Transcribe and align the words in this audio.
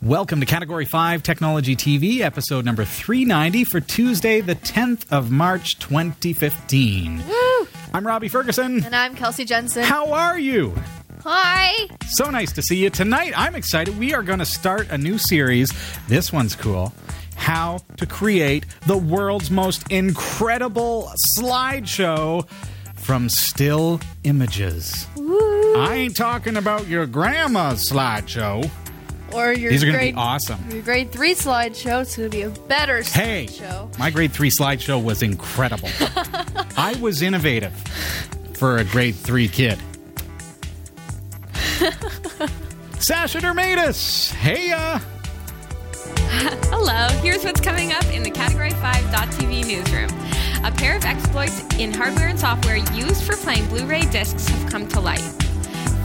Welcome 0.00 0.38
to 0.38 0.46
Category 0.46 0.84
5 0.84 1.24
Technology 1.24 1.74
TV, 1.74 2.20
episode 2.20 2.64
number 2.64 2.84
390 2.84 3.64
for 3.64 3.80
Tuesday, 3.80 4.40
the 4.40 4.54
10th 4.54 5.04
of 5.10 5.32
March, 5.32 5.76
2015. 5.80 7.26
Woo! 7.26 7.68
I'm 7.92 8.06
Robbie 8.06 8.28
Ferguson. 8.28 8.84
And 8.84 8.94
I'm 8.94 9.16
Kelsey 9.16 9.44
Jensen. 9.44 9.82
How 9.82 10.12
are 10.12 10.38
you? 10.38 10.72
Hi. 11.24 11.88
So 12.06 12.30
nice 12.30 12.52
to 12.52 12.62
see 12.62 12.76
you 12.76 12.90
tonight. 12.90 13.32
I'm 13.36 13.56
excited. 13.56 13.98
We 13.98 14.14
are 14.14 14.22
going 14.22 14.38
to 14.38 14.46
start 14.46 14.88
a 14.90 14.96
new 14.96 15.18
series. 15.18 15.72
This 16.06 16.32
one's 16.32 16.54
cool. 16.54 16.92
How 17.34 17.80
to 17.96 18.06
create 18.06 18.66
the 18.86 18.96
world's 18.96 19.50
most 19.50 19.90
incredible 19.90 21.10
slideshow 21.36 22.48
from 22.94 23.28
still 23.28 24.00
images. 24.22 25.08
Woo. 25.16 25.76
I 25.76 25.94
ain't 25.94 26.16
talking 26.16 26.56
about 26.56 26.86
your 26.86 27.04
grandma's 27.06 27.90
slideshow. 27.90 28.70
Or 29.32 29.52
your 29.52 29.70
These 29.70 29.82
are 29.82 29.86
going 29.86 29.94
to 29.94 29.98
grade, 29.98 30.14
be 30.14 30.20
awesome. 30.20 30.58
Your 30.70 30.82
grade 30.82 31.12
three 31.12 31.34
slideshow. 31.34 32.00
It's 32.02 32.16
going 32.16 32.30
to 32.30 32.36
be 32.36 32.42
a 32.42 32.50
better 32.50 33.02
Hey, 33.02 33.46
slideshow. 33.46 33.98
my 33.98 34.10
grade 34.10 34.32
three 34.32 34.50
slideshow 34.50 35.02
was 35.02 35.22
incredible. 35.22 35.88
I 36.76 36.96
was 37.00 37.20
innovative 37.22 37.72
for 38.54 38.78
a 38.78 38.84
grade 38.84 39.14
three 39.14 39.48
kid. 39.48 39.78
Sasha 42.98 43.38
Dirmeitis, 43.38 44.32
hey 44.32 44.72
uh 44.72 44.98
Hello, 46.70 47.06
here's 47.22 47.44
what's 47.44 47.60
coming 47.60 47.92
up 47.92 48.04
in 48.12 48.22
the 48.22 48.30
Category 48.30 48.70
5.tv 48.70 49.66
newsroom. 49.66 50.10
A 50.64 50.72
pair 50.72 50.96
of 50.96 51.04
exploits 51.04 51.62
in 51.78 51.92
hardware 51.94 52.28
and 52.28 52.38
software 52.38 52.76
used 52.76 53.22
for 53.24 53.36
playing 53.36 53.66
Blu 53.68 53.86
ray 53.86 54.02
discs 54.02 54.48
have 54.48 54.70
come 54.70 54.86
to 54.88 55.00
light. 55.00 55.22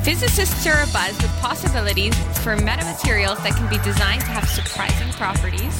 Physicists 0.03 0.67
are 0.67 0.83
abuzz 0.85 1.21
with 1.21 1.31
possibilities 1.39 2.13
for 2.43 2.57
metamaterials 2.57 3.41
that 3.41 3.55
can 3.55 3.69
be 3.69 3.77
designed 3.85 4.19
to 4.19 4.27
have 4.27 4.45
surprising 4.49 5.09
properties. 5.13 5.79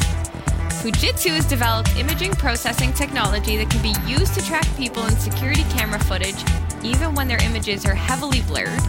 Fujitsu 0.81 1.31
has 1.31 1.45
developed 1.45 1.94
imaging 1.98 2.31
processing 2.31 2.94
technology 2.94 3.58
that 3.58 3.70
can 3.70 3.81
be 3.81 3.94
used 4.09 4.33
to 4.36 4.45
track 4.45 4.66
people 4.78 5.06
in 5.08 5.11
security 5.17 5.64
camera 5.72 6.00
footage, 6.00 6.42
even 6.83 7.14
when 7.14 7.28
their 7.28 7.44
images 7.44 7.86
are 7.86 7.94
heavily 7.94 8.42
blurred. 8.44 8.80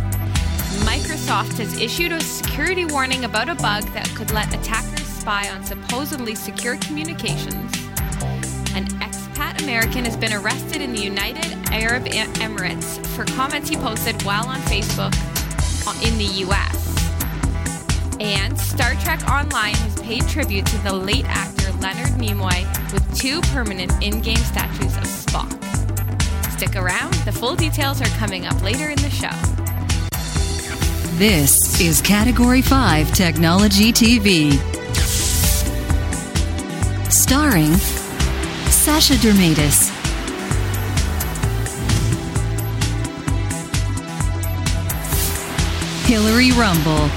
Microsoft 0.86 1.58
has 1.58 1.80
issued 1.80 2.12
a 2.12 2.20
security 2.20 2.84
warning 2.84 3.24
about 3.24 3.48
a 3.48 3.56
bug 3.56 3.82
that 3.92 4.08
could 4.14 4.30
let 4.30 4.54
attackers 4.54 5.04
spy 5.04 5.48
on 5.50 5.64
supposedly 5.64 6.36
secure 6.36 6.76
communications. 6.76 7.83
An 9.44 9.62
American 9.62 10.06
has 10.06 10.16
been 10.16 10.32
arrested 10.32 10.80
in 10.80 10.94
the 10.94 11.00
United 11.00 11.52
Arab 11.70 12.04
Emirates 12.06 13.04
for 13.08 13.26
comments 13.36 13.68
he 13.68 13.76
posted 13.76 14.20
while 14.22 14.46
on 14.46 14.58
Facebook 14.60 15.12
in 16.02 16.16
the 16.16 16.24
US. 16.46 16.84
And 18.20 18.58
Star 18.58 18.94
Trek 18.94 19.22
Online 19.28 19.74
has 19.74 20.00
paid 20.00 20.26
tribute 20.28 20.64
to 20.66 20.78
the 20.78 20.92
late 20.94 21.26
actor 21.28 21.70
Leonard 21.72 22.12
Nimoy 22.18 22.64
with 22.90 23.04
two 23.16 23.42
permanent 23.52 23.92
in 24.02 24.22
game 24.22 24.38
statues 24.38 24.96
of 24.96 25.04
Spock. 25.04 25.52
Stick 26.50 26.74
around, 26.74 27.12
the 27.26 27.32
full 27.32 27.54
details 27.54 28.00
are 28.00 28.18
coming 28.18 28.46
up 28.46 28.60
later 28.62 28.88
in 28.88 28.96
the 28.96 29.10
show. 29.10 29.28
This 31.18 31.80
is 31.82 32.00
Category 32.00 32.62
5 32.62 33.12
Technology 33.12 33.92
TV. 33.92 34.52
Starring 37.12 38.03
Sasha 38.84 39.14
Dirmeitis. 39.14 39.88
Hillary 46.04 46.52
Rumble. 46.52 47.08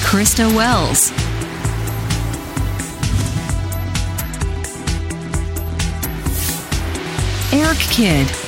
Krista 0.00 0.50
Wells. 0.56 1.12
Eric 7.52 7.76
Kidd. 7.90 8.45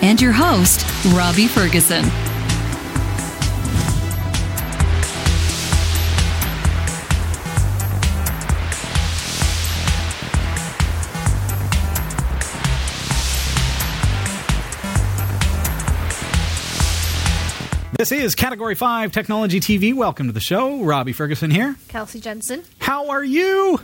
And 0.00 0.20
your 0.20 0.32
host, 0.32 0.86
Robbie 1.12 1.48
Ferguson. 1.48 2.04
This 17.98 18.12
is 18.12 18.36
Category 18.36 18.76
5 18.76 19.10
Technology 19.10 19.58
TV. 19.58 19.92
Welcome 19.92 20.28
to 20.28 20.32
the 20.32 20.38
show. 20.38 20.80
Robbie 20.84 21.12
Ferguson 21.12 21.50
here. 21.50 21.74
Kelsey 21.88 22.20
Jensen. 22.20 22.62
How 22.78 23.10
are 23.10 23.24
you? 23.24 23.80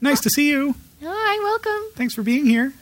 Nice 0.00 0.22
to 0.22 0.30
see 0.30 0.48
you. 0.48 0.74
Hi, 1.04 1.38
welcome. 1.42 1.92
Thanks 1.94 2.14
for 2.14 2.22
being 2.22 2.46
here. 2.46 2.72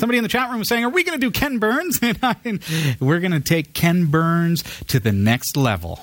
Somebody 0.00 0.18
in 0.18 0.24
the 0.24 0.28
chat 0.28 0.50
room 0.50 0.58
was 0.58 0.68
saying, 0.68 0.84
"Are 0.84 0.88
we 0.90 1.04
going 1.04 1.20
to 1.20 1.24
do 1.24 1.30
Ken 1.30 1.58
Burns?" 1.58 1.98
And 2.02 2.18
I, 2.22 2.34
and 2.44 2.60
we're 2.98 3.20
going 3.20 3.32
to 3.32 3.40
take 3.40 3.74
Ken 3.74 4.06
Burns 4.06 4.64
to 4.88 4.98
the 4.98 5.12
next 5.12 5.56
level. 5.56 6.00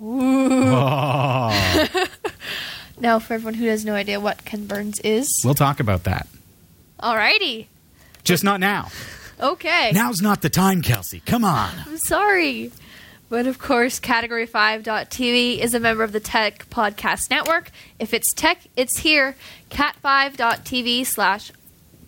Oh. 0.00 1.88
Now, 2.96 3.18
for 3.18 3.34
everyone 3.34 3.54
who 3.54 3.66
has 3.66 3.84
no 3.84 3.94
idea 3.94 4.20
what 4.20 4.44
Ken 4.44 4.66
Burns 4.66 5.00
is, 5.00 5.28
We'll 5.44 5.54
talk 5.54 5.80
about 5.80 6.04
that. 6.04 6.28
alrighty. 7.00 7.66
Just 8.22 8.44
not 8.44 8.60
now. 8.60 8.88
Okay. 9.40 9.90
Now's 9.92 10.22
not 10.22 10.42
the 10.42 10.48
time, 10.48 10.80
Kelsey. 10.80 11.20
Come 11.26 11.44
on. 11.44 11.72
I'm 11.86 11.98
sorry. 11.98 12.70
But 13.28 13.48
of 13.48 13.58
course, 13.58 13.98
Category5.tv 13.98 15.58
is 15.58 15.74
a 15.74 15.80
member 15.80 16.04
of 16.04 16.12
the 16.12 16.20
Tech 16.20 16.70
Podcast 16.70 17.30
Network. 17.30 17.72
If 17.98 18.14
it's 18.14 18.32
tech, 18.32 18.58
it's 18.76 19.00
here. 19.00 19.34
Cat5.tv 19.70 21.04
slash 21.04 21.50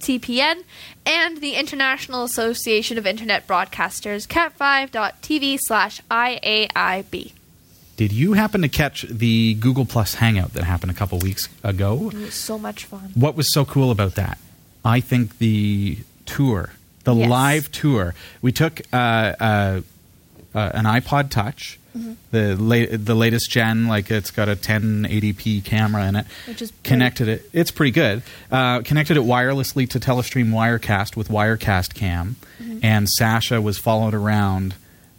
TPN 0.06 0.62
and 1.04 1.38
the 1.40 1.54
International 1.54 2.22
Association 2.22 2.96
of 2.96 3.06
Internet 3.08 3.48
Broadcasters, 3.48 4.26
cat5.tv 4.28 5.58
slash 5.60 6.00
IAIB. 6.08 7.32
Did 7.96 8.12
you 8.12 8.34
happen 8.34 8.62
to 8.62 8.68
catch 8.68 9.02
the 9.02 9.54
Google 9.54 9.84
Plus 9.84 10.14
Hangout 10.14 10.52
that 10.52 10.62
happened 10.62 10.92
a 10.92 10.94
couple 10.94 11.18
weeks 11.18 11.48
ago? 11.64 12.10
It 12.12 12.18
was 12.18 12.34
so 12.34 12.56
much 12.56 12.84
fun. 12.84 13.10
What 13.14 13.34
was 13.34 13.52
so 13.52 13.64
cool 13.64 13.90
about 13.90 14.14
that? 14.14 14.38
I 14.84 15.00
think 15.00 15.38
the 15.38 15.98
tour, 16.24 16.70
the 17.04 17.14
Yes. 17.14 17.28
live 17.28 17.72
tour. 17.72 18.14
We 18.42 18.52
took 18.52 18.82
uh, 18.92 18.96
uh, 18.96 19.80
uh, 20.54 20.70
an 20.74 20.84
iPod 20.84 21.30
Touch, 21.30 21.80
Mm-hmm. 21.96 22.12
the 22.30 22.56
la- 22.56 22.96
the 22.96 23.14
latest 23.14 23.50
gen, 23.50 23.86
like 23.88 24.10
it's 24.10 24.30
got 24.30 24.48
a 24.48 24.56
1080p 24.56 25.64
camera 25.64 26.06
in 26.06 26.16
it. 26.16 26.26
Which 26.46 26.62
is 26.62 26.70
pretty- 26.70 26.88
connected 26.88 27.28
it. 27.28 27.48
It's 27.52 27.70
pretty 27.70 27.92
good. 27.92 28.22
Uh, 28.50 28.80
connected 28.82 29.16
it 29.16 29.22
wirelessly 29.22 29.88
to 29.90 30.00
Telestream 30.00 30.50
Wirecast 30.50 31.16
with 31.16 31.28
Wirecast 31.28 31.94
Cam, 31.94 32.36
Mm-hmm. 32.62 32.78
and 32.82 33.08
Sasha 33.08 33.60
was 33.60 33.78
followed 33.78 34.14
around 34.14 34.74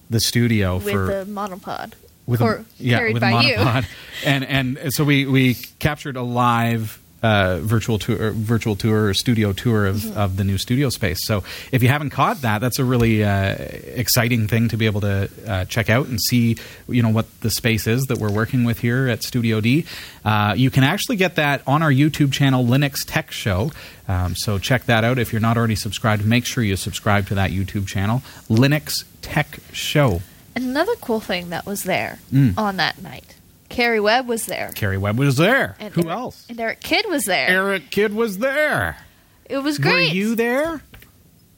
the 0.09 0.19
studio 0.19 0.75
With 0.77 0.91
for 0.93 1.05
the 1.07 1.25
monopod. 1.27 1.93
with 2.25 2.41
or 2.41 2.55
a, 2.55 2.65
yeah, 2.79 3.11
with 3.13 3.21
by 3.21 3.31
a 3.31 3.43
you. 3.43 3.55
monopod. 3.55 3.85
and 4.25 4.43
and 4.45 4.93
so 4.93 5.03
we 5.03 5.25
we 5.25 5.55
captured 5.79 6.15
a 6.15 6.23
live 6.23 6.99
uh, 7.23 7.57
virtual 7.61 7.97
tour, 7.97 8.31
virtual 8.31 8.75
tour 8.75 9.07
or 9.07 9.13
studio 9.13 9.51
tour 9.53 9.85
of, 9.87 9.97
Mm-hmm. 9.97 10.17
of 10.19 10.37
the 10.37 10.43
new 10.43 10.57
studio 10.57 10.89
space. 10.89 11.25
So 11.25 11.43
if 11.71 11.81
you 11.81 11.89
haven't 11.89 12.11
caught 12.11 12.41
that, 12.41 12.59
that's 12.59 12.77
a 12.79 12.85
really 12.85 13.23
uh, 13.23 13.55
exciting 13.95 14.47
thing 14.47 14.67
to 14.69 14.77
be 14.77 14.85
able 14.85 15.01
to 15.01 15.29
uh, 15.47 15.65
check 15.65 15.89
out 15.89 16.07
and 16.07 16.19
see, 16.21 16.57
you 16.87 17.01
know, 17.01 17.09
what 17.09 17.25
the 17.41 17.49
space 17.49 17.87
is 17.87 18.03
that 18.05 18.19
we're 18.19 18.31
working 18.31 18.63
with 18.65 18.79
here 18.79 19.07
at 19.07 19.23
Studio 19.23 19.61
D. 19.61 19.85
Uh, 20.23 20.53
you 20.55 20.69
can 20.69 20.83
actually 20.83 21.15
get 21.15 21.35
that 21.35 21.61
on 21.65 21.81
our 21.81 21.91
YouTube 21.91 22.31
channel, 22.33 22.63
Linux 22.63 23.03
Tech 23.07 23.31
Show. 23.31 23.71
Um, 24.07 24.35
so 24.35 24.59
check 24.59 24.85
that 24.85 25.03
out. 25.03 25.17
If 25.17 25.31
you're 25.33 25.41
not 25.41 25.57
already 25.57 25.75
subscribed, 25.75 26.25
make 26.25 26.45
sure 26.45 26.63
you 26.63 26.75
subscribe 26.75 27.27
to 27.27 27.35
that 27.35 27.51
YouTube 27.51 27.87
channel, 27.87 28.21
Linux 28.49 29.03
Tech 29.21 29.59
Show. 29.73 30.21
And 30.55 30.65
another 30.65 30.95
cool 31.01 31.19
thing 31.19 31.49
that 31.49 31.65
was 31.65 31.83
there 31.83 32.19
Mm. 32.33 32.57
on 32.57 32.77
that 32.77 33.01
night, 33.01 33.35
Carrie 33.69 33.99
Webb 33.99 34.27
was 34.27 34.45
there. 34.45 34.71
Carrie 34.75 34.97
Webb 34.97 35.17
was 35.19 35.37
there. 35.37 35.75
And 35.79 35.93
Who 35.93 36.01
Eric- 36.01 36.11
else? 36.13 36.45
And 36.49 36.59
Eric 36.59 36.81
Kidd 36.81 37.05
was 37.09 37.25
there. 37.25 37.47
Eric 37.49 37.89
Kidd 37.91 38.13
was 38.13 38.37
there. 38.39 38.97
It 39.45 39.57
was 39.59 39.77
great. 39.77 40.09
Were 40.09 40.15
you 40.15 40.35
there? 40.35 40.81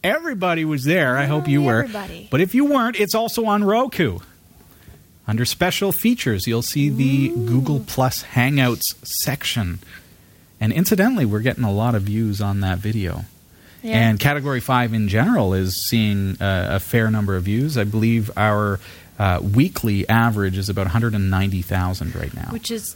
Everybody 0.03 0.63
was 0.65 0.85
there. 0.85 1.17
I 1.17 1.25
hope 1.25 1.47
you 1.47 1.61
were. 1.61 1.79
everybody. 1.83 2.27
But 2.31 2.41
if 2.41 2.55
you 2.55 2.65
weren't, 2.65 2.99
it's 2.99 3.13
also 3.15 3.45
on 3.45 3.63
Roku. 3.63 4.19
Under 5.27 5.45
special 5.45 5.91
features, 5.91 6.47
you'll 6.47 6.61
see 6.61 6.89
the 6.89 7.29
Google 7.29 7.81
Plus 7.81 8.23
Hangouts 8.23 8.95
section. 9.03 9.79
And 10.59 10.73
incidentally, 10.73 11.25
we're 11.25 11.41
getting 11.41 11.63
a 11.63 11.71
lot 11.71 11.95
of 11.95 12.03
views 12.03 12.41
on 12.41 12.61
that 12.61 12.79
video. 12.79 13.25
Yeah. 13.83 14.09
And 14.09 14.19
Category 14.19 14.59
5 14.59 14.93
in 14.93 15.07
general 15.07 15.53
is 15.53 15.87
seeing 15.87 16.41
uh, 16.41 16.67
a 16.71 16.79
fair 16.79 17.11
number 17.11 17.35
of 17.35 17.43
views. 17.43 17.77
I 17.77 17.83
believe 17.83 18.31
our 18.35 18.79
uh, 19.19 19.39
weekly 19.41 20.07
average 20.09 20.57
is 20.57 20.69
about 20.69 20.85
190,000 20.85 22.15
right 22.15 22.33
now. 22.33 22.47
which 22.51 22.71
is 22.71 22.95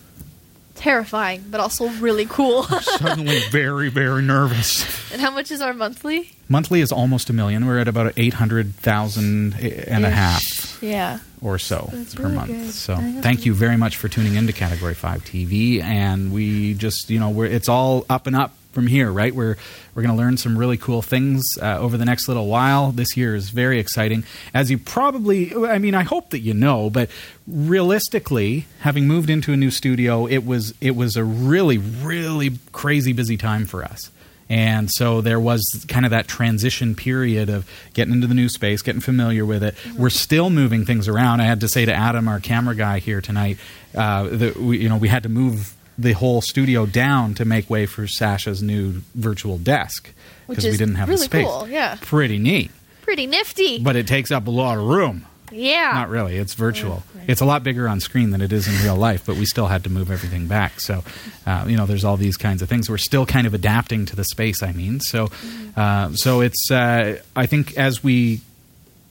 terrifying, 0.75 1.43
but 1.51 1.59
also 1.59 1.87
really 1.99 2.25
cool. 2.25 2.63
Suddenly, 2.81 3.39
very, 3.51 3.89
very 3.89 4.21
nervous. 4.21 5.11
and 5.11 5.21
how 5.21 5.31
much 5.31 5.51
is 5.51 5.61
our 5.61 5.73
monthly? 5.73 6.31
Monthly 6.49 6.81
is 6.81 6.91
almost 6.91 7.29
a 7.29 7.33
million. 7.33 7.65
We're 7.67 7.79
at 7.79 7.87
about 7.87 8.13
eight 8.17 8.33
hundred 8.33 8.73
thousand 8.75 9.53
and 9.55 10.05
a 10.05 10.09
half 10.09 10.77
Yeah. 10.81 11.19
or 11.41 11.57
so 11.59 11.89
That's 11.91 12.15
per 12.15 12.23
really 12.23 12.35
month. 12.35 12.47
good. 12.49 12.71
So 12.71 12.93
I 12.93 12.97
think 12.97 13.13
that's 13.15 13.23
thank 13.25 13.45
you 13.45 13.53
very 13.53 13.77
much 13.77 13.97
for 13.97 14.07
tuning 14.09 14.35
into 14.35 14.51
Category 14.53 14.93
Five 14.93 15.23
TV, 15.23 15.81
and 15.81 16.31
we 16.33 16.73
just 16.73 17.09
you 17.09 17.19
know 17.19 17.29
we're 17.29 17.45
it's 17.45 17.69
all 17.69 18.05
up 18.09 18.27
and 18.27 18.35
up 18.35 18.53
from 18.73 18.87
here, 18.87 19.11
right? 19.11 19.33
We're 19.33 19.55
we're 19.95 20.01
going 20.01 20.15
to 20.15 20.21
learn 20.21 20.37
some 20.37 20.57
really 20.57 20.77
cool 20.77 21.01
things 21.01 21.43
uh, 21.61 21.77
over 21.77 21.97
the 21.97 22.05
next 22.05 22.27
little 22.27 22.47
while. 22.47 22.91
This 22.91 23.15
year 23.15 23.35
is 23.35 23.51
very 23.51 23.79
exciting, 23.79 24.23
as 24.53 24.69
you 24.69 24.77
probably 24.77 25.53
I 25.55 25.77
mean 25.77 25.95
I 25.95 26.03
hope 26.03 26.31
that 26.31 26.39
you 26.39 26.53
know, 26.53 26.89
but 26.89 27.09
realistically, 27.47 28.65
having 28.79 29.07
moved 29.07 29.29
into 29.29 29.53
a 29.53 29.57
new 29.57 29.71
studio, 29.71 30.25
it 30.25 30.45
was 30.45 30.73
it 30.81 30.95
was 30.95 31.15
a 31.15 31.23
really 31.23 31.77
really 31.77 32.51
crazy 32.71 33.13
busy 33.13 33.37
time 33.37 33.65
for 33.65 33.83
us. 33.83 34.11
And 34.49 34.91
so 34.91 35.21
there 35.21 35.39
was 35.39 35.85
kind 35.87 36.05
of 36.05 36.11
that 36.11 36.27
transition 36.27 36.95
period 36.95 37.49
of 37.49 37.65
getting 37.93 38.13
into 38.13 38.27
the 38.27 38.33
new 38.33 38.49
space, 38.49 38.81
getting 38.81 39.01
familiar 39.01 39.45
with 39.45 39.63
it. 39.63 39.75
We're 39.97 40.09
still 40.09 40.49
moving 40.49 40.85
things 40.85 41.07
around. 41.07 41.41
I 41.41 41.45
had 41.45 41.61
to 41.61 41.67
say 41.67 41.85
to 41.85 41.93
Adam, 41.93 42.27
our 42.27 42.39
camera 42.39 42.75
guy 42.75 42.99
here 42.99 43.21
tonight, 43.21 43.57
uh, 43.95 44.27
that 44.29 44.57
we, 44.57 44.79
you 44.79 44.89
know 44.89 44.97
we 44.97 45.07
had 45.07 45.23
to 45.23 45.29
move 45.29 45.73
the 45.97 46.13
whole 46.13 46.41
studio 46.41 46.85
down 46.85 47.33
to 47.35 47.45
make 47.45 47.69
way 47.69 47.85
for 47.85 48.07
Sasha's 48.07 48.61
new 48.63 49.01
virtual 49.15 49.57
desk 49.57 50.11
because 50.47 50.65
we 50.65 50.71
didn't 50.77 50.95
have 50.95 51.07
the 51.07 51.17
space. 51.17 51.45
cool, 51.45 51.67
yeah. 51.69 51.97
pretty 52.01 52.37
neat, 52.39 52.71
Pretty 53.01 53.27
nifty. 53.27 53.79
but 53.79 53.95
it 53.95 54.07
takes 54.07 54.31
up 54.31 54.47
a 54.47 54.51
lot 54.51 54.77
of 54.77 54.85
room. 54.85 55.25
yeah. 55.51 55.91
Not 55.93 56.09
really. 56.09 56.37
It's 56.37 56.53
virtual. 56.55 57.03
right. 57.15 57.25
It's 57.29 57.41
a 57.41 57.45
lot 57.45 57.63
bigger 57.63 57.87
on 57.87 57.99
screen 57.99 58.31
than 58.31 58.41
it 58.41 58.51
is 58.51 58.67
in 58.67 58.73
real 58.83 58.95
life, 58.95 59.23
but 59.25 59.35
we 59.37 59.45
still 59.45 59.67
had 59.67 59.83
to 59.83 59.89
move 59.89 60.09
everything 60.09 60.47
back. 60.47 60.79
So, 60.79 61.03
uh, 61.45 61.65
you 61.67 61.77
know, 61.77 61.85
there's 61.85 62.03
all 62.03 62.17
these 62.17 62.37
kinds 62.37 62.61
of 62.61 62.69
things. 62.69 62.89
We're 62.89 62.97
still 62.97 63.25
kind 63.25 63.45
of 63.45 63.53
adapting 63.53 64.05
to 64.07 64.15
the 64.15 64.23
space. 64.23 64.63
I 64.63 64.71
mean, 64.71 64.99
so, 64.99 65.29
uh, 65.77 66.13
so 66.13 66.41
it's. 66.41 66.71
Uh, 66.71 67.21
I 67.35 67.45
think 67.45 67.77
as 67.77 68.03
we 68.03 68.41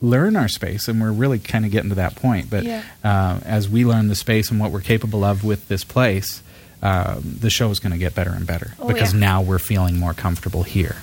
learn 0.01 0.35
our 0.37 0.49
space, 0.49 0.89
and 0.89 1.01
we're 1.01 1.13
really 1.13 1.39
kind 1.39 1.65
of 1.65 1.71
getting 1.71 1.91
to 1.91 1.95
that 1.97 2.17
point, 2.17 2.51
but 2.51 2.65
Yeah. 2.65 2.83
uh, 3.05 3.39
as 3.45 3.69
we 3.69 3.85
learn 3.85 4.09
the 4.09 4.17
space 4.17 4.51
and 4.51 4.59
what 4.59 4.73
we're 4.73 4.81
capable 4.81 5.23
of 5.25 5.45
with 5.45 5.69
this 5.69 5.85
place. 5.85 6.43
Um, 6.83 7.37
the 7.41 7.49
show 7.51 7.71
is 7.71 7.79
going 7.79 7.93
to 7.93 7.99
get 7.99 8.13
better 8.15 8.31
and 8.31 8.45
better 8.47 8.73
Oh, 8.81 8.89
because 8.89 9.13
yeah. 9.15 9.21
now 9.21 9.43
we're 9.43 9.61
feeling 9.61 9.99
more 9.99 10.15
comfortable 10.15 10.65
here. 10.65 10.97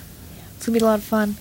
It's 0.58 0.66
going 0.66 0.74
to 0.78 0.80
be 0.80 0.84
a 0.84 0.88
lot 0.88 1.00
of 1.00 1.06
fun. 1.06 1.38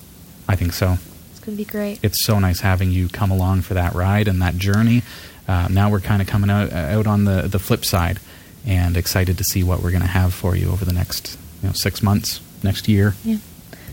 I 0.47 0.55
think 0.55 0.71
so 0.71 0.97
It's 1.31 1.39
going 1.41 1.57
to 1.57 1.63
be 1.63 1.69
great. 1.69 1.99
it's 2.03 2.23
so 2.23 2.39
nice 2.39 2.61
having 2.61 2.89
you 2.91 3.09
come 3.09 3.31
along 3.31 3.63
for 3.63 3.73
that 3.73 3.93
ride 3.93 4.27
and 4.29 4.41
that 4.41 4.55
journey. 4.55 5.03
Uh, 5.47 5.67
now 5.69 5.89
we're 5.89 5.99
kind 5.99 6.21
of 6.21 6.27
coming 6.27 6.49
out 6.49 6.71
out 6.71 7.05
on 7.07 7.25
the 7.25 7.41
the 7.43 7.59
flip 7.59 7.83
side, 7.83 8.19
and 8.65 8.95
excited 8.95 9.37
to 9.39 9.43
see 9.43 9.63
what 9.63 9.81
we're 9.83 9.91
going 9.91 10.01
to 10.03 10.07
have 10.07 10.33
for 10.33 10.55
you 10.55 10.69
over 10.71 10.85
the 10.85 10.93
next 10.93 11.37
you 11.61 11.67
know 11.67 11.73
six 11.73 12.01
months, 12.01 12.39
next 12.63 12.87
year. 12.87 13.15
Yeah. 13.25 13.37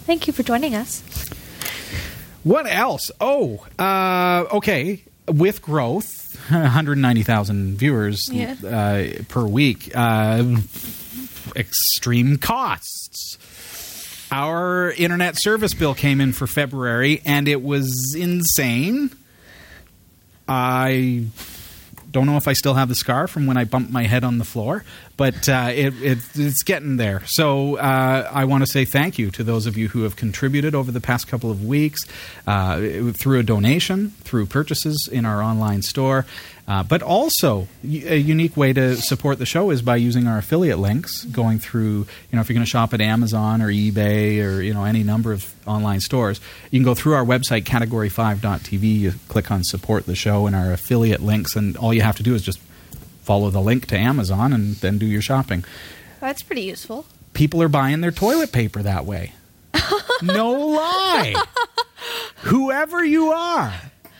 Thank 0.06 0.26
you 0.28 0.32
for 0.32 0.42
joining 0.44 0.74
us. 0.76 1.02
What 2.44 2.66
else? 2.66 3.10
Oh, 3.20 3.66
uh, 3.78 4.44
okay. 4.58 5.02
With 5.28 5.60
growth, 5.62 6.25
190,000 6.50 7.76
viewers 7.78 8.28
Yeah. 8.30 8.54
uh, 8.64 9.22
per 9.28 9.44
week, 9.44 9.90
uh, 9.94 10.44
extreme 11.54 12.36
costs. 12.38 13.38
Our 14.30 14.90
internet 14.90 15.36
service 15.40 15.72
bill 15.74 15.94
came 15.94 16.20
in 16.20 16.32
for 16.32 16.46
February, 16.46 17.22
and 17.24 17.46
it 17.48 17.62
was 17.62 18.14
insane. 18.18 19.10
I 20.48 21.26
don't 22.16 22.24
know 22.24 22.38
if 22.38 22.48
I 22.48 22.54
still 22.54 22.72
have 22.72 22.88
the 22.88 22.94
scar 22.94 23.26
from 23.26 23.46
when 23.46 23.58
I 23.58 23.64
bumped 23.64 23.92
my 23.92 24.04
head 24.04 24.24
on 24.24 24.38
the 24.38 24.44
floor, 24.44 24.84
but 25.18 25.50
uh, 25.50 25.68
it, 25.70 25.92
it, 26.02 26.18
it's 26.34 26.62
getting 26.62 26.96
there. 26.96 27.20
So 27.26 27.76
uh, 27.76 28.30
I 28.32 28.46
want 28.46 28.64
to 28.64 28.66
say 28.66 28.86
thank 28.86 29.18
you 29.18 29.30
to 29.32 29.44
those 29.44 29.66
of 29.66 29.76
you 29.76 29.88
who 29.88 30.04
have 30.04 30.16
contributed 30.16 30.74
over 30.74 30.90
the 30.90 31.00
past 31.00 31.28
couple 31.28 31.50
of 31.50 31.62
weeks 31.62 32.00
uh, 32.46 33.12
through 33.12 33.40
a 33.40 33.42
donation, 33.42 34.12
through 34.22 34.46
purchases 34.46 35.10
in 35.12 35.26
our 35.26 35.42
online 35.42 35.82
store. 35.82 36.24
Uh, 36.68 36.82
but 36.82 37.00
also, 37.00 37.68
a 37.84 38.16
unique 38.16 38.56
way 38.56 38.72
to 38.72 38.96
support 38.96 39.38
the 39.38 39.46
show 39.46 39.70
is 39.70 39.82
by 39.82 39.94
using 39.94 40.26
our 40.26 40.38
affiliate 40.38 40.80
links, 40.80 41.24
going 41.24 41.60
through, 41.60 41.98
you 41.98 42.06
know, 42.32 42.40
if 42.40 42.48
you're 42.48 42.54
going 42.54 42.64
to 42.64 42.70
shop 42.70 42.92
at 42.92 43.00
Amazon 43.00 43.62
or 43.62 43.68
eBay 43.68 44.44
or, 44.44 44.60
you 44.60 44.74
know, 44.74 44.84
any 44.84 45.04
number 45.04 45.32
of 45.32 45.54
online 45.64 46.00
stores, 46.00 46.40
you 46.72 46.80
can 46.80 46.84
go 46.84 46.94
through 46.94 47.14
our 47.14 47.24
website, 47.24 47.62
category5.tv, 47.62 48.82
you 48.82 49.12
click 49.28 49.52
on 49.52 49.62
support 49.62 50.06
the 50.06 50.16
show 50.16 50.46
and 50.48 50.56
our 50.56 50.72
affiliate 50.72 51.22
links, 51.22 51.54
and 51.54 51.76
all 51.76 51.94
you 51.94 52.02
have 52.02 52.16
to 52.16 52.24
do 52.24 52.34
is 52.34 52.42
just 52.42 52.58
follow 53.22 53.50
the 53.50 53.60
link 53.60 53.86
to 53.86 53.96
Amazon 53.96 54.52
and 54.52 54.74
then 54.76 54.98
do 54.98 55.06
your 55.06 55.22
shopping. 55.22 55.64
That's 56.20 56.42
pretty 56.42 56.62
useful. 56.62 57.06
People 57.32 57.62
are 57.62 57.68
buying 57.68 58.00
their 58.00 58.10
toilet 58.10 58.50
paper 58.50 58.82
that 58.82 59.04
way. 59.04 59.34
no 60.22 60.50
lie. 60.50 61.34
Whoever 62.42 63.04
you 63.04 63.30
are, 63.30 63.72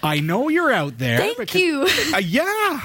I 0.02 0.20
know 0.20 0.48
you're 0.48 0.72
out 0.72 0.98
there. 0.98 1.18
Thank 1.18 1.38
because- 1.38 1.60
you. 1.60 1.88
uh, 2.14 2.18
yeah. 2.18 2.80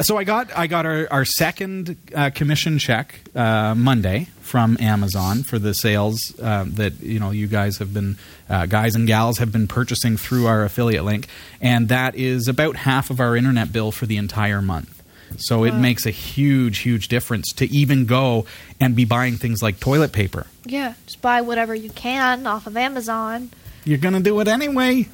So 0.00 0.16
I 0.16 0.24
got 0.24 0.56
I 0.56 0.68
got 0.68 0.86
our, 0.86 1.06
our 1.10 1.24
second 1.26 1.98
uh, 2.14 2.30
commission 2.30 2.78
check 2.78 3.20
uh, 3.34 3.74
Monday 3.74 4.28
from 4.40 4.78
Amazon 4.80 5.42
for 5.42 5.58
the 5.58 5.74
sales 5.74 6.32
uh, 6.40 6.64
that 6.66 7.00
you 7.02 7.20
know 7.20 7.30
you 7.30 7.46
guys 7.46 7.76
have 7.76 7.92
been 7.92 8.16
uh, 8.48 8.64
guys 8.64 8.94
and 8.94 9.06
gals 9.06 9.36
have 9.36 9.52
been 9.52 9.68
purchasing 9.68 10.16
through 10.16 10.46
our 10.46 10.64
affiliate 10.64 11.04
link, 11.04 11.28
and 11.60 11.90
that 11.90 12.14
is 12.14 12.48
about 12.48 12.76
half 12.76 13.10
of 13.10 13.20
our 13.20 13.36
internet 13.36 13.70
bill 13.70 13.92
for 13.92 14.06
the 14.06 14.16
entire 14.16 14.62
month. 14.62 15.02
So 15.38 15.64
it 15.64 15.72
makes 15.74 16.04
a 16.04 16.10
huge, 16.10 16.80
huge 16.80 17.08
difference 17.08 17.52
to 17.54 17.64
even 17.70 18.04
go 18.04 18.44
and 18.80 18.94
be 18.94 19.04
buying 19.06 19.36
things 19.36 19.62
like 19.62 19.80
toilet 19.80 20.12
paper. 20.12 20.46
Yeah. 20.66 20.92
Just 21.06 21.22
buy 21.22 21.40
whatever 21.40 21.74
you 21.74 21.88
can 21.90 22.46
off 22.46 22.66
of 22.66 22.76
Amazon. 22.76 23.50
You're 23.84 23.98
going 23.98 24.14
to 24.14 24.20
do 24.20 24.38
it 24.40 24.48
anyway. 24.48 25.08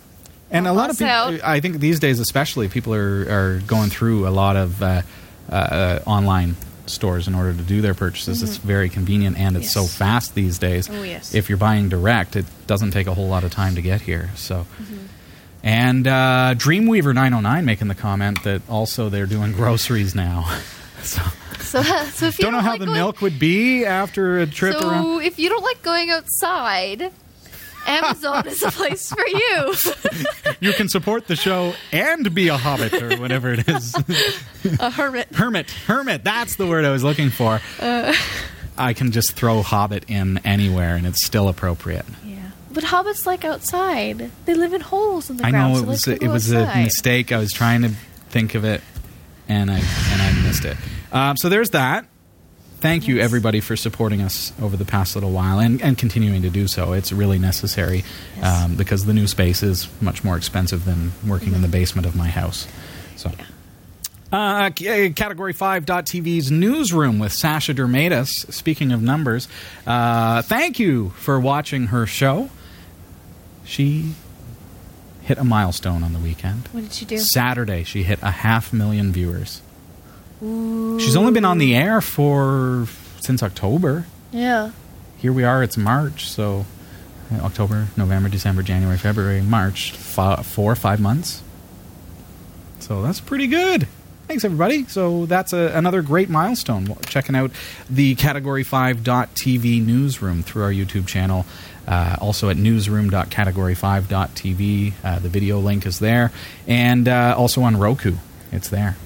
And 0.51 0.67
a 0.67 0.73
lot 0.73 0.91
of 0.91 0.99
people, 0.99 1.39
I 1.45 1.61
think 1.61 1.79
these 1.81 2.01
days 2.01 2.21
especially, 2.21 2.69
people 2.69 2.95
are, 2.95 3.27
are 3.29 3.63
going 3.67 3.91
through 3.91 4.27
a 4.27 4.31
lot 4.31 4.57
of 4.57 4.83
uh, 4.83 5.03
uh, 5.51 5.99
online 6.07 6.57
stores 6.87 7.29
in 7.29 7.35
order 7.35 7.53
to 7.53 7.63
do 7.63 7.83
their 7.83 7.93
purchases. 7.95 8.43
It's 8.43 8.57
very 8.57 8.89
convenient 8.89 9.39
and 9.39 9.57
it's 9.59 9.71
so 9.71 9.83
Mm-hmm. 9.83 9.99
Fast 9.99 10.35
these 10.35 10.59
days. 10.59 10.89
Oh, 10.91 11.03
yes. 11.03 11.35
If 11.35 11.49
you're 11.51 11.59
buying 11.59 11.89
direct, 11.91 12.35
it 12.37 12.47
doesn't 12.67 12.93
take 12.93 13.07
a 13.07 13.13
whole 13.15 13.29
lot 13.29 13.45
of 13.45 13.51
time 13.53 13.75
to 13.75 13.83
get 13.83 14.01
here. 14.01 14.31
So. 14.37 14.61
Mm-hmm. 14.81 14.97
And 15.65 16.07
uh, 16.07 16.55
Dreamweaver 16.57 17.13
909 17.15 17.65
making 17.65 17.89
the 17.89 17.95
comment 17.95 18.43
that 18.45 18.63
also 18.71 19.09
they're 19.11 19.27
doing 19.27 19.53
groceries 19.53 20.15
now. 20.15 20.47
so 21.03 21.21
So, 21.59 21.83
so 22.13 22.27
if 22.27 22.39
you 22.39 22.45
don't 22.45 22.53
know 22.53 22.61
how 22.61 22.71
like 22.71 22.81
the 22.81 22.87
going- 22.87 22.97
milk 22.97 23.21
would 23.21 23.39
be 23.39 23.85
after 23.85 24.39
a 24.39 24.47
trip 24.47 24.77
so 24.79 24.89
around. 24.89 25.23
if 25.25 25.39
you 25.39 25.49
don't 25.51 25.63
like 25.65 25.83
going 25.83 26.11
outside, 26.11 27.11
Amazon 27.89 28.47
is 28.47 28.63
a 28.63 28.71
place 28.71 29.09
for 29.11 29.27
you. 29.27 29.75
You 30.61 30.73
can 30.73 30.89
support 30.89 31.29
the 31.29 31.37
show 31.37 31.73
and 31.93 32.35
be 32.35 32.49
a 32.49 32.57
hobbit 32.57 32.93
or 33.01 33.17
whatever 33.19 33.53
it 33.53 33.69
is. 33.69 33.95
a 34.81 34.91
hermit. 34.91 35.33
hermit, 35.33 35.71
hermit. 35.87 36.25
That's 36.25 36.57
the 36.57 36.67
word 36.67 36.85
I 36.85 36.91
was 36.91 37.05
looking 37.05 37.31
for. 37.31 37.61
Uh. 37.79 38.13
I 38.77 38.93
can 38.93 39.13
just 39.13 39.33
throw 39.35 39.63
hobbit 39.63 40.07
in 40.09 40.39
anywhere 40.39 40.97
and 40.97 41.07
it's 41.07 41.25
still 41.25 41.49
appropriate. 41.49 42.07
Yeah. 42.25 42.51
But 42.73 42.83
hobbits 42.83 43.25
like 43.25 43.45
outside. 43.45 44.31
They 44.47 44.55
live 44.55 44.73
in 44.73 44.81
holes 44.81 45.31
in 45.31 45.37
the 45.37 45.47
I 45.47 45.51
ground. 45.53 45.75
know 45.75 45.79
it 45.79 45.83
they 45.83 45.87
was 45.89 46.09
a, 46.09 46.25
it 46.25 46.29
was 46.29 46.53
a 46.53 46.67
mistake. 46.83 47.31
I 47.31 47.39
was 47.39 47.53
trying 47.53 47.83
to 47.83 47.91
think 48.31 48.57
of 48.57 48.65
it, 48.65 48.81
and 49.49 49.71
I 49.71 49.79
and 49.79 50.23
I 50.23 50.43
missed 50.43 50.65
it. 50.65 50.77
Um, 51.13 51.37
so 51.37 51.49
there's 51.49 51.71
that. 51.71 52.05
Thank 52.81 53.09
you 53.09 53.19
everybody 53.19 53.59
for 53.61 53.75
supporting 53.77 54.23
us 54.23 54.53
over 54.63 54.77
the 54.77 54.85
past 54.85 55.17
little 55.17 55.33
while 55.33 55.59
and, 55.59 55.83
and 55.83 55.99
continuing 55.99 56.43
to 56.43 56.51
do 56.51 56.69
so. 56.69 56.93
It's 56.93 57.11
really 57.13 57.39
necessary 57.39 58.05
Yes. 58.37 58.65
um, 58.65 58.77
because 58.77 59.05
the 59.05 59.13
new 59.13 59.27
space 59.27 59.63
is 59.65 59.89
much 60.01 60.23
more 60.23 60.37
expensive 60.37 60.85
than 60.85 61.11
working 61.27 61.55
in 61.55 61.63
the 61.63 61.69
basement 61.69 62.07
of 62.07 62.15
my 62.15 62.29
house. 62.29 62.69
So. 63.17 63.33
Uh, 64.31 64.71
c- 64.79 65.07
uh, 65.09 65.13
Category 65.13 65.53
5.tv's 65.55 66.53
newsroom 66.53 67.19
with 67.19 67.33
Sasha 67.33 67.75
Dirmeitis. 67.75 68.53
Speaking 68.53 68.93
of 68.93 69.03
numbers, 69.03 69.49
uh, 69.87 70.43
thank 70.43 70.79
you 70.79 71.11
for 71.17 71.41
watching 71.41 71.87
her 71.87 72.07
show. 72.07 72.49
She 73.65 74.13
hit 75.23 75.39
a 75.39 75.45
milestone 75.45 76.05
on 76.05 76.13
the 76.13 76.19
weekend. 76.21 76.69
What 76.73 76.85
did 76.85 77.01
you 77.01 77.07
do? 77.09 77.19
Saturday, 77.19 77.83
she 77.83 78.05
hit 78.05 78.21
a 78.23 78.31
half 78.31 78.73
million 78.73 79.11
viewers. 79.13 79.63
She's 80.41 81.17
only 81.17 81.33
been 81.33 81.45
on 81.45 81.59
the 81.59 81.75
air 81.75 82.01
for 82.01 82.87
since 83.21 83.43
October. 83.43 84.07
Yeah. 84.31 84.71
Here 85.19 85.33
we 85.33 85.43
are, 85.43 85.65
it's 85.65 85.77
March, 85.77 86.29
so 86.29 86.65
uh, 87.33 87.41
October, 87.41 87.89
November, 87.97 88.29
December, 88.29 88.63
January, 88.63 88.99
February, 88.99 89.43
March, 89.43 89.91
fi- 89.93 90.43
four 90.43 90.71
or 90.71 90.77
five 90.77 91.01
months. 91.01 91.43
So 92.79 93.03
that's 93.03 93.21
pretty 93.21 93.49
good. 93.49 93.89
Thanks, 94.29 94.45
everybody. 94.45 94.85
So 94.85 95.27
that's 95.27 95.53
a, 95.53 95.73
another 95.75 96.03
great 96.03 96.29
milestone. 96.29 96.95
Checking 97.07 97.35
out 97.35 97.51
the 97.89 98.15
Category5.tv 98.15 99.85
newsroom 99.85 100.43
through 100.43 100.63
our 100.63 100.73
YouTube 100.73 101.07
channel. 101.07 101.47
Uh, 101.87 102.17
also 102.21 102.51
at 102.51 102.59
newsroom.category5.tv. 102.59 104.93
Uh, 105.03 105.19
the 105.19 105.29
video 105.31 105.59
link 105.59 105.87
is 105.87 105.99
there. 105.99 106.31
And 106.67 107.09
uh, 107.09 107.35
also 107.37 107.63
on 107.63 107.79
Roku. 107.79 108.17
It's 108.53 108.69
there. 108.69 108.97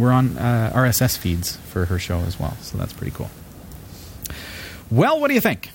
We're 0.00 0.12
on 0.12 0.38
uh, 0.38 0.72
RSS 0.74 1.18
feeds 1.18 1.56
for 1.56 1.84
her 1.84 1.98
show 1.98 2.20
as 2.20 2.40
well. 2.40 2.56
So 2.62 2.78
that's 2.78 2.94
pretty 2.94 3.12
cool. 3.14 3.30
Well, 4.90 5.20
what 5.20 5.28
do 5.28 5.34
you 5.34 5.42
think? 5.42 5.70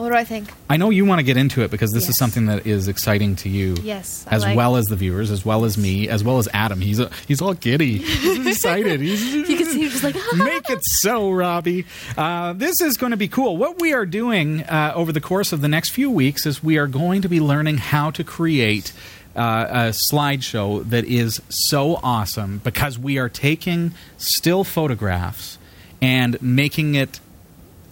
What 0.00 0.08
do 0.08 0.14
I 0.14 0.24
think? 0.24 0.48
I 0.70 0.78
know 0.78 0.88
you 0.88 1.04
want 1.04 1.18
to 1.18 1.22
get 1.22 1.36
into 1.36 1.60
it 1.62 1.70
because 1.70 1.92
this 1.92 2.08
is 2.08 2.16
something 2.16 2.46
that 2.46 2.66
is 2.66 2.88
exciting 2.88 3.36
to 3.36 3.50
you. 3.50 3.76
Yes, 3.82 4.24
I 4.26 4.34
As 4.34 4.42
like- 4.44 4.56
well 4.56 4.76
as 4.76 4.86
the 4.86 4.96
viewers, 4.96 5.30
as 5.30 5.44
well 5.44 5.66
as 5.66 5.76
me, 5.76 6.08
as 6.08 6.24
well 6.24 6.38
as 6.38 6.48
Adam. 6.54 6.80
He's 6.80 6.98
a, 7.00 7.10
he's 7.28 7.42
all 7.42 7.52
giddy. 7.52 7.98
He's 8.30 8.46
excited. 8.46 9.00
He's, 9.00 9.22
You 9.22 9.44
can 9.58 9.66
see 9.66 9.90
just 9.90 10.02
like 10.02 10.14
Make 10.36 10.70
it 10.70 10.78
so, 11.02 11.30
Robbie. 11.30 11.84
Uh, 12.16 12.54
this 12.54 12.80
is 12.80 12.96
going 12.96 13.10
to 13.10 13.18
be 13.18 13.28
cool. 13.28 13.58
What 13.58 13.78
we 13.78 13.92
are 13.92 14.06
doing 14.06 14.62
uh, 14.62 14.92
over 14.94 15.12
the 15.12 15.20
course 15.20 15.52
of 15.52 15.60
the 15.60 15.68
next 15.68 15.90
few 15.90 16.10
weeks 16.10 16.46
is 16.46 16.64
we 16.64 16.78
are 16.78 16.86
going 16.86 17.20
to 17.20 17.28
be 17.28 17.38
learning 17.38 17.76
how 17.76 18.10
to 18.12 18.24
create 18.24 18.94
uh, 19.36 19.66
a 19.68 19.76
slideshow 19.90 20.88
that 20.88 21.04
is 21.04 21.42
so 21.50 22.00
awesome 22.02 22.62
because 22.64 22.98
we 22.98 23.18
are 23.18 23.28
taking 23.28 23.92
still 24.16 24.64
photographs 24.64 25.58
and 26.00 26.40
making 26.40 26.94
it 26.94 27.20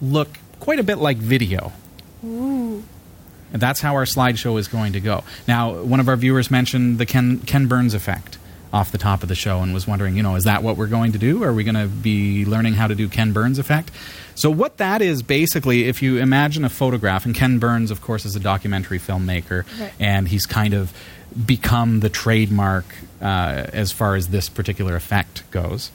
look 0.01 0.39
quite 0.59 0.79
a 0.79 0.83
bit 0.83 0.97
like 0.97 1.17
video. 1.17 1.71
And 2.21 2.83
that's 3.61 3.79
how 3.81 3.95
our 3.95 4.05
slideshow 4.05 4.59
is 4.59 4.67
going 4.67 4.93
to 4.93 4.99
go. 4.99 5.23
Now, 5.47 5.81
one 5.81 5.99
of 5.99 6.07
our 6.07 6.15
viewers 6.15 6.51
mentioned 6.51 6.99
the 6.99 7.05
Ken, 7.05 7.39
Ken 7.39 7.67
Burns 7.67 7.93
effect 7.93 8.37
off 8.71 8.91
the 8.91 8.99
top 8.99 9.23
of 9.23 9.29
the 9.29 9.35
show 9.35 9.61
and 9.61 9.73
was 9.73 9.87
wondering, 9.87 10.15
you 10.15 10.21
know, 10.21 10.35
is 10.35 10.43
that 10.43 10.61
what 10.61 10.77
we're 10.77 10.85
going 10.87 11.11
to 11.13 11.17
do? 11.17 11.43
Are 11.43 11.51
we 11.53 11.63
going 11.63 11.73
to 11.75 11.87
be 11.87 12.45
learning 12.45 12.73
how 12.75 12.85
to 12.87 12.93
do 12.93 13.09
Ken 13.09 13.33
Burns 13.33 13.57
effect? 13.57 13.89
So, 14.35 14.51
what 14.51 14.77
that 14.77 15.01
is 15.01 15.23
basically, 15.23 15.85
if 15.85 16.01
you 16.03 16.17
imagine 16.17 16.63
a 16.63 16.69
photograph, 16.69 17.25
and 17.25 17.33
Ken 17.33 17.57
Burns, 17.57 17.89
of 17.89 18.01
course, 18.01 18.25
is 18.25 18.35
a 18.35 18.39
documentary 18.39 18.99
filmmaker, 18.99 19.65
Right. 19.79 19.91
and 19.99 20.27
he's 20.27 20.45
kind 20.45 20.73
of 20.75 20.93
become 21.45 21.99
the 22.01 22.09
trademark 22.09 22.85
uh, 23.21 23.65
as 23.73 23.91
far 23.91 24.15
as 24.15 24.27
this 24.27 24.47
particular 24.49 24.95
effect 24.95 25.49
goes. 25.51 25.91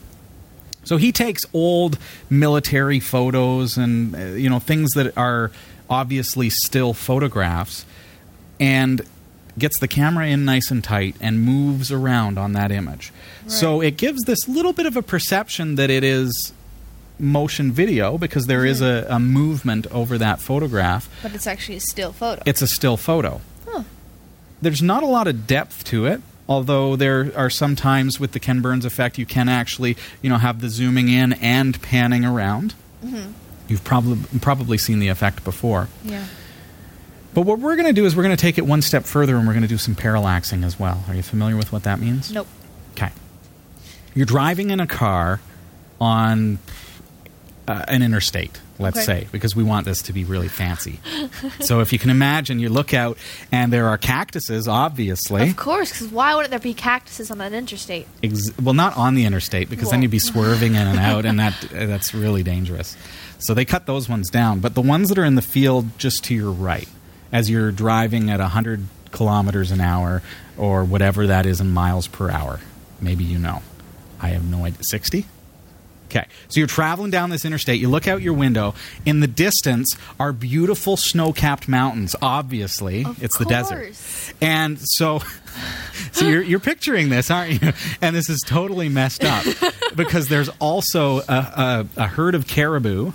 So 0.83 0.97
he 0.99 1.13
takes 1.13 1.45
old 1.55 1.97
military 2.29 3.01
photos 3.01 3.79
and 3.79 4.15
uh, 4.15 4.19
you 4.35 4.51
know 4.51 4.59
things 4.59 4.93
that 4.93 5.17
are 5.17 5.51
obviously 5.89 6.51
still 6.51 6.95
photographs 6.95 7.85
and 8.59 9.03
gets 9.59 9.79
the 9.79 9.89
camera 9.89 10.27
in 10.27 10.45
nice 10.45 10.71
and 10.71 10.83
tight 10.83 11.15
and 11.21 11.41
moves 11.41 11.93
around 11.93 12.39
on 12.39 12.53
that 12.53 12.73
image. 12.73 13.13
So 13.47 13.81
it 13.81 13.97
gives 13.97 14.23
this 14.25 14.49
little 14.49 14.73
bit 14.73 14.87
of 14.87 14.97
a 14.97 15.03
perception 15.03 15.77
that 15.77 15.91
it 15.91 16.03
is 16.03 16.53
motion 17.19 17.71
video 17.71 18.19
because 18.19 18.47
there 18.47 18.65
is 18.65 18.81
a, 18.81 18.85
mm-hmm. 18.85 19.13
a 19.13 19.21
movement 19.21 19.87
over 19.93 20.19
that 20.19 20.41
photograph. 20.41 21.09
but 21.23 21.35
it's 21.35 21.47
actually 21.47 21.77
a 21.77 21.81
still 21.81 22.13
photo. 22.13 22.43
It's 22.47 22.63
a 22.63 22.67
still 22.67 22.97
photo. 22.97 23.41
Huh. 23.67 23.85
There's 24.61 24.83
not 24.83 25.03
a 25.03 25.07
lot 25.07 25.29
of 25.29 25.47
depth 25.47 25.85
to 25.85 26.07
it, 26.07 26.21
although 26.49 26.97
there 26.97 27.31
are 27.37 27.51
some 27.51 27.77
times 27.77 28.19
with 28.19 28.33
the 28.33 28.41
Ken 28.41 28.61
Burns 28.61 28.85
effect 28.85 29.19
you 29.19 29.27
can 29.27 29.49
actually, 29.49 29.97
you 30.23 30.29
know, 30.29 30.39
have 30.39 30.61
the 30.61 30.69
zooming 30.69 31.09
in 31.09 31.35
and 31.35 31.81
panning 31.83 32.25
around. 32.25 32.75
Mm-hmm. 33.05 33.33
You've 33.69 33.85
probably 33.85 34.19
probably 34.41 34.79
seen 34.79 34.99
the 34.99 35.09
effect 35.09 35.45
before. 35.45 35.89
yeah. 36.05 36.25
But 37.33 37.43
what 37.43 37.59
we're 37.59 37.75
going 37.75 37.89
to 37.89 37.93
do 37.93 38.05
is 38.07 38.15
we're 38.15 38.23
going 38.23 38.37
to 38.37 38.41
take 38.41 38.59
it 38.59 38.65
one 38.67 38.81
step 38.81 39.03
further 39.05 39.37
and 39.37 39.45
we're 39.45 39.55
going 39.55 39.63
to 39.65 39.69
do 39.69 39.77
some 39.79 39.97
parallaxing 39.97 40.65
as 40.65 40.79
well. 40.79 41.03
Are 41.09 41.17
you 41.17 41.23
familiar 41.23 41.57
with 41.57 41.73
what 41.73 41.83
that 41.83 41.99
means? 41.99 42.31
Nope. 42.31 42.47
Okay. 42.93 43.11
You're 44.15 44.25
driving 44.27 44.71
in 44.71 44.79
a 44.79 44.87
car 44.87 45.41
on 46.01 46.59
uh, 47.67 47.85
an 47.89 48.03
interstate, 48.05 48.61
let's 48.79 48.99
Okay. 48.99 49.05
say, 49.23 49.29
because 49.33 49.57
we 49.57 49.65
want 49.65 49.85
this 49.85 50.03
to 50.03 50.13
be 50.13 50.23
really 50.25 50.47
fancy. 50.47 51.01
so 51.61 51.81
if 51.81 51.93
you 51.93 51.99
can 51.99 52.11
imagine, 52.11 52.61
you 52.61 52.69
look 52.69 52.95
out 52.95 53.19
and 53.51 53.73
there 53.73 53.89
are 53.89 53.99
cactuses, 53.99 54.69
obviously. 54.69 55.49
Of 55.51 55.57
course, 55.57 55.91
because 55.91 56.09
why 56.13 56.37
wouldn't 56.37 56.51
there 56.51 56.61
be 56.61 56.73
cactuses 56.75 57.33
on 57.33 57.41
an 57.41 57.53
interstate? 57.53 58.07
Ex- 58.23 58.57
well, 58.63 58.75
not 58.75 58.97
on 58.97 59.17
the 59.17 59.25
interstate 59.25 59.69
because 59.69 59.91
then 59.91 60.03
you'd 60.03 60.11
be 60.13 60.21
swerving 60.21 60.77
in 60.77 60.87
and 60.87 61.01
out, 61.01 61.25
and 61.25 61.41
that 61.41 61.65
uh, 61.75 61.87
that's 61.87 62.15
really 62.15 62.45
dangerous. 62.45 62.97
So 63.39 63.55
they 63.55 63.65
cut 63.65 63.87
those 63.87 64.09
ones 64.09 64.31
down. 64.31 64.61
But 64.61 64.75
the 64.75 64.83
ones 64.83 65.09
that 65.09 65.19
are 65.19 65.25
in 65.25 65.35
the 65.35 65.43
field 65.43 65.99
just 65.99 66.25
to 66.25 66.35
your 66.35 66.51
right, 66.51 66.89
as 67.33 67.51
you're 67.51 67.73
driving 67.73 68.31
at 68.31 68.41
100 68.41 68.87
kilometers 69.11 69.71
an 69.71 69.81
hour 69.81 70.23
or 70.57 70.85
whatever 70.85 71.27
that 71.27 71.47
is 71.47 71.61
in 71.61 71.71
miles 71.71 72.07
per 72.07 72.31
hour, 72.31 72.61
maybe 73.01 73.25
you 73.25 73.39
know. 73.39 73.63
I 74.21 74.29
have 74.29 74.45
no 74.45 74.65
idea. 74.65 74.83
60? 74.83 75.27
Okay. 76.07 76.27
So 76.49 76.61
you're 76.61 76.69
traveling 76.69 77.11
down 77.11 77.31
this 77.31 77.45
interstate. 77.45 77.81
You 77.81 77.89
look 77.89 78.07
out 78.07 78.23
your 78.23 78.35
window. 78.35 78.75
In 79.05 79.21
the 79.21 79.27
distance 79.27 79.97
are 80.21 80.33
beautiful 80.33 80.97
snow 80.97 81.33
capped 81.33 81.67
mountains, 81.67 82.15
obviously. 82.23 83.05
Of 83.05 83.23
it's 83.23 83.37
the 83.37 83.45
desert. 83.45 83.93
And 84.41 84.79
so, 84.81 85.21
so 86.13 86.29
you're, 86.29 86.43
you're 86.43 86.61
picturing 86.61 87.09
this, 87.09 87.31
aren't 87.31 87.61
you? 87.61 87.73
And 88.01 88.15
this 88.15 88.31
is 88.31 88.41
totally 88.47 88.89
messed 88.89 89.25
up 89.25 89.45
because 89.97 90.29
there's 90.29 90.49
also 90.61 91.19
a, 91.21 91.25
a, 91.29 91.87
a 91.97 92.07
herd 92.07 92.35
of 92.37 92.47
caribou 92.47 93.13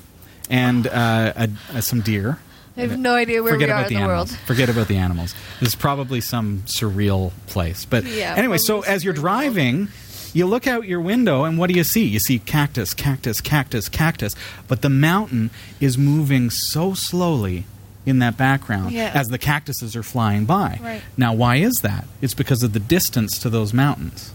and 0.50 0.88
uh, 0.88 1.34
a, 1.36 1.50
a, 1.75 1.82
some 1.82 2.01
deer. 2.01 2.39
I 2.77 2.82
have 2.82 2.98
no 2.98 3.13
idea 3.13 3.44
where 3.44 3.53
Forget 3.53 3.68
we 3.68 3.72
are 3.74 3.77
about 3.79 3.91
in 3.91 3.98
the 3.98 4.01
the 4.03 4.08
world. 4.08 4.29
Forget 4.46 4.70
about 4.70 4.88
the 4.88 4.96
animals. 4.98 5.36
This 5.60 5.70
is 5.70 5.75
probably 5.75 6.22
some 6.22 6.60
surreal 6.65 7.32
place. 7.48 7.84
But 7.86 8.06
Yeah, 8.06 8.36
anyway, 8.38 8.58
so 8.58 8.82
as 8.82 9.03
you're 9.03 9.13
driving, 9.13 9.89
you 10.34 10.46
look 10.46 10.65
out 10.65 10.88
your 10.88 11.01
window 11.01 11.44
and 11.44 11.58
what 11.58 11.70
do 11.70 11.75
you 11.75 11.84
see? 11.84 12.06
You 12.06 12.20
see 12.20 12.39
cactus, 12.39 12.94
cactus, 12.94 13.41
cactus, 13.41 13.89
cactus. 13.89 14.34
But 14.70 14.82
the 14.82 14.89
mountain 14.89 15.50
is 15.82 15.98
moving 15.98 16.50
so 16.50 16.94
slowly 16.94 17.65
in 18.06 18.20
that 18.20 18.38
background 18.38 18.91
Yeah. 18.91 19.12
as 19.13 19.27
the 19.27 19.38
cactuses 19.38 19.96
are 19.98 20.03
flying 20.03 20.46
by. 20.46 20.79
Right. 20.82 21.01
Now, 21.18 21.34
why 21.34 21.58
is 21.58 21.74
that? 21.82 22.06
It's 22.22 22.34
because 22.34 22.63
of 22.63 22.72
the 22.72 22.79
distance 22.79 23.38
to 23.39 23.50
those 23.50 23.74
mountains. 23.74 24.32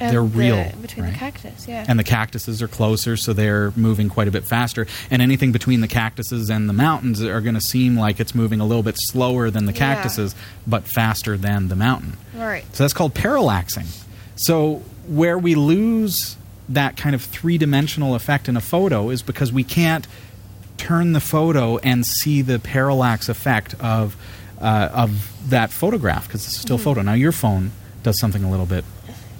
And 0.00 0.12
They're 0.12 0.20
the- 0.22 0.26
real, 0.38 0.72
between 0.82 1.04
right? 1.04 1.12
the 1.12 1.18
cactus. 1.18 1.66
Yeah. 1.68 1.84
And 1.86 1.98
the 1.98 2.04
cactuses 2.04 2.60
are 2.60 2.68
closer, 2.68 3.16
so 3.16 3.32
they're 3.32 3.72
moving 3.76 4.08
quite 4.08 4.26
a 4.26 4.30
bit 4.32 4.44
faster. 4.44 4.86
And 5.10 5.22
anything 5.22 5.52
between 5.52 5.80
the 5.82 5.88
cactuses 5.88 6.50
and 6.50 6.68
the 6.68 6.72
mountains 6.72 7.22
are 7.22 7.40
going 7.40 7.54
to 7.54 7.60
seem 7.60 7.96
like 7.96 8.18
it's 8.18 8.34
moving 8.34 8.60
a 8.60 8.64
little 8.66 8.82
bit 8.82 8.96
slower 8.98 9.50
than 9.50 9.66
the 9.66 9.72
Yeah. 9.72 9.78
cactuses, 9.94 10.34
but 10.66 10.84
faster 10.88 11.36
than 11.36 11.68
the 11.68 11.76
mountain. 11.76 12.16
right. 12.36 12.64
So 12.72 12.82
that's 12.82 12.92
called 12.92 13.14
parallaxing. 13.14 13.86
So 14.36 14.82
where 15.06 15.38
we 15.38 15.54
lose 15.54 16.36
that 16.68 16.96
kind 16.96 17.14
of 17.14 17.22
three 17.22 17.56
dimensional 17.58 18.14
effect 18.14 18.48
in 18.48 18.56
a 18.56 18.60
photo 18.60 19.10
is 19.10 19.22
because 19.22 19.52
we 19.52 19.62
can't 19.62 20.06
turn 20.76 21.12
the 21.12 21.20
photo 21.20 21.78
and 21.78 22.04
see 22.04 22.42
the 22.42 22.58
parallax 22.58 23.28
effect 23.28 23.74
of 23.80 24.16
uh, 24.60 24.88
of 24.92 25.30
that 25.50 25.70
photograph 25.70 26.26
because 26.26 26.44
it's 26.46 26.56
still 26.56 26.76
a 26.76 26.78
still 26.78 26.94
photo. 26.94 27.02
Now 27.02 27.12
your 27.12 27.32
phone 27.32 27.70
does 28.02 28.18
something 28.18 28.42
a 28.44 28.50
little 28.50 28.66
bit 28.66 28.84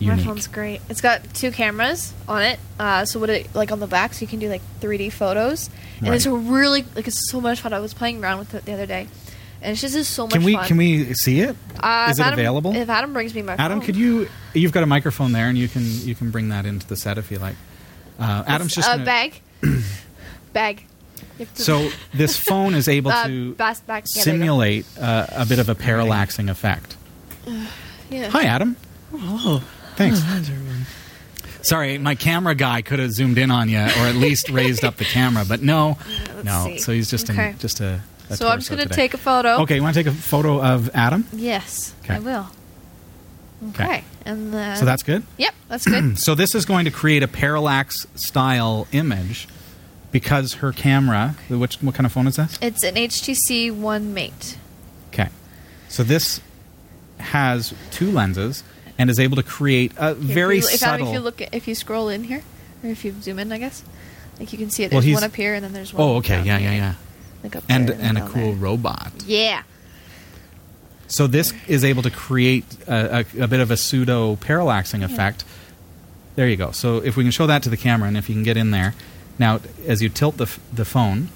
My 0.01 0.19
phone's 0.19 0.47
great. 0.49 0.81
It's 0.91 1.01
got 1.01 1.23
two 1.35 1.51
cameras 1.51 2.13
on 2.29 2.43
it. 2.43 2.59
Uh, 2.79 3.05
so 3.05 3.19
what 3.21 3.31
it 3.31 3.55
like 3.55 3.73
on 3.73 3.81
the 3.81 3.87
back, 3.87 4.13
so 4.15 4.21
you 4.21 4.27
can 4.27 4.39
do 4.39 4.49
like 4.49 4.63
3D 4.81 5.11
photos, 5.13 5.71
and 6.01 6.09
Right. 6.09 6.17
it's 6.17 6.27
really 6.27 6.85
like 6.95 7.07
it's 7.09 7.31
so 7.31 7.41
much 7.41 7.61
fun. 7.61 7.73
I 7.73 7.79
was 7.81 7.95
playing 7.95 8.23
around 8.23 8.39
with 8.41 8.55
it 8.55 8.65
the 8.67 8.73
other 8.75 8.87
day, 8.87 9.07
and 9.63 9.73
it's 9.73 9.81
just 9.81 9.95
is 9.95 10.07
so 10.09 10.25
much 10.25 10.33
Can 10.33 10.43
we 10.45 10.55
fun. 10.55 10.67
can 10.67 10.77
we 10.77 11.15
see 11.15 11.41
it? 11.41 11.57
Uh, 11.81 12.09
Is 12.11 12.19
it 12.19 12.23
Adam- 12.23 12.39
available? 12.39 12.75
If 12.77 12.89
Adam 12.91 13.13
brings 13.13 13.35
me 13.35 13.43
my 13.43 13.55
Adam, 13.55 13.79
phone. 13.79 13.87
could 13.87 13.97
you? 13.97 14.29
You've 14.53 14.73
got 14.73 14.83
a 14.83 14.87
microphone 14.87 15.33
there, 15.33 15.49
and 15.49 15.57
you 15.57 15.69
can 15.69 15.85
you 16.07 16.15
can 16.15 16.31
bring 16.31 16.51
that 16.51 16.67
into 16.67 16.87
the 16.87 16.97
set 16.97 17.17
if 17.17 17.31
you 17.31 17.39
like. 17.39 17.57
Uh, 18.19 18.45
Adam's 18.47 18.75
just 18.75 18.89
uh, 18.89 18.93
gonna- 18.95 19.05
bag, 19.05 19.41
bag. 20.53 20.83
You 21.39 21.47
have 21.47 21.55
to- 21.55 21.63
so 21.63 21.91
this 22.13 22.37
phone 22.49 22.75
is 22.75 22.89
able 22.89 23.11
Uh, 23.11 23.27
to 23.27 23.55
bas- 23.55 23.81
back- 23.81 24.05
yeah, 24.15 24.25
there 24.25 24.35
you 24.35 24.39
go. 24.41 24.45
simulate 24.45 24.87
uh, 25.01 25.27
a 25.33 25.47
bit 25.47 25.59
of 25.59 25.69
a 25.69 25.75
parallaxing 25.75 26.51
effect. 26.51 26.97
yeah. 28.11 28.29
Hi, 28.31 28.43
Adam. 28.45 28.77
Oh, 29.13 29.63
Thanks. 29.97 30.21
Oh, 30.25 30.43
Sorry, 31.63 31.97
my 31.99 32.15
camera 32.15 32.55
guy 32.55 32.83
could 32.83 32.99
have 32.99 33.13
zoomed 33.13 33.39
in 33.39 33.51
on 33.51 33.69
you, 33.71 33.79
or 33.79 33.83
at 34.07 34.17
least 34.17 34.51
raised 34.51 34.85
up 34.85 34.97
the 34.97 35.05
camera, 35.05 35.45
but 35.49 35.63
no, 35.63 35.97
let's 36.35 36.45
no. 36.45 36.65
see. 36.67 36.79
So 36.79 36.93
he's 36.93 37.09
just 37.11 37.31
Okay. 37.31 37.51
in, 37.51 37.59
just 37.59 37.81
a. 37.81 38.01
a 38.29 38.37
So 38.37 38.49
I'm 38.49 38.59
just 38.59 38.69
gonna 38.71 38.87
take 38.87 39.15
a 39.15 39.19
photo. 39.19 39.63
Okay, 39.63 39.77
you 39.77 39.83
want 39.83 39.95
to 39.95 40.03
take 40.03 40.13
a 40.13 40.17
photo 40.17 40.63
of 40.63 40.91
Adam? 40.95 41.27
Yes, 41.33 41.95
Okay. 42.05 42.15
I 42.17 42.19
will. 42.19 42.47
Okay. 43.71 43.85
Okay, 43.85 44.05
and 44.27 44.53
then 44.53 44.77
So 44.77 44.85
that's 44.85 45.03
good. 45.03 45.23
yep, 45.39 45.55
that's 45.69 45.87
good. 45.87 46.19
So 46.19 46.35
this 46.35 46.55
is 46.55 46.67
going 46.67 46.85
to 46.85 46.91
create 46.91 47.23
a 47.23 47.29
parallax 47.29 48.07
style 48.15 48.87
image 48.93 49.49
because 50.13 50.55
her 50.55 50.71
camera. 50.71 51.35
Which 51.49 51.77
what 51.77 51.95
kind 51.95 52.05
of 52.05 52.13
phone 52.13 52.27
is 52.27 52.37
this? 52.37 52.59
it's 52.61 52.85
an 52.85 52.97
HTC 52.97 53.75
One 53.75 54.15
M8. 54.15 54.57
Okay. 55.15 55.29
So 55.89 56.03
this 56.03 56.43
has 57.19 57.73
two 57.91 58.11
lenses 58.11 58.65
and 58.99 59.11
is 59.11 59.19
able 59.19 59.37
to 59.37 59.43
create 59.43 59.93
a 59.97 60.15
Here, 60.15 60.35
very 60.35 60.59
if 60.59 60.65
you, 60.65 60.71
if, 60.71 60.81
subtle. 60.81 61.09
if 61.09 61.13
you 61.15 61.21
look, 61.21 61.41
if 61.41 61.67
you 61.69 61.75
scroll 61.75 62.09
in 62.09 62.25
here, 62.25 62.43
or 62.83 62.91
if 62.91 63.05
you 63.05 63.15
zoom 63.21 63.39
in, 63.39 63.51
I 63.53 63.59
guess, 63.59 63.83
like 64.39 64.53
you 64.53 64.59
can 64.59 64.71
see 64.71 64.85
it. 64.85 64.91
Well, 64.93 65.01
There's 65.01 65.05
he's- 65.07 65.17
one 65.17 65.25
up 65.25 65.35
here, 65.37 65.55
and 65.55 65.65
then 65.65 65.73
there's 65.73 65.93
one. 65.93 66.03
oh, 66.03 66.17
okay. 66.17 66.37
down 66.37 66.47
Yeah, 66.47 66.59
yeah, 66.59 66.75
yeah. 66.75 66.95
Like 67.43 67.57
up 67.57 67.65
And 67.69 67.89
there 67.89 67.99
and 68.01 68.19
a 68.19 68.27
cool 68.29 68.53
there. 68.53 68.55
robot. 68.55 69.13
Yeah. 69.27 69.63
So 71.07 71.27
this 71.27 71.53
is 71.69 71.85
able 71.85 72.03
to 72.03 72.11
create 72.11 72.65
a, 72.89 73.25
a, 73.39 73.43
a 73.45 73.47
bit 73.49 73.61
of 73.61 73.71
a 73.71 73.77
pseudo 73.77 74.37
parallaxing 74.37 75.05
effect. 75.05 75.45
There 76.37 76.49
you 76.49 76.57
go. 76.57 76.71
So 76.73 76.97
if 76.99 77.17
we 77.17 77.23
can 77.25 77.31
show 77.31 77.47
that 77.47 77.63
to 77.65 77.69
the 77.69 77.77
camera, 77.77 78.09
and 78.09 78.17
if 78.17 78.29
you 78.29 78.35
can 78.35 78.43
get 78.43 78.57
in 78.57 78.71
there, 78.71 78.95
now 79.39 79.61
as 79.87 80.01
you 80.03 80.09
tilt 80.09 80.39
the 80.39 80.45
f- 80.45 80.59
the 80.73 80.85
phone, 80.85 81.29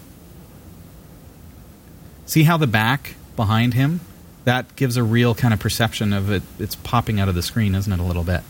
see 2.26 2.44
how 2.44 2.56
the 2.56 2.66
back 2.66 3.14
behind 3.36 3.74
him 3.74 4.00
that 4.48 4.74
gives 4.76 4.96
a 4.96 5.02
real 5.02 5.34
kind 5.34 5.52
of 5.54 5.60
perception 5.60 6.12
of 6.12 6.30
it. 6.32 6.42
It's 6.58 6.74
popping 6.74 7.20
out 7.20 7.28
of 7.28 7.34
the 7.34 7.42
screen, 7.42 7.74
isn't 7.74 7.92
it? 7.92 8.00
A 8.00 8.02
little 8.02 8.24
bit. 8.24 8.40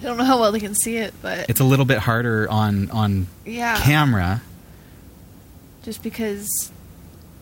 I 0.00 0.02
don't 0.02 0.16
know 0.18 0.24
how 0.24 0.40
well 0.40 0.50
they 0.52 0.60
can 0.60 0.74
see 0.74 0.96
it, 0.96 1.14
but 1.22 1.48
It's 1.48 1.60
a 1.60 1.64
little 1.64 1.84
bit 1.86 1.98
harder 1.98 2.48
on 2.50 2.90
on 2.90 3.26
yeah, 3.44 3.78
camera, 3.80 4.42
just 5.82 6.02
because 6.02 6.70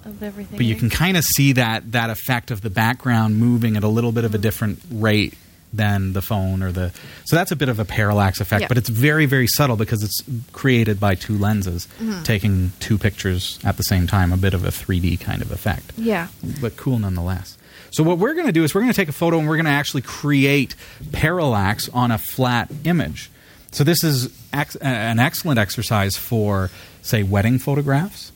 of 0.05 0.23
everything. 0.23 0.57
but 0.59 0.67
you 0.67 0.75
can 0.77 0.91
kind 0.91 1.17
of 1.17 1.25
see 1.25 1.53
that 1.55 1.93
that 1.93 2.11
effect 2.11 2.51
of 2.51 2.61
the 2.61 2.71
background 2.71 3.37
moving 3.39 3.77
at 3.77 3.85
a 3.85 3.89
little 3.89 4.13
bit 4.13 4.25
of 4.25 4.35
a 4.35 4.39
different 4.39 4.81
rate 4.91 5.35
than 5.73 6.13
the 6.13 6.23
phone 6.23 6.63
or 6.63 6.71
the 6.71 6.93
so 7.25 7.35
that's 7.35 7.51
a 7.51 7.57
bit 7.57 7.69
of 7.69 7.81
a 7.81 7.85
parallax 7.85 8.41
effect 8.41 8.61
Yeah. 8.63 8.69
but 8.69 8.79
it's 8.79 8.89
very 8.89 9.27
very 9.27 9.49
subtle 9.49 9.77
because 9.77 10.05
it's 10.05 10.23
created 10.53 11.01
by 11.01 11.15
two 11.17 11.37
lenses 11.37 11.89
Mm-hmm. 11.99 12.23
taking 12.23 12.73
two 12.81 12.97
pictures 12.99 13.59
at 13.65 13.77
the 13.77 13.83
same 13.83 14.07
time 14.07 14.33
a 14.33 14.37
bit 14.37 14.55
of 14.55 14.65
a 14.65 14.69
3d 14.69 15.19
kind 15.21 15.43
of 15.43 15.51
effect 15.51 15.93
Yeah. 15.97 16.29
but 16.61 16.77
cool 16.77 16.99
nonetheless. 17.01 17.57
So 17.95 18.03
what 18.03 18.19
we're 18.19 18.35
going 18.35 18.47
to 18.47 18.53
do 18.53 18.65
is 18.65 18.75
we're 18.75 18.81
going 18.81 18.93
to 18.93 18.97
take 18.97 19.09
a 19.09 19.13
photo 19.13 19.39
and 19.39 19.49
we're 19.49 19.55
going 19.55 19.67
to 19.67 19.71
actually 19.71 20.03
create 20.03 20.75
parallax 21.13 21.89
on 21.91 22.11
a 22.11 22.19
flat 22.19 22.69
image. 22.83 23.31
So 23.71 23.85
this 23.85 24.03
is 24.03 24.37
ex- 24.53 24.75
an 24.77 25.21
excellent 25.21 25.61
exercise 25.61 26.17
for, 26.17 26.73
say, 27.03 27.23
wedding 27.23 27.61
photographs. 27.61 28.33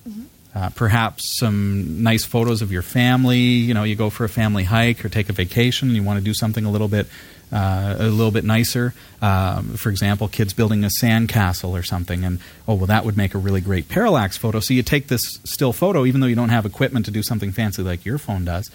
Uh, 0.55 0.71
perhaps 0.77 1.41
some 1.41 2.05
nice 2.05 2.25
photos 2.25 2.63
of 2.63 2.71
your 2.71 2.83
family. 2.83 3.39
You 3.39 3.75
know, 3.75 3.83
you 3.83 3.97
go 3.97 4.11
for 4.11 4.25
a 4.25 4.29
family 4.29 4.63
hike 4.63 5.05
or 5.05 5.09
take 5.09 5.29
a 5.29 5.33
vacation. 5.33 5.89
and 5.89 5.97
You 5.97 6.05
want 6.05 6.21
to 6.21 6.25
do 6.25 6.35
something 6.35 6.65
a 6.65 6.71
little 6.71 6.87
bit, 6.87 7.09
uh, 7.51 7.97
a 7.99 8.07
little 8.07 8.31
bit 8.31 8.45
nicer. 8.45 8.95
Um, 9.21 9.75
for 9.77 9.91
example, 9.91 10.29
kids 10.29 10.53
building 10.53 10.85
a 10.85 10.91
sandcastle 11.03 11.71
or 11.71 11.83
something, 11.83 12.25
and 12.25 12.39
oh 12.69 12.75
well, 12.75 12.87
that 12.87 13.05
would 13.05 13.17
make 13.17 13.35
a 13.35 13.39
really 13.39 13.61
great 13.61 13.89
parallax 13.89 14.37
photo. 14.37 14.61
So 14.61 14.73
you 14.73 14.85
take 14.85 15.09
this 15.09 15.41
still 15.43 15.73
photo, 15.73 16.07
even 16.07 16.21
though 16.21 16.29
you 16.29 16.37
don't 16.37 16.49
have 16.49 16.65
equipment 16.65 17.07
to 17.07 17.11
do 17.11 17.25
something 17.25 17.51
fancy 17.51 17.83
like 17.83 18.05
your 18.05 18.19
phone 18.19 18.45
does. 18.45 18.71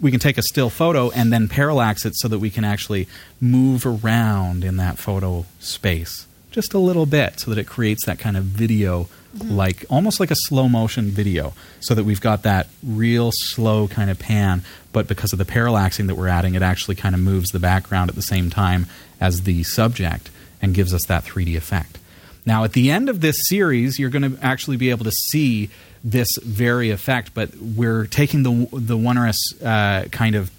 We 0.00 0.10
can 0.10 0.20
take 0.20 0.38
a 0.38 0.42
still 0.42 0.70
photo 0.70 1.10
and 1.10 1.32
then 1.32 1.48
parallax 1.48 2.04
it 2.04 2.14
so 2.16 2.28
that 2.28 2.38
we 2.38 2.50
can 2.50 2.64
actually 2.64 3.08
move 3.40 3.84
around 3.84 4.64
in 4.64 4.76
that 4.76 4.98
photo 4.98 5.44
space 5.58 6.26
just 6.50 6.72
a 6.72 6.78
little 6.78 7.04
bit 7.04 7.38
so 7.38 7.50
that 7.50 7.58
it 7.58 7.66
creates 7.66 8.06
that 8.06 8.18
kind 8.18 8.36
of 8.36 8.42
video 8.42 9.04
mm-hmm. 9.36 9.50
like 9.54 9.84
almost 9.90 10.18
like 10.18 10.30
a 10.30 10.34
slow 10.34 10.66
motion 10.66 11.10
video 11.10 11.52
so 11.78 11.94
that 11.94 12.04
we've 12.04 12.22
got 12.22 12.42
that 12.42 12.66
real 12.82 13.30
slow 13.30 13.86
kind 13.86 14.10
of 14.10 14.18
pan 14.18 14.62
but 14.90 15.06
because 15.06 15.32
of 15.32 15.38
the 15.38 15.44
parallaxing 15.44 16.06
that 16.06 16.14
we're 16.14 16.26
adding 16.26 16.54
it 16.54 16.62
actually 16.62 16.94
kind 16.94 17.14
of 17.14 17.20
moves 17.20 17.50
the 17.50 17.58
background 17.58 18.08
at 18.08 18.16
the 18.16 18.22
same 18.22 18.48
time 18.48 18.86
as 19.20 19.42
the 19.42 19.62
subject 19.62 20.30
and 20.60 20.74
gives 20.74 20.92
us 20.92 21.04
that 21.06 21.24
3D 21.24 21.56
effect. 21.56 21.98
Now, 22.44 22.64
at 22.64 22.72
the 22.72 22.90
end 22.90 23.08
of 23.08 23.20
this 23.20 23.36
series, 23.48 23.98
you're 23.98 24.10
going 24.10 24.36
to 24.36 24.42
actually 24.44 24.76
be 24.76 24.90
able 24.90 25.04
to 25.04 25.12
see 25.12 25.70
this 26.04 26.28
very 26.42 26.90
effect, 26.90 27.32
but 27.34 27.54
we're 27.56 28.06
taking 28.06 28.42
the 28.42 28.68
the 28.72 28.96
wondrous 28.96 29.38
uh, 29.62 30.04
kind 30.12 30.34
of 30.34 30.50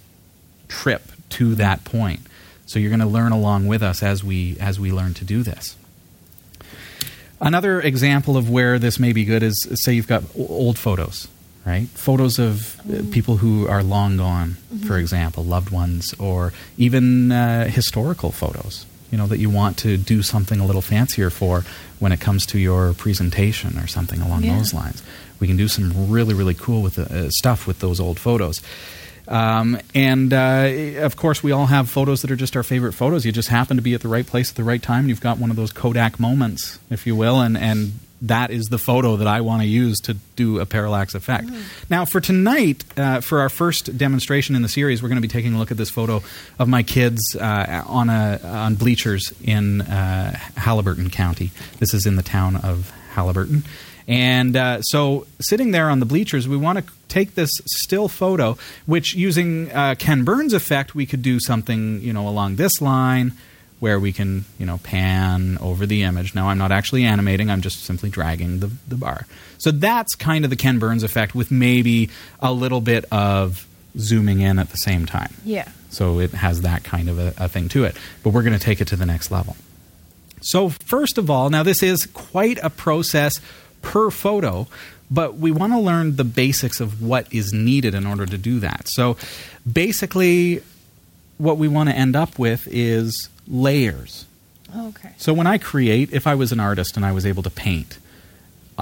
trip 0.67 1.03
to 1.29 1.55
that 1.55 1.83
point. 1.85 2.19
So 2.65 2.77
you're 2.79 2.89
going 2.91 2.99
to 2.99 3.05
learn 3.07 3.31
along 3.31 3.67
with 3.67 3.81
us 3.81 4.03
as 4.03 4.23
we 4.23 4.57
as 4.59 4.79
we 4.79 4.91
learn 4.91 5.13
to 5.15 5.25
do 5.25 5.41
this. 5.43 5.75
Another 7.41 7.79
example 7.79 8.35
of 8.35 8.49
where 8.49 8.77
this 8.79 8.99
may 8.99 9.13
be 9.13 9.23
good 9.23 9.43
is 9.43 9.67
say 9.75 9.93
you've 9.93 10.07
got 10.07 10.23
old 10.37 10.77
photos, 10.77 11.27
right? 11.65 11.87
Photos 11.87 12.37
of 12.37 12.77
uh, 12.81 13.01
people 13.11 13.37
who 13.37 13.65
are 13.67 13.81
long 13.81 14.17
gone, 14.17 14.57
for 14.85 14.97
example, 14.97 15.45
loved 15.45 15.69
ones, 15.71 16.13
or 16.19 16.51
even 16.77 17.31
uh, 17.31 17.65
historical 17.69 18.31
photos. 18.31 18.85
You 19.09 19.17
know 19.17 19.25
that 19.27 19.39
you 19.39 19.49
want 19.49 19.77
to 19.79 19.95
do 19.97 20.21
something 20.21 20.59
a 20.59 20.65
little 20.65 20.81
fancier 20.81 21.29
for 21.29 21.63
when 21.99 22.11
it 22.11 22.19
comes 22.19 22.45
to 22.47 22.59
your 22.59 22.93
presentation 22.93 23.79
or 23.79 23.87
something 23.87 24.21
along 24.21 24.43
Yeah. 24.43 24.57
those 24.57 24.73
lines. 24.73 25.01
We 25.39 25.47
can 25.47 25.57
do 25.57 25.67
some 25.67 26.09
really 26.09 26.33
really 26.33 26.53
cool 26.53 26.81
with 26.81 26.95
the, 26.95 27.27
uh, 27.27 27.29
stuff 27.29 27.67
with 27.67 27.79
those 27.79 27.99
old 27.99 28.19
photos. 28.19 28.61
Um, 29.27 29.79
and 29.93 30.33
uh, 30.33 31.03
of 31.05 31.15
course, 31.15 31.43
we 31.43 31.51
all 31.51 31.67
have 31.67 31.87
photos 31.87 32.23
that 32.23 32.31
are 32.31 32.35
just 32.35 32.55
our 32.55 32.63
favorite 32.63 32.93
photos. 32.93 33.25
You 33.25 33.31
just 33.31 33.49
happen 33.49 33.77
to 33.77 33.83
be 33.83 33.93
at 33.93 34.01
the 34.01 34.07
right 34.07 34.25
place 34.25 34.49
at 34.49 34.55
the 34.55 34.63
right 34.63 34.81
time. 34.81 35.01
And 35.01 35.09
you've 35.09 35.21
got 35.21 35.37
one 35.37 35.51
of 35.51 35.55
those 35.55 35.71
Kodak 35.71 36.19
moments, 36.19 36.79
if 36.89 37.05
you 37.05 37.15
will, 37.15 37.39
and 37.39 37.55
and 37.55 37.93
that 38.21 38.51
is 38.51 38.65
the 38.65 38.77
photo 38.77 39.15
that 39.17 39.27
I 39.27 39.41
want 39.41 39.61
to 39.61 39.67
use 39.67 39.99
to 40.01 40.15
do 40.35 40.59
a 40.59 40.65
parallax 40.65 41.15
effect. 41.15 41.49
Now, 41.89 42.03
for 42.03 42.19
tonight, 42.19 42.83
uh, 42.97 43.21
for 43.21 43.39
our 43.39 43.47
first 43.47 43.97
demonstration 43.97 44.55
in 44.55 44.61
the 44.61 44.67
series, 44.67 45.01
we're 45.01 45.07
going 45.09 45.21
to 45.21 45.27
be 45.27 45.29
taking 45.29 45.53
a 45.53 45.57
look 45.57 45.71
at 45.71 45.77
this 45.77 45.89
photo 45.89 46.21
of 46.57 46.67
my 46.67 46.83
kids 46.83 47.35
uh, 47.35 47.83
on 47.87 48.09
a 48.09 48.39
on 48.43 48.75
bleachers 48.75 49.33
in 49.43 49.81
uh, 49.81 50.37
Haliburton 50.55 51.11
County. 51.11 51.51
This 51.77 51.93
is 51.93 52.05
in 52.05 52.15
the 52.15 52.23
town 52.23 52.57
of 52.57 52.91
Haliburton. 53.13 53.63
And 54.09 54.55
uh, 54.55 54.81
so, 54.81 55.27
sitting 55.39 55.69
there 55.69 55.87
on 55.87 55.99
the 55.99 56.05
bleachers, 56.05 56.47
we 56.47 56.57
want 56.57 56.79
to 56.79 56.93
take 57.09 57.35
this 57.35 57.51
still 57.67 58.07
photo, 58.07 58.57
which 58.87 59.13
using 59.13 59.71
uh, 59.71 59.93
Ken 59.99 60.23
Burns' 60.23 60.53
effect, 60.53 60.95
we 60.95 61.05
could 61.05 61.21
do 61.21 61.39
something, 61.39 62.01
you 62.01 62.11
know, 62.11 62.27
along 62.27 62.55
this 62.55 62.81
line, 62.81 63.33
where 63.79 63.99
we 63.99 64.11
can, 64.11 64.45
you 64.57 64.65
know, 64.65 64.79
pan 64.79 65.59
over 65.59 65.85
the 65.85 66.01
image. 66.01 66.33
Now, 66.33 66.49
I'm 66.49 66.57
not 66.57 66.71
actually 66.71 67.03
animating; 67.03 67.51
I'm 67.51 67.61
just 67.61 67.83
simply 67.85 68.09
dragging 68.09 68.61
the 68.61 68.71
the 68.87 68.95
bar. 68.95 69.27
So 69.59 69.69
that's 69.69 70.15
kind 70.15 70.43
of 70.43 70.49
the 70.49 70.57
Ken 70.57 70.79
Burns 70.79 71.03
effect, 71.03 71.35
with 71.35 71.51
maybe 71.51 72.09
a 72.39 72.51
little 72.51 72.81
bit 72.81 73.05
of 73.11 73.67
zooming 73.95 74.39
in 74.39 74.57
at 74.57 74.71
the 74.71 74.77
same 74.77 75.05
time. 75.05 75.35
Yeah. 75.45 75.69
So 75.91 76.19
it 76.19 76.31
has 76.31 76.61
that 76.61 76.83
kind 76.83 77.09
of 77.09 77.19
a, 77.19 77.33
a 77.37 77.47
thing 77.47 77.69
to 77.69 77.83
it. 77.83 77.95
But 78.23 78.31
we're 78.31 78.43
going 78.43 78.57
to 78.57 78.63
take 78.63 78.81
it 78.81 78.87
to 78.87 78.95
the 78.95 79.05
next 79.05 79.29
level. 79.29 79.55
So, 80.41 80.69
first 80.69 81.17
of 81.17 81.29
all, 81.29 81.49
now 81.49 81.63
this 81.63 81.83
is 81.83 82.07
quite 82.07 82.57
a 82.63 82.69
process 82.69 83.39
per 83.81 84.09
photo, 84.09 84.67
but 85.11 85.35
we 85.37 85.51
want 85.51 85.73
to 85.73 85.79
learn 85.79 86.15
the 86.15 86.23
basics 86.23 86.79
of 86.79 87.01
what 87.01 87.31
is 87.33 87.51
needed 87.53 87.95
in 87.95 88.05
order 88.05 88.25
to 88.25 88.37
do 88.37 88.59
that. 88.59 88.87
So, 88.87 89.17
basically, 89.71 90.61
what 91.37 91.57
we 91.57 91.67
want 91.67 91.89
to 91.89 91.95
end 91.95 92.15
up 92.15 92.37
with 92.37 92.67
is 92.69 93.29
layers. 93.47 94.25
Okay. 94.77 95.11
So 95.17 95.33
when 95.33 95.47
I 95.47 95.57
create, 95.57 96.13
if 96.13 96.27
I 96.27 96.35
was 96.35 96.51
an 96.51 96.59
artist 96.59 96.95
and 96.95 97.05
I 97.05 97.11
was 97.11 97.25
able 97.25 97.41
to 97.43 97.49
paint, 97.49 97.97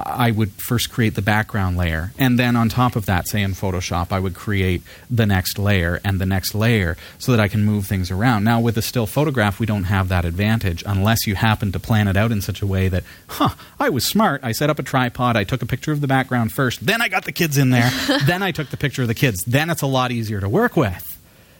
I 0.05 0.31
would 0.31 0.51
first 0.51 0.91
create 0.91 1.15
the 1.15 1.21
background 1.21 1.77
layer, 1.77 2.11
and 2.17 2.37
then 2.37 2.55
on 2.55 2.69
top 2.69 2.95
of 2.95 3.05
that, 3.05 3.27
say 3.27 3.41
in 3.41 3.51
Photoshop, 3.51 4.11
I 4.11 4.19
would 4.19 4.35
create 4.35 4.81
the 5.09 5.25
next 5.25 5.57
layer 5.57 5.99
and 6.03 6.19
the 6.19 6.25
next 6.25 6.53
layer 6.53 6.97
so 7.17 7.31
that 7.31 7.41
I 7.41 7.47
can 7.47 7.63
move 7.63 7.85
things 7.85 8.11
around. 8.11 8.43
Now, 8.43 8.59
with 8.59 8.77
a 8.77 8.81
still 8.81 9.07
photograph, 9.07 9.59
we 9.59 9.65
don't 9.65 9.85
have 9.85 10.09
that 10.09 10.25
advantage 10.25 10.83
unless 10.85 11.25
you 11.25 11.35
happen 11.35 11.71
to 11.71 11.79
plan 11.79 12.07
it 12.07 12.17
out 12.17 12.31
in 12.31 12.41
such 12.41 12.61
a 12.61 12.67
way 12.67 12.89
that, 12.89 13.03
huh, 13.27 13.55
I 13.79 13.89
was 13.89 14.05
smart. 14.05 14.41
I 14.43 14.51
set 14.51 14.69
up 14.69 14.79
a 14.79 14.83
tripod, 14.83 15.35
I 15.35 15.43
took 15.43 15.61
a 15.61 15.65
picture 15.65 15.91
of 15.91 16.01
the 16.01 16.07
background 16.07 16.51
first, 16.51 16.85
then 16.85 17.01
I 17.01 17.07
got 17.07 17.25
the 17.25 17.31
kids 17.31 17.57
in 17.57 17.69
there, 17.69 17.89
then 18.25 18.43
I 18.43 18.51
took 18.51 18.69
the 18.69 18.77
picture 18.77 19.01
of 19.03 19.07
the 19.07 19.15
kids. 19.15 19.43
Then 19.45 19.69
it's 19.69 19.81
a 19.81 19.87
lot 19.87 20.11
easier 20.11 20.39
to 20.39 20.49
work 20.49 20.75
with. 20.75 21.16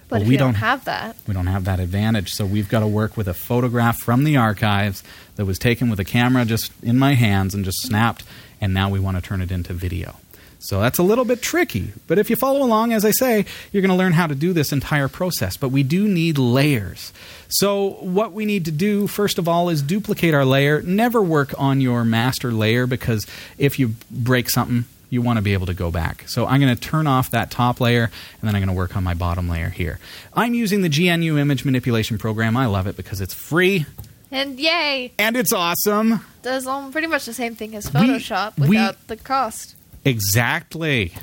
But 0.10 0.24
we 0.24 0.38
don't 0.38 0.54
don't- 0.54 0.62
have 0.62 0.86
that, 0.86 1.16
We 1.28 1.34
don't 1.34 1.48
have 1.48 1.66
that 1.66 1.80
advantage, 1.80 2.32
so 2.32 2.46
we've 2.46 2.70
got 2.70 2.80
to 2.80 2.88
work 2.88 3.18
with 3.18 3.28
a 3.28 3.34
photograph 3.34 4.00
from 4.00 4.24
the 4.24 4.38
archives 4.38 5.04
that 5.36 5.46
was 5.46 5.60
taken 5.60 5.90
with 5.90 6.00
a 6.00 6.06
camera 6.06 6.46
just 6.46 6.72
in 6.82 6.98
my 6.98 7.14
hands 7.14 7.54
and 7.54 7.66
just 7.66 7.82
snapped, 7.82 8.24
and 8.62 8.74
now 8.74 8.90
we 8.90 9.00
want 9.00 9.18
to 9.18 9.22
turn 9.22 9.42
it 9.42 9.52
into 9.52 9.74
video. 9.74 10.16
So 10.60 10.82
that's 10.82 10.98
a 10.98 11.04
little 11.04 11.24
bit 11.24 11.42
tricky, 11.42 11.94
but 12.08 12.18
if 12.18 12.30
you 12.32 12.36
follow 12.36 12.64
along, 12.64 12.92
as 12.92 13.06
I 13.06 13.12
say, 13.12 13.46
you're 13.72 13.82
going 13.82 13.92
to 13.92 13.96
learn 13.98 14.14
how 14.14 14.26
to 14.28 14.34
do 14.34 14.54
this 14.54 14.72
entire 14.72 15.08
process. 15.08 15.56
But 15.56 15.70
we 15.70 15.84
do 15.84 16.08
need 16.08 16.38
layers. 16.40 17.14
So, 17.48 17.98
what 18.02 18.34
we 18.34 18.46
need 18.46 18.66
to 18.66 18.72
do, 18.72 19.06
first 19.08 19.38
of 19.38 19.48
all, 19.48 19.70
is 19.70 19.82
duplicate 19.84 20.34
our 20.34 20.46
layer. 20.46 20.82
Never 20.82 21.22
work 21.22 21.54
on 21.60 21.80
your 21.80 22.04
master 22.04 22.52
layer 22.52 22.88
because 22.88 23.28
if 23.60 23.78
you 23.78 23.94
break 24.10 24.50
something, 24.50 24.86
you 25.10 25.22
want 25.22 25.38
to 25.38 25.42
be 25.42 25.54
able 25.54 25.66
to 25.68 25.74
go 25.74 25.90
back. 25.92 26.28
So 26.28 26.46
I'm 26.46 26.60
going 26.60 26.76
to 26.76 26.82
turn 26.82 27.08
off 27.08 27.32
that 27.32 27.50
top 27.52 27.80
layer 27.80 28.04
and 28.04 28.42
then 28.42 28.56
I'm 28.56 28.62
going 28.62 28.68
to 28.68 28.78
work 28.78 28.96
on 28.96 29.04
my 29.04 29.14
bottom 29.14 29.48
layer 29.50 29.70
here. 29.70 30.00
I'm 30.34 30.54
using 30.54 30.82
the 30.82 30.90
GNU 30.90 31.38
image 31.38 31.64
manipulation 31.64 32.18
program. 32.18 32.58
I 32.58 32.66
love 32.66 32.88
it 32.88 32.98
because 32.98 33.22
it's 33.22 33.34
free 33.34 33.86
and 34.32 34.60
yay, 34.60 35.14
and 35.18 35.38
it's 35.38 35.54
awesome. 35.54 36.20
does 36.42 36.68
um, 36.68 36.92
pretty 36.92 37.08
much 37.08 37.26
the 37.26 37.34
same 37.34 37.56
thing 37.56 37.76
as 37.76 37.90
Photoshop 37.90 38.58
we- 38.60 38.70
without 38.70 39.08
the 39.08 39.16
cost. 39.16 39.76
Exactly. 40.04 41.14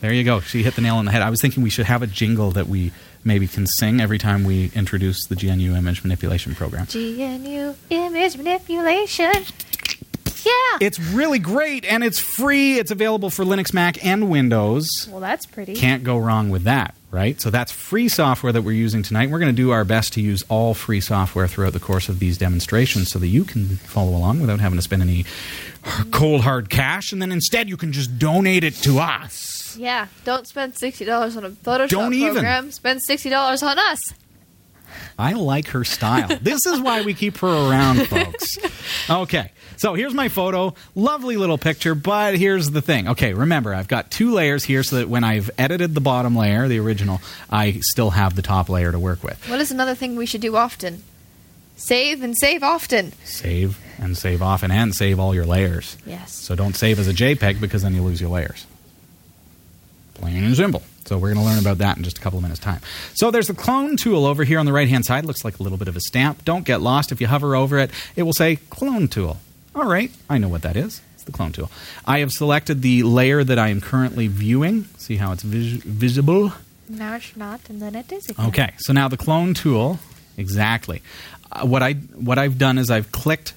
There 0.00 0.12
you 0.12 0.24
go. 0.24 0.40
She 0.40 0.62
hit 0.62 0.74
the 0.74 0.80
nail 0.80 0.96
on 0.96 1.04
the 1.04 1.10
head. 1.12 1.20
I 1.22 1.28
was 1.30 1.40
thinking 1.40 1.62
we 1.62 1.70
should 1.70 1.86
have 1.86 2.02
a 2.02 2.06
jingle 2.06 2.50
that 2.52 2.66
we 2.68 2.90
maybe 3.22 3.46
can 3.46 3.66
sing 3.66 4.00
every 4.00 4.18
time 4.18 4.44
we 4.44 4.70
introduce 4.74 5.26
the 5.26 5.34
GNU 5.36 5.74
image 5.74 6.02
manipulation 6.02 6.54
program. 6.54 6.86
GNU 6.92 7.74
image 7.90 8.36
manipulation. 8.38 9.32
Yeah. 10.44 10.78
It's 10.80 10.98
really 10.98 11.38
great 11.38 11.84
and 11.84 12.02
it's 12.04 12.18
free. 12.18 12.78
It's 12.78 12.90
available 12.90 13.30
for 13.30 13.44
Linux, 13.44 13.72
Mac, 13.74 14.04
and 14.04 14.30
Windows. 14.30 15.08
well, 15.10 15.20
that's 15.20 15.46
pretty. 15.46 15.74
Can't 15.74 16.04
go 16.04 16.16
wrong 16.18 16.50
with 16.50 16.64
that, 16.64 16.94
right? 17.10 17.40
So 17.40 17.50
that's 17.50 17.70
free 17.72 18.08
software 18.08 18.52
that 18.52 18.62
we're 18.62 18.72
using 18.72 19.02
tonight. 19.02 19.30
We're 19.30 19.38
going 19.40 19.54
to 19.54 19.62
do 19.62 19.70
our 19.70 19.84
best 19.84 20.12
to 20.14 20.20
use 20.20 20.42
all 20.48 20.74
free 20.74 21.00
software 21.00 21.46
throughout 21.48 21.72
the 21.74 21.80
course 21.80 22.08
of 22.08 22.18
these 22.18 22.38
demonstrations 22.38 23.10
so 23.10 23.18
that 23.18 23.28
you 23.28 23.44
can 23.44 23.66
follow 23.76 24.10
along 24.16 24.40
without 24.40 24.60
having 24.60 24.78
to 24.78 24.82
spend 24.82 25.02
any 25.02 25.24
cold 26.10 26.42
hard 26.42 26.68
cash 26.70 27.12
and 27.12 27.20
then 27.22 27.32
instead 27.32 27.68
you 27.68 27.76
can 27.76 27.92
just 27.92 28.18
donate 28.18 28.64
it 28.64 28.74
to 28.74 28.98
us. 28.98 29.76
Yeah, 29.78 30.08
don't 30.24 30.46
spend 30.48 30.76
sixty 30.76 31.04
dollars 31.04 31.36
on 31.36 31.44
a 31.44 31.50
Photoshop 31.50 31.88
Don't 31.90 32.12
even. 32.14 32.32
program. 32.34 32.70
Spend 32.72 33.00
sixty 33.02 33.30
dollars 33.30 33.62
on 33.62 33.78
us. 33.78 34.12
I 35.18 35.32
like 35.34 35.68
her 35.68 35.84
style. 35.84 36.28
this 36.42 36.66
is 36.66 36.80
why 36.80 37.02
we 37.02 37.14
keep 37.14 37.38
her 37.38 37.48
around, 37.48 38.06
folks. 38.08 38.58
Okay, 39.08 39.50
so 39.76 39.94
here's 39.94 40.14
my 40.14 40.28
photo. 40.28 40.74
Lovely 40.94 41.36
little 41.36 41.58
picture, 41.58 41.94
but 41.94 42.36
here's 42.36 42.70
the 42.70 42.82
thing. 42.82 43.08
Okay, 43.08 43.34
remember, 43.34 43.74
I've 43.74 43.88
got 43.88 44.10
two 44.10 44.32
layers 44.32 44.64
here 44.64 44.82
so 44.82 44.96
that 44.96 45.08
when 45.08 45.24
I've 45.24 45.50
edited 45.58 45.94
the 45.94 46.00
bottom 46.00 46.36
layer, 46.36 46.68
the 46.68 46.78
original, 46.78 47.20
I 47.50 47.80
still 47.82 48.10
have 48.10 48.36
the 48.36 48.42
top 48.42 48.68
layer 48.68 48.92
to 48.92 48.98
work 48.98 49.22
with. 49.24 49.48
What 49.48 49.60
is 49.60 49.70
another 49.70 49.94
thing 49.94 50.16
we 50.16 50.26
should 50.26 50.40
do 50.40 50.56
often? 50.56 51.02
Save 51.76 52.22
and 52.22 52.36
save 52.36 52.62
often. 52.62 53.12
Save 53.24 53.78
and 53.98 54.16
save 54.16 54.42
often, 54.42 54.70
and 54.70 54.94
save 54.94 55.18
all 55.18 55.34
your 55.34 55.46
layers. 55.46 55.96
Yes. 56.04 56.32
So 56.32 56.54
don't 56.54 56.76
save 56.76 56.98
as 56.98 57.08
a 57.08 57.14
JPEG 57.14 57.58
because 57.60 57.82
then 57.82 57.94
you 57.94 58.02
lose 58.02 58.20
your 58.20 58.30
layers. 58.30 58.66
Plain 60.14 60.44
and 60.44 60.54
simple. 60.56 60.82
So 61.10 61.18
we're 61.18 61.34
going 61.34 61.44
to 61.44 61.50
learn 61.50 61.58
about 61.58 61.78
that 61.78 61.96
in 61.96 62.04
just 62.04 62.18
a 62.18 62.20
couple 62.20 62.38
of 62.38 62.44
minutes' 62.44 62.60
time. 62.60 62.80
So 63.14 63.32
there's 63.32 63.48
the 63.48 63.54
clone 63.54 63.96
tool 63.96 64.24
over 64.26 64.44
here 64.44 64.60
on 64.60 64.64
the 64.64 64.72
right 64.72 64.88
hand 64.88 65.04
side. 65.04 65.24
Looks 65.24 65.44
like 65.44 65.58
a 65.58 65.62
little 65.64 65.76
bit 65.76 65.88
of 65.88 65.96
a 65.96 66.00
stamp. 66.00 66.44
Don't 66.44 66.64
get 66.64 66.80
lost. 66.80 67.10
If 67.10 67.20
you 67.20 67.26
hover 67.26 67.56
over 67.56 67.80
it, 67.80 67.90
it 68.14 68.22
will 68.22 68.32
say 68.32 68.60
clone 68.70 69.08
tool. 69.08 69.38
All 69.74 69.86
right, 69.90 70.12
I 70.28 70.38
know 70.38 70.46
what 70.46 70.62
that 70.62 70.76
is. 70.76 71.00
It's 71.16 71.24
the 71.24 71.32
clone 71.32 71.50
tool. 71.50 71.68
I 72.06 72.20
have 72.20 72.30
selected 72.30 72.82
the 72.82 73.02
layer 73.02 73.42
that 73.42 73.58
I 73.58 73.70
am 73.70 73.80
currently 73.80 74.28
viewing. 74.28 74.84
See 74.98 75.16
how 75.16 75.32
it's 75.32 75.42
vis- 75.42 75.82
visible? 75.82 76.52
Now 76.88 77.16
it's 77.16 77.36
not, 77.36 77.68
and 77.68 77.82
then 77.82 77.96
it 77.96 78.12
is 78.12 78.28
again. 78.28 78.46
Okay, 78.46 78.74
so 78.76 78.92
now 78.92 79.08
the 79.08 79.16
clone 79.16 79.52
tool, 79.52 79.98
exactly. 80.36 81.02
Uh, 81.50 81.66
what 81.66 81.82
I 81.82 81.94
what 81.94 82.38
I've 82.38 82.56
done 82.56 82.78
is 82.78 82.88
I've 82.88 83.10
clicked 83.10 83.52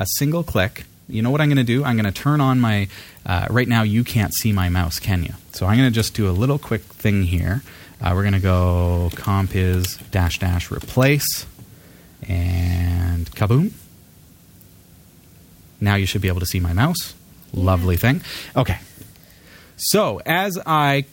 a 0.00 0.06
single 0.18 0.42
click. 0.42 0.82
You 1.10 1.22
know 1.22 1.30
what 1.30 1.40
I'm 1.40 1.48
going 1.48 1.58
to 1.58 1.64
do? 1.64 1.84
I'm 1.84 1.96
going 1.96 2.12
to 2.12 2.12
turn 2.12 2.40
on 2.40 2.60
my. 2.60 2.88
Uh, 3.26 3.46
right 3.50 3.68
now, 3.68 3.82
you 3.82 4.04
can't 4.04 4.32
see 4.34 4.52
my 4.52 4.68
mouse, 4.68 4.98
can 4.98 5.22
you? 5.22 5.34
So 5.52 5.66
I'm 5.66 5.76
going 5.76 5.88
to 5.88 5.94
just 5.94 6.14
do 6.14 6.28
a 6.28 6.32
little 6.32 6.58
quick 6.58 6.82
thing 6.82 7.24
here. 7.24 7.62
Uh, 8.00 8.12
we're 8.14 8.22
going 8.22 8.34
to 8.34 8.40
go 8.40 9.10
compiz 9.12 9.98
dash 10.10 10.38
dash 10.38 10.70
replace 10.70 11.46
and 12.26 13.30
kaboom. 13.32 13.72
Now 15.80 15.94
you 15.96 16.06
should 16.06 16.22
be 16.22 16.28
able 16.28 16.40
to 16.40 16.46
see 16.46 16.60
my 16.60 16.72
mouse. 16.72 17.14
Lovely 17.52 17.96
thing. 17.96 18.22
Okay. 18.56 18.78
So 19.76 20.20
as 20.26 20.58
I 20.66 21.04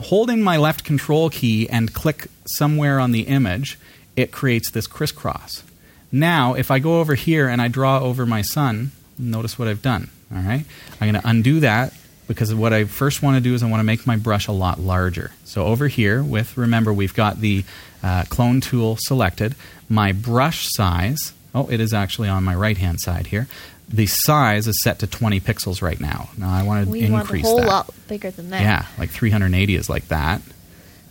hold 0.00 0.30
in 0.30 0.42
my 0.42 0.56
left 0.56 0.84
control 0.84 1.30
key 1.30 1.68
and 1.68 1.92
click 1.92 2.26
somewhere 2.46 2.98
on 2.98 3.12
the 3.12 3.22
image, 3.22 3.78
it 4.16 4.32
creates 4.32 4.70
this 4.70 4.86
crisscross. 4.86 5.62
Now, 6.10 6.54
if 6.54 6.70
I 6.70 6.78
go 6.78 7.00
over 7.00 7.14
here 7.14 7.48
and 7.48 7.60
I 7.60 7.68
draw 7.68 8.00
over 8.00 8.24
my 8.26 8.42
sun, 8.42 8.92
notice 9.18 9.58
what 9.58 9.68
I've 9.68 9.82
done. 9.82 10.10
All 10.34 10.40
right, 10.42 10.64
I'm 11.00 11.10
going 11.10 11.20
to 11.20 11.28
undo 11.28 11.60
that 11.60 11.92
because 12.26 12.54
what 12.54 12.72
I 12.72 12.84
first 12.84 13.22
want 13.22 13.36
to 13.36 13.40
do 13.40 13.54
is 13.54 13.62
I 13.62 13.68
want 13.68 13.80
to 13.80 13.84
make 13.84 14.06
my 14.06 14.16
brush 14.16 14.48
a 14.48 14.52
lot 14.52 14.80
larger. 14.80 15.30
So 15.44 15.66
over 15.66 15.88
here, 15.88 16.22
with 16.22 16.56
remember 16.56 16.92
we've 16.92 17.14
got 17.14 17.40
the 17.40 17.64
uh, 18.02 18.24
clone 18.28 18.60
tool 18.60 18.96
selected. 18.98 19.54
My 19.88 20.12
brush 20.12 20.66
size, 20.70 21.32
oh, 21.54 21.68
it 21.70 21.80
is 21.80 21.92
actually 21.94 22.28
on 22.28 22.42
my 22.44 22.54
right 22.54 22.76
hand 22.76 23.00
side 23.00 23.28
here. 23.28 23.46
The 23.88 24.06
size 24.06 24.66
is 24.66 24.82
set 24.82 25.00
to 25.00 25.06
20 25.06 25.40
pixels 25.40 25.82
right 25.82 26.00
now. 26.00 26.30
Now 26.38 26.50
I 26.52 26.62
want 26.62 26.86
to 26.86 26.90
We 26.90 27.08
want 27.10 27.30
a 27.30 27.38
whole 27.40 27.58
that. 27.58 27.66
lot 27.66 27.94
bigger 28.08 28.30
than 28.30 28.50
that. 28.50 28.62
Yeah, 28.62 28.86
like 28.98 29.10
380 29.10 29.74
is 29.76 29.90
like 29.90 30.08
that. 30.08 30.40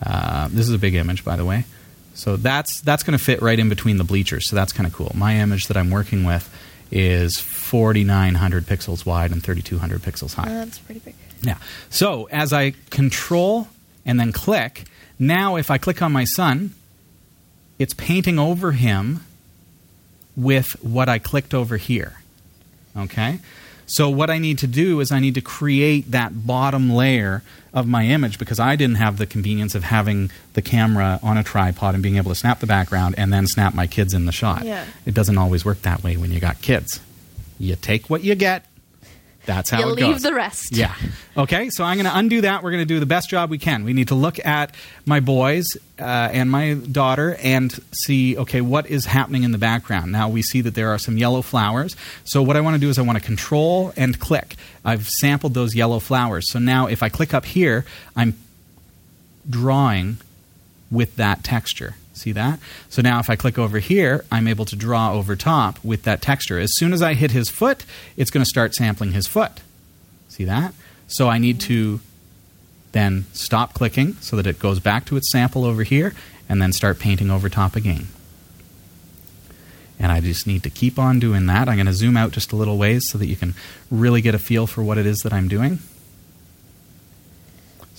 Uh, 0.06 0.48
this 0.50 0.68
is 0.68 0.74
a 0.74 0.80
big 0.80 0.96
image, 0.96 1.24
by 1.24 1.36
the 1.36 1.46
way. 1.46 1.66
So 2.16 2.36
that's 2.36 2.82
that's 2.82 3.04
going 3.04 3.18
to 3.18 3.24
fit 3.24 3.42
right 3.42 3.58
in 3.58 3.70
between 3.70 3.98
the 3.98 4.04
bleachers. 4.04 4.50
So 4.50 4.56
that's 4.56 4.74
kind 4.74 4.86
of 4.88 4.94
cool. 4.94 5.12
My 5.16 5.38
image 5.38 5.68
that 5.68 5.78
I'm 5.78 5.89
working 5.92 6.24
with 6.26 6.50
is 6.94 7.40
4,900 7.40 8.66
pixels 8.66 9.04
wide 9.04 9.32
and 9.32 9.44
3,200 9.44 10.02
pixels 10.02 10.36
high. 10.36 10.46
Oh, 10.48 10.60
that's 10.60 10.78
pretty 10.78 11.00
big. 11.00 11.16
Yeah. 11.42 11.58
So 11.90 12.30
as 12.32 12.54
I 12.54 12.74
control 12.92 13.68
and 14.06 14.20
then 14.20 14.32
click, 14.32 14.86
now 15.18 15.56
if 15.56 15.72
I 15.72 15.80
click 15.80 16.04
on 16.04 16.12
my 16.12 16.24
son, 16.24 16.76
it's 17.80 17.96
painting 17.96 18.38
over 18.38 18.74
him 18.74 19.26
with 20.36 20.72
what 20.84 21.10
I 21.10 21.18
clicked 21.18 21.56
over 21.56 21.78
here. 21.78 22.22
Okay? 22.96 23.40
So 23.88 24.10
what 24.10 24.30
I 24.30 24.38
need 24.38 24.60
to 24.60 24.68
do 24.68 25.00
is 25.00 25.12
I 25.12 25.20
need 25.20 25.34
to 25.34 25.42
create 25.42 26.12
that 26.12 26.46
bottom 26.46 26.92
layer 26.92 27.42
of 27.74 27.88
my 27.88 28.06
image 28.06 28.38
because 28.38 28.60
I 28.60 28.76
didn't 28.76 28.98
have 28.98 29.18
the 29.18 29.26
convenience 29.26 29.74
of 29.74 29.84
having 29.84 30.30
the 30.54 30.62
camera 30.62 31.20
on 31.24 31.38
a 31.38 31.44
tripod 31.44 31.96
and 31.96 32.04
being 32.04 32.18
able 32.18 32.32
to 32.32 32.36
snap 32.36 32.60
the 32.60 32.68
background 32.68 33.16
and 33.18 33.34
then 33.34 33.48
snap 33.48 33.74
my 33.74 33.88
kids 33.88 34.14
in 34.14 34.26
the 34.26 34.32
shot. 34.32 34.64
Yeah. 34.64 34.86
It 35.06 35.14
doesn't 35.14 35.38
always 35.38 35.66
work 35.66 35.82
that 35.82 36.04
way 36.04 36.16
when 36.16 36.32
you 36.32 36.40
got 36.40 36.62
kids. 36.62 37.00
You 37.60 37.76
take 37.76 38.10
what 38.10 38.24
you 38.24 38.36
get. 38.36 38.66
That's 39.46 39.70
how 39.70 39.80
you 39.80 39.90
it 39.90 39.96
leave 39.96 40.14
goes. 40.14 40.22
the 40.22 40.34
rest. 40.34 40.76
Yeah. 40.76 40.96
Okay, 41.36 41.70
so 41.70 41.84
I'm 41.84 41.98
going 41.98 42.06
to 42.06 42.18
undo 42.18 42.42
that. 42.42 42.64
We're 42.64 42.72
going 42.72 42.82
to 42.82 42.86
do 42.86 43.00
the 43.00 43.06
best 43.06 43.30
job 43.30 43.50
we 43.50 43.58
can. 43.58 43.84
We 43.84 43.94
need 43.94 44.08
to 44.08 44.16
look 44.16 44.44
at 44.46 44.74
my 45.06 45.20
boys 45.20 45.66
uh, 46.00 46.04
and 46.04 46.50
my 46.50 46.76
daughter 46.76 47.36
and 47.42 47.72
see, 47.92 48.38
okay, 48.38 48.62
what 48.62 48.88
is 48.88 49.06
happening 49.06 49.44
in 49.44 49.52
the 49.52 49.58
background. 49.58 50.12
Now 50.12 50.30
we 50.30 50.42
see 50.42 50.62
that 50.62 50.76
there 50.76 50.90
are 50.90 50.98
some 50.98 51.18
yellow 51.18 51.42
flowers. 51.42 51.96
So 52.24 52.42
what 52.42 52.56
I 52.56 52.62
want 52.62 52.76
to 52.76 52.80
do 52.80 52.90
is 52.90 52.98
I 52.98 53.02
want 53.02 53.18
to 53.18 53.24
control 53.24 53.92
and 53.98 54.18
click. 54.18 54.56
I've 54.86 55.10
sampled 55.10 55.54
those 55.54 55.76
yellow 55.76 56.00
flowers. 56.00 56.50
So 56.52 56.60
now 56.60 56.88
if 56.88 57.04
I 57.04 57.10
click 57.10 57.34
up 57.34 57.46
here, 57.46 57.86
I'm 58.16 58.36
drawing 59.50 60.18
with 60.90 61.18
that 61.18 61.44
texture. 61.44 61.96
See 62.24 62.32
that? 62.32 62.58
So 62.88 63.02
now 63.02 63.20
if 63.20 63.30
I 63.30 63.36
click 63.36 63.60
over 63.60 63.80
here, 63.80 64.24
I'm 64.32 64.48
able 64.48 64.64
to 64.64 64.78
draw 64.78 65.12
over 65.12 65.36
top 65.36 65.78
with 65.84 66.04
that 66.04 66.22
texture. 66.22 66.58
As 66.58 66.74
soon 66.74 66.94
as 66.94 67.02
I 67.02 67.16
hit 67.16 67.32
his 67.32 67.50
foot, 67.50 67.84
it's 68.16 68.32
going 68.32 68.42
to 68.42 68.50
start 68.50 68.74
sampling 68.74 69.12
his 69.12 69.28
foot. 69.28 69.52
See 70.30 70.46
that? 70.46 70.74
So 71.06 71.28
I 71.28 71.38
need 71.38 71.60
to 71.62 72.00
then 72.94 73.26
stop 73.34 73.74
clicking 73.74 74.14
so 74.22 74.38
that 74.38 74.48
it 74.48 74.58
goes 74.58 74.80
back 74.80 75.04
to 75.08 75.18
its 75.18 75.30
sample 75.34 75.66
over 75.66 75.84
here 75.84 76.14
and 76.48 76.62
then 76.62 76.72
start 76.72 76.98
painting 76.98 77.30
over 77.30 77.50
top 77.50 77.76
again. 77.76 78.08
And 80.00 80.10
I 80.10 80.22
just 80.22 80.48
need 80.48 80.64
to 80.64 80.70
keep 80.70 80.98
on 80.98 81.20
doing 81.20 81.48
that. 81.48 81.68
I'm 81.68 81.76
going 81.76 81.88
to 81.88 81.94
zoom 81.94 82.16
out 82.16 82.32
just 82.32 82.54
a 82.54 82.56
little 82.56 82.78
ways 82.78 83.10
so 83.10 83.18
that 83.18 83.28
you 83.28 83.36
can 83.36 83.54
really 83.92 84.22
get 84.22 84.34
a 84.34 84.40
feel 84.40 84.66
for 84.66 84.82
what 84.82 84.98
it 84.98 85.06
is 85.06 85.18
that 85.24 85.34
I'm 85.34 85.50
doing. 85.50 85.80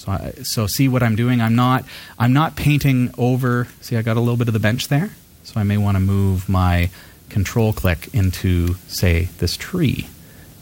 So, 0.05 0.13
I, 0.13 0.31
so 0.43 0.67
see 0.67 0.87
what 0.87 1.03
I'm 1.03 1.17
doing. 1.17 1.41
I'm 1.41 1.55
not 1.55 1.85
I'm 2.19 2.33
not 2.33 2.57
painting 2.57 3.13
over. 3.17 3.69
See, 3.81 3.97
I 3.97 4.03
got 4.03 4.17
a 4.17 4.21
little 4.21 4.37
bit 4.37 4.49
of 4.49 4.55
the 4.55 4.61
bench 4.61 4.89
there. 4.89 5.11
So 5.45 5.61
I 5.61 5.63
may 5.63 5.77
want 5.77 5.97
to 5.97 6.01
move 6.01 6.49
my 6.49 6.91
control 7.31 7.73
click 7.73 8.09
into 8.13 8.75
say 8.87 9.29
this 9.39 9.57
tree 9.57 10.09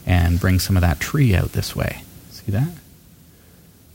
and 0.05 0.39
bring 0.39 0.59
some 0.59 0.77
of 0.77 0.81
that 0.81 0.99
tree 0.99 1.35
out 1.35 1.51
this 1.51 1.75
way. 1.75 2.03
See 2.31 2.51
that? 2.51 2.69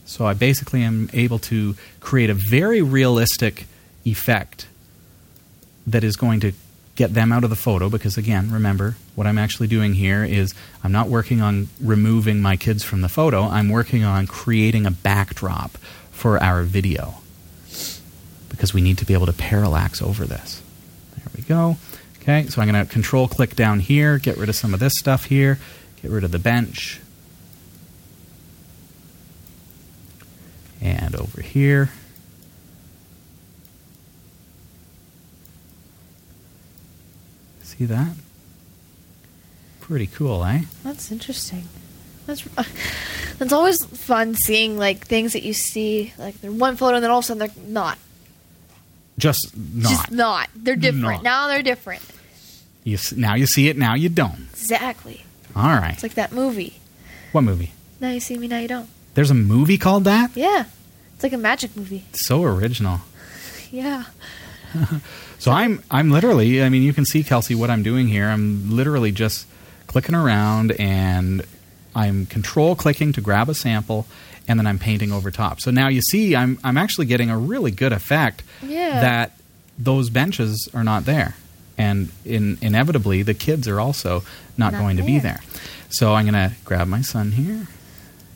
So 0.05 0.25
I 0.25 0.33
basically 0.33 0.83
am 0.83 1.09
able 1.13 1.39
to 1.39 1.75
create 1.99 2.29
a 2.29 2.33
very 2.33 2.81
realistic 2.81 3.65
effect 4.05 4.67
that 5.85 6.03
is 6.03 6.15
going 6.15 6.39
to 6.41 6.53
get 6.99 7.13
them 7.13 7.31
out 7.31 7.45
of 7.45 7.49
the 7.49 7.55
photo 7.55 7.87
because 7.87 8.17
again 8.17 8.51
remember 8.51 8.97
what 9.15 9.25
i'm 9.25 9.37
actually 9.37 9.67
doing 9.67 9.93
here 9.93 10.25
is 10.25 10.53
i'm 10.83 10.91
not 10.91 11.07
working 11.07 11.39
on 11.39 11.69
removing 11.79 12.41
my 12.41 12.57
kids 12.57 12.83
from 12.83 12.99
the 12.99 13.07
photo. 13.07 13.43
I'm 13.43 13.69
working 13.69 14.03
on 14.03 14.27
creating 14.27 14.85
a 14.85 14.91
backdrop 14.91 15.77
for 16.11 16.37
our 16.43 16.63
video 16.63 17.21
because 18.49 18.73
we 18.73 18.81
need 18.81 18.97
to 18.97 19.05
be 19.05 19.13
able 19.13 19.27
to 19.27 19.33
parallax 19.33 20.01
over 20.01 20.25
this. 20.25 20.61
There 21.15 21.25
we 21.37 21.43
go. 21.43 21.77
Okay 22.21 22.47
so 22.47 22.61
i'm 22.61 22.69
going 22.69 22.85
to 22.85 22.91
control 22.91 23.29
click 23.29 23.55
down 23.55 23.79
here 23.79 24.17
get 24.17 24.35
rid 24.35 24.49
of 24.49 24.55
some 24.57 24.73
of 24.73 24.81
this 24.81 24.97
stuff 24.97 25.23
here 25.23 25.57
get 26.01 26.11
rid 26.11 26.25
of 26.25 26.31
the 26.31 26.39
bench. 26.39 26.99
And 30.81 31.15
over 31.15 31.41
here 31.41 31.91
See 37.79 37.85
that? 37.85 38.11
Pretty 39.79 40.07
cool, 40.07 40.43
eh? 40.43 40.63
That's 40.83 41.11
interesting. 41.13 41.63
That's 42.25 42.43
that's 43.39 43.53
always 43.53 43.83
fun 43.85 44.35
seeing 44.35 44.77
like 44.77 45.07
things 45.07 45.31
that 45.33 45.43
you 45.43 45.53
see 45.53 46.13
like 46.19 46.39
they're 46.41 46.51
one 46.51 46.75
photo 46.75 46.95
and 46.97 47.03
then 47.03 47.09
all 47.09 47.19
of 47.19 47.23
a 47.23 47.27
sudden 47.27 47.39
they're 47.39 47.63
not. 47.65 47.97
Just 49.17 49.55
not. 49.57 49.89
Just 49.89 50.11
not. 50.11 50.49
They're 50.55 50.75
Not. 50.75 50.81
different. 50.81 51.23
Now 51.23 51.47
they're 51.47 51.63
different. 51.63 52.01
You 52.83 52.95
s- 52.95 53.13
now 53.13 53.35
you 53.35 53.45
see 53.45 53.69
it, 53.69 53.77
now 53.77 53.95
you 53.95 54.09
don't. 54.09 54.47
Exactly. 54.51 55.23
All 55.55 55.63
right. 55.63 55.93
It's 55.93 56.03
like 56.03 56.15
that 56.15 56.31
movie. 56.33 56.79
what 57.31 57.41
movie? 57.45 57.71
Now 58.01 58.09
you 58.11 58.19
see 58.19 58.37
me, 58.37 58.47
now 58.49 58.59
you 58.59 58.67
don't. 58.67 58.89
There's 59.13 59.31
a 59.31 59.35
movie 59.35 59.77
called 59.77 60.03
that? 60.03 60.31
Yeah. 60.35 60.65
It's 61.15 61.23
like 61.23 61.33
a 61.33 61.37
magic 61.37 61.75
movie. 61.77 62.03
So 62.13 62.43
original. 62.43 62.99
Yeah. 63.71 64.03
So 65.39 65.51
I'm 65.51 65.81
I'm 65.89 66.11
literally, 66.11 66.61
I 66.61 66.69
mean, 66.69 66.83
you 66.83 66.93
can 66.93 67.05
see 67.05 67.23
Kelsey 67.23 67.55
what 67.55 67.69
I'm 67.69 67.81
doing 67.83 68.07
here. 68.07 68.27
I'm 68.27 68.69
literally 68.75 69.11
just 69.11 69.47
clicking 69.87 70.13
around 70.15 70.71
and 70.73 71.43
I'm 71.95 72.25
control 72.27 72.75
clicking 72.75 73.13
to 73.13 73.21
grab 73.21 73.49
a 73.49 73.55
sample 73.55 74.05
and 74.47 74.59
then 74.59 74.67
I'm 74.67 74.77
painting 74.79 75.11
over 75.11 75.31
top. 75.31 75.59
So 75.61 75.71
now 75.71 75.87
you 75.87 76.01
see 76.01 76.35
I'm 76.35 76.59
I'm 76.63 76.77
actually 76.77 77.05
getting 77.07 77.29
a 77.29 77.37
really 77.37 77.71
good 77.71 77.93
effect 77.93 78.43
Yeah. 78.61 78.99
that 79.01 79.31
those 79.77 80.09
benches 80.09 80.67
are 80.73 80.83
not 80.83 81.05
there. 81.05 81.35
And 81.77 82.09
in, 82.25 82.57
inevitably 82.61 83.23
the 83.23 83.33
kids 83.33 83.65
are 83.67 83.79
also 83.79 84.23
not, 84.57 84.73
Not 84.73 84.79
going 84.81 84.97
to 84.97 85.03
be 85.03 85.19
there. 85.19 85.39
there. 85.41 85.61
So 85.89 86.13
I'm 86.15 86.25
going 86.29 86.33
to 86.49 86.53
grab 86.65 86.87
my 86.87 87.01
son 87.01 87.31
here. 87.31 87.67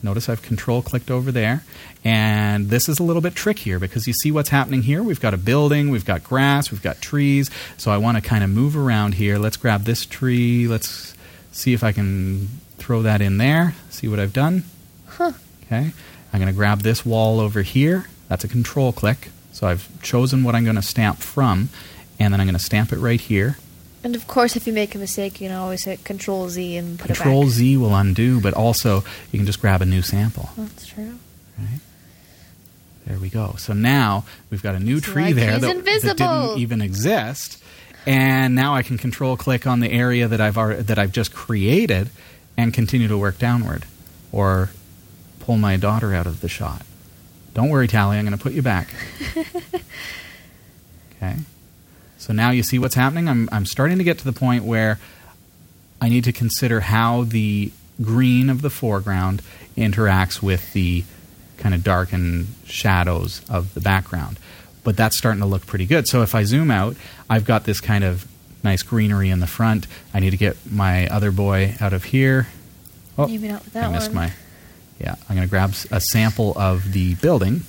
Notice 0.03 0.27
I've 0.27 0.41
control 0.41 0.81
clicked 0.81 1.09
over 1.09 1.31
there. 1.31 1.63
And 2.03 2.69
this 2.69 2.89
is 2.89 2.99
a 2.99 3.03
little 3.03 3.21
bit 3.21 3.35
trickier 3.35 3.79
because 3.79 4.05
you 4.05 4.13
see 4.13 4.31
what's 4.31 4.49
happening 4.49 4.83
here. 4.83 5.01
We've 5.01 5.21
got 5.21 5.33
a 5.33 5.37
building, 5.37 5.89
we've 5.89 6.05
got 6.05 6.23
grass, 6.23 6.71
we've 6.71 6.81
got 6.81 7.01
trees. 7.01 7.49
So 7.77 7.89
I 7.89 7.97
want 7.97 8.17
to 8.17 8.21
kind 8.21 8.43
of 8.43 8.49
move 8.49 8.75
around 8.75 9.13
here. 9.15 9.37
Let's 9.37 9.55
grab 9.55 9.85
this 9.85 10.05
tree. 10.05 10.67
Let's 10.67 11.15
see 11.53 11.73
if 11.73 11.83
I 11.83 11.93
can 11.93 12.49
throw 12.77 13.01
that 13.03 13.21
in 13.21 13.37
there. 13.37 13.75
See 13.89 14.09
what 14.09 14.19
I've 14.19 14.33
done. 14.33 14.65
Huh. 15.07 15.31
Okay. 15.65 15.91
I'm 16.33 16.39
going 16.39 16.51
to 16.51 16.57
grab 16.57 16.81
this 16.81 17.05
wall 17.05 17.39
over 17.39 17.61
here. 17.61 18.07
That's 18.27 18.43
a 18.43 18.49
control 18.49 18.91
click. 18.91 19.29
So 19.53 19.67
I've 19.67 19.87
chosen 20.01 20.43
what 20.43 20.53
I'm 20.53 20.63
going 20.65 20.75
to 20.75 20.81
stamp 20.81 21.19
from. 21.19 21.69
And 22.19 22.33
then 22.33 22.41
I'm 22.41 22.47
going 22.47 22.57
to 22.57 22.63
stamp 22.63 22.91
it 22.91 22.97
right 22.97 23.21
here. 23.21 23.57
And 24.03 24.15
of 24.15 24.27
course, 24.27 24.55
if 24.55 24.67
you 24.67 24.73
make 24.73 24.95
a 24.95 24.97
mistake, 24.97 25.39
you 25.39 25.47
can 25.47 25.57
always 25.57 25.85
hit 25.85 26.03
Control 26.03 26.49
Z 26.49 26.75
and 26.75 26.99
put 26.99 27.07
Control 27.07 27.43
it 27.43 27.45
back. 27.45 27.53
Z 27.53 27.77
will 27.77 27.95
undo, 27.95 28.41
but 28.41 28.53
also 28.53 29.03
you 29.31 29.39
can 29.39 29.45
just 29.45 29.61
grab 29.61 29.81
a 29.81 29.85
new 29.85 30.01
sample. 30.01 30.49
That's 30.57 30.87
true. 30.87 31.17
Right? 31.57 31.79
There 33.05 33.17
we 33.19 33.29
go. 33.29 33.55
So 33.57 33.73
now 33.73 34.25
we've 34.49 34.63
got 34.63 34.75
a 34.75 34.79
new 34.79 34.97
It's 34.97 35.05
tree 35.05 35.25
like 35.25 35.35
there 35.35 35.59
that, 35.59 35.85
that 35.85 36.17
didn't 36.17 36.57
even 36.59 36.81
exist, 36.81 37.63
and 38.05 38.55
now 38.55 38.75
I 38.75 38.83
can 38.83 38.97
control 38.97 39.37
click 39.37 39.65
on 39.67 39.79
the 39.79 39.91
area 39.91 40.27
that 40.27 40.41
I've 40.41 40.57
already, 40.57 40.81
that 40.83 40.99
I've 40.99 41.11
just 41.11 41.33
created, 41.33 42.09
and 42.57 42.73
continue 42.73 43.07
to 43.07 43.17
work 43.17 43.39
downward, 43.39 43.85
or 44.31 44.69
pull 45.39 45.57
my 45.57 45.77
daughter 45.77 46.13
out 46.13 46.27
of 46.27 46.41
the 46.41 46.49
shot. 46.49 46.83
Don't 47.53 47.69
worry, 47.69 47.87
Tally. 47.87 48.17
I'm 48.17 48.25
going 48.25 48.37
to 48.37 48.41
put 48.41 48.53
you 48.53 48.61
back. 48.61 48.93
okay. 51.17 51.35
So 52.23 52.31
now 52.31 52.51
you 52.51 52.63
see 52.63 52.79
what's 52.79 52.95
happening. 52.95 53.27
I'm 53.27 53.49
I'm 53.51 53.65
starting 53.65 53.97
to 53.97 54.03
get 54.05 54.17
to 54.19 54.23
the 54.23 54.31
point 54.31 54.63
where 54.63 54.97
I 55.99 56.07
need 56.07 56.23
to 56.23 56.31
consider 56.31 56.79
how 56.79 57.25
the 57.25 57.73
green 58.01 58.49
of 58.49 58.61
the 58.61 58.69
foreground 58.69 59.41
interacts 59.75 60.41
with 60.41 60.71
the 60.71 61.03
kind 61.57 61.75
of 61.75 61.83
darkened 61.83 62.47
shadows 62.65 63.41
of 63.49 63.73
the 63.73 63.81
background. 63.81 64.39
But 64.85 64.95
that's 64.95 65.17
starting 65.17 65.41
to 65.41 65.45
look 65.45 65.67
pretty 65.67 65.85
good. 65.85 66.07
So 66.07 66.21
if 66.21 66.33
I 66.33 66.45
zoom 66.45 66.71
out, 66.71 66.95
I've 67.29 67.43
got 67.43 67.65
this 67.65 67.81
kind 67.81 68.05
of 68.05 68.25
nice 68.63 68.83
greenery 68.83 69.29
in 69.29 69.41
the 69.41 69.47
front. 69.47 69.85
I 70.13 70.21
need 70.21 70.29
to 70.29 70.37
get 70.37 70.55
my 70.71 71.07
other 71.07 71.31
boy 71.31 71.75
out 71.81 71.91
of 71.91 72.05
here. 72.05 72.47
Oh, 73.17 73.27
Maybe 73.27 73.49
not 73.49 73.65
with 73.65 73.73
that 73.73 73.89
I 73.89 73.91
missed 73.91 74.11
one. 74.11 74.15
my. 74.15 74.31
Yeah, 74.97 75.15
I'm 75.27 75.35
going 75.35 75.45
to 75.45 75.49
grab 75.49 75.73
a 75.91 75.99
sample 75.99 76.57
of 76.57 76.93
the 76.93 77.15
building 77.15 77.63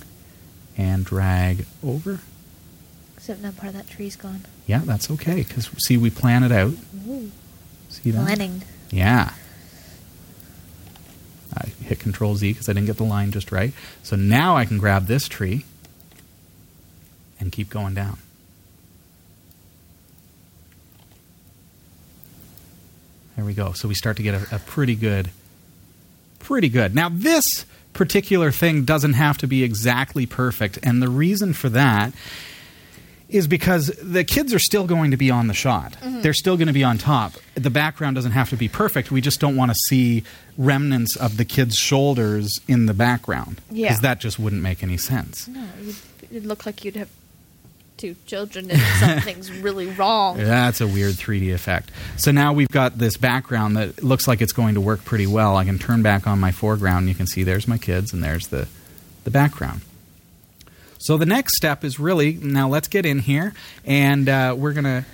and 0.77 1.03
drag 1.03 1.65
over. 1.83 2.21
Except 3.25 3.41
now 3.41 3.49
part 3.49 3.69
of 3.69 3.73
that 3.73 3.89
tree's 3.89 4.15
gone. 4.15 4.41
Yeah, 4.67 4.81
that's 4.85 5.09
okay 5.09 5.37
because 5.37 5.65
see, 5.79 5.97
we 5.97 6.11
plan 6.11 6.43
it 6.43 6.51
out. 6.51 6.73
Ooh. 7.07 7.31
See 7.89 8.11
that? 8.11 8.23
Planning. 8.23 8.61
Yeah. 8.91 9.33
I 11.57 11.69
hit 11.83 11.99
Control 11.99 12.35
Z 12.35 12.53
because 12.53 12.69
I 12.69 12.73
didn't 12.73 12.85
get 12.85 12.97
the 12.97 13.03
line 13.03 13.31
just 13.31 13.51
right. 13.51 13.73
So 14.03 14.15
now 14.15 14.55
I 14.55 14.65
can 14.65 14.77
grab 14.77 15.07
this 15.07 15.27
tree 15.27 15.65
and 17.39 17.51
keep 17.51 17.71
going 17.71 17.95
down. 17.95 18.19
There 23.35 23.43
we 23.43 23.55
go. 23.55 23.71
So 23.71 23.87
we 23.87 23.95
start 23.95 24.17
to 24.17 24.23
get 24.23 24.35
a, 24.35 24.57
a 24.57 24.59
pretty 24.59 24.93
good, 24.93 25.31
pretty 26.37 26.69
good. 26.69 26.93
Now 26.93 27.09
this 27.09 27.65
particular 27.93 28.51
thing 28.51 28.85
doesn't 28.85 29.13
have 29.13 29.39
to 29.39 29.47
be 29.47 29.63
exactly 29.63 30.27
perfect, 30.27 30.77
and 30.83 31.01
the 31.01 31.09
reason 31.09 31.53
for 31.53 31.69
that 31.69 32.13
is 33.29 33.47
because 33.47 33.87
the 34.01 34.23
kids 34.23 34.53
are 34.53 34.59
still 34.59 34.85
going 34.85 35.11
to 35.11 35.17
be 35.17 35.31
on 35.31 35.47
the 35.47 35.53
shot. 35.53 35.93
Mm-hmm. 35.93 36.21
They're 36.21 36.33
still 36.33 36.57
going 36.57 36.67
to 36.67 36.73
be 36.73 36.83
on 36.83 36.97
top. 36.97 37.33
The 37.55 37.69
background 37.69 38.15
doesn't 38.15 38.33
have 38.33 38.49
to 38.51 38.55
be 38.55 38.67
perfect. 38.67 39.11
We 39.11 39.21
just 39.21 39.39
don't 39.39 39.55
want 39.55 39.71
to 39.71 39.75
see 39.87 40.23
remnants 40.57 41.15
of 41.15 41.37
the 41.37 41.45
kids' 41.45 41.75
shoulders 41.75 42.59
in 42.67 42.85
the 42.85 42.93
background. 42.93 43.61
Yeah. 43.71 43.89
Because 43.89 44.01
that 44.01 44.19
just 44.19 44.37
wouldn't 44.37 44.61
make 44.61 44.83
any 44.83 44.97
sense. 44.97 45.47
No, 45.47 45.67
it'd 46.29 46.45
look 46.45 46.65
like 46.65 46.85
you'd 46.85 46.95
have 46.95 47.09
two 47.97 48.15
children 48.25 48.69
and 48.69 48.81
something's 48.99 49.51
really 49.51 49.87
wrong. 49.87 50.37
That's 50.37 50.81
a 50.81 50.87
weird 50.87 51.13
3D 51.13 51.53
effect. 51.53 51.91
So 52.17 52.31
now 52.31 52.53
we've 52.53 52.69
got 52.69 52.97
this 52.97 53.17
background 53.17 53.77
that 53.77 54.03
looks 54.03 54.27
like 54.27 54.41
it's 54.41 54.53
going 54.53 54.75
to 54.75 54.81
work 54.81 55.03
pretty 55.03 55.27
well. 55.27 55.57
I 55.57 55.65
can 55.65 55.79
turn 55.79 56.01
back 56.03 56.27
on 56.27 56.39
my 56.39 56.51
foreground 56.51 56.99
and 56.99 57.09
you 57.09 57.15
can 57.15 57.27
see 57.27 57.43
there's 57.43 57.67
my 57.67 57.77
kids 57.77 58.13
and 58.13 58.23
there's 58.23 58.47
the, 58.47 58.67
the 59.23 59.31
background. 59.31 59.81
So 60.97 61.17
the 61.17 61.25
next 61.25 61.55
step 61.55 61.83
is 61.83 61.99
really 61.99 62.33
now 62.33 62.67
let's 62.67 62.87
get 62.87 63.05
in 63.05 63.19
here 63.19 63.53
and 63.85 64.27
uh, 64.27 64.55
we're 64.57 64.73
going 64.73 64.85
to 64.85 65.05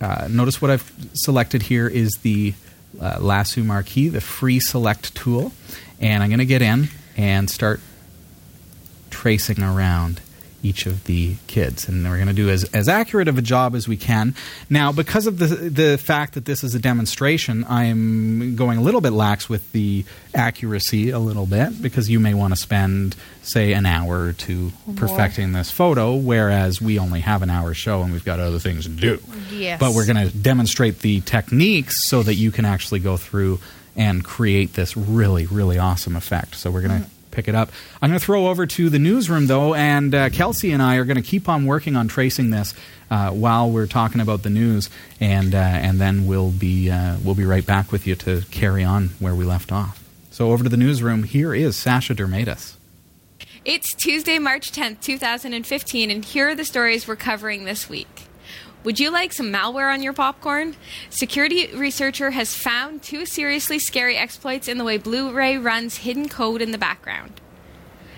uh, 0.00 0.28
notice 0.28 0.60
what 0.60 0.70
I've 0.70 0.92
selected 1.14 1.62
here 1.62 1.86
is 1.86 2.18
the 2.22 2.54
uh, 3.00 3.18
Lasso 3.20 3.62
Marquee, 3.62 4.08
the 4.08 4.20
free 4.20 4.58
select 4.58 5.14
tool. 5.14 5.52
And 6.00 6.22
I'm 6.22 6.28
going 6.28 6.40
to 6.40 6.46
get 6.46 6.62
in 6.62 6.88
and 7.16 7.48
start 7.48 7.80
tracing 9.10 9.62
around 9.62 10.20
each 10.62 10.86
of 10.86 11.04
the 11.04 11.34
kids. 11.46 11.88
And 11.88 12.04
we're 12.04 12.16
going 12.16 12.28
to 12.28 12.32
do 12.32 12.48
as, 12.48 12.64
as 12.72 12.88
accurate 12.88 13.28
of 13.28 13.38
a 13.38 13.42
job 13.42 13.74
as 13.74 13.88
we 13.88 13.96
can. 13.96 14.34
Now, 14.70 14.92
because 14.92 15.26
of 15.26 15.38
the, 15.38 15.46
the 15.46 15.98
fact 15.98 16.34
that 16.34 16.44
this 16.44 16.62
is 16.62 16.74
a 16.74 16.78
demonstration, 16.78 17.64
I'm 17.68 18.54
going 18.56 18.78
a 18.78 18.82
little 18.82 19.00
bit 19.00 19.12
lax 19.12 19.48
with 19.48 19.72
the 19.72 20.04
accuracy 20.34 21.10
a 21.10 21.18
little 21.18 21.46
bit 21.46 21.82
because 21.82 22.08
you 22.08 22.20
may 22.20 22.34
want 22.34 22.54
to 22.54 22.60
spend, 22.60 23.16
say, 23.42 23.72
an 23.72 23.86
hour 23.86 24.20
or 24.20 24.32
two 24.32 24.72
perfecting 24.96 25.52
this 25.52 25.70
photo, 25.70 26.14
whereas 26.14 26.80
we 26.80 26.98
only 26.98 27.20
have 27.20 27.42
an 27.42 27.50
hour 27.50 27.74
show 27.74 28.02
and 28.02 28.12
we've 28.12 28.24
got 28.24 28.40
other 28.40 28.58
things 28.58 28.84
to 28.84 28.90
do. 28.90 29.20
Yes. 29.50 29.80
But 29.80 29.94
we're 29.94 30.06
going 30.06 30.28
to 30.28 30.36
demonstrate 30.36 31.00
the 31.00 31.20
techniques 31.22 32.06
so 32.06 32.22
that 32.22 32.34
you 32.34 32.50
can 32.50 32.64
actually 32.64 33.00
go 33.00 33.16
through 33.16 33.58
and 33.96 34.24
create 34.24 34.74
this 34.74 34.96
really, 34.96 35.46
really 35.46 35.78
awesome 35.78 36.16
effect. 36.16 36.54
So 36.54 36.70
we're 36.70 36.82
going 36.82 37.02
to 37.02 37.06
mm. 37.06 37.10
Pick 37.32 37.48
it 37.48 37.54
up. 37.54 37.70
I'm 38.00 38.10
going 38.10 38.20
to 38.20 38.24
throw 38.24 38.46
over 38.46 38.66
to 38.66 38.88
the 38.88 39.00
newsroom, 39.00 39.46
though, 39.48 39.74
and 39.74 40.14
uh, 40.14 40.30
Kelsey 40.30 40.70
and 40.70 40.80
I 40.80 40.96
are 40.96 41.04
going 41.04 41.16
to 41.16 41.22
keep 41.22 41.48
on 41.48 41.66
working 41.66 41.96
on 41.96 42.06
tracing 42.06 42.50
this 42.50 42.74
uh, 43.10 43.30
while 43.30 43.70
we're 43.70 43.88
talking 43.88 44.20
about 44.20 44.42
the 44.44 44.50
news, 44.50 44.88
and 45.18 45.54
uh, 45.54 45.58
and 45.58 46.00
then 46.00 46.26
we'll 46.26 46.50
be 46.50 46.90
uh, 46.90 47.16
we'll 47.24 47.34
be 47.34 47.44
right 47.44 47.66
back 47.66 47.90
with 47.90 48.06
you 48.06 48.14
to 48.16 48.42
carry 48.50 48.84
on 48.84 49.08
where 49.18 49.34
we 49.34 49.44
left 49.44 49.72
off. 49.72 50.02
So 50.30 50.52
over 50.52 50.62
to 50.62 50.70
the 50.70 50.76
newsroom. 50.76 51.24
Here 51.24 51.52
is 51.54 51.76
Sasha 51.76 52.14
Dirmeitis. 52.14 52.76
It's 53.64 53.94
Tuesday, 53.94 54.38
March 54.38 54.72
10th, 54.72 55.00
2015, 55.02 56.10
and 56.10 56.24
here 56.24 56.48
are 56.48 56.54
the 56.54 56.64
stories 56.64 57.06
we're 57.06 57.16
covering 57.16 57.64
this 57.64 57.88
week. 57.88 58.26
Would 58.84 58.98
you 58.98 59.10
like 59.10 59.32
some 59.32 59.52
malware 59.52 59.92
on 59.92 60.02
your 60.02 60.12
popcorn? 60.12 60.74
Security 61.08 61.68
researcher 61.72 62.32
has 62.32 62.56
found 62.56 63.02
two 63.02 63.24
seriously 63.26 63.78
scary 63.78 64.16
exploits 64.16 64.66
in 64.66 64.76
the 64.76 64.84
way 64.84 64.98
Blu 64.98 65.30
ray 65.30 65.56
runs 65.56 65.98
hidden 65.98 66.28
code 66.28 66.60
in 66.60 66.72
the 66.72 66.78
background. 66.78 67.40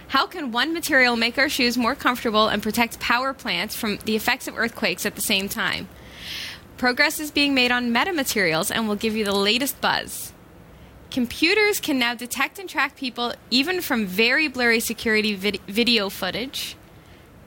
How 0.09 0.27
can 0.27 0.53
one 0.53 0.73
material 0.73 1.17
make 1.17 1.37
our 1.37 1.51
shoes 1.51 1.77
more 1.77 1.95
comfortable 1.95 2.49
and 2.49 2.63
protect 2.63 2.99
power 2.99 3.35
plants 3.35 3.77
from 3.77 3.99
the 4.05 4.17
effects 4.17 4.49
of 4.49 4.57
earthquakes 4.57 5.05
at 5.05 5.17
the 5.17 5.21
same 5.21 5.51
time? 5.51 5.89
Progress 6.79 7.21
is 7.21 7.31
being 7.31 7.55
made 7.55 7.71
on 7.71 7.93
metamaterials 7.93 8.71
and 8.75 8.89
will 8.89 8.97
give 8.97 9.15
you 9.15 9.25
the 9.25 9.35
latest 9.35 9.81
buzz. 9.83 10.33
Computers 11.11 11.79
can 11.79 11.99
now 11.99 12.15
detect 12.15 12.59
and 12.59 12.69
track 12.69 12.97
people 12.97 13.35
even 13.51 13.83
from 13.83 14.07
very 14.07 14.49
blurry 14.49 14.81
security 14.81 15.35
vid- 15.35 15.61
video 15.69 16.09
footage. 16.09 16.75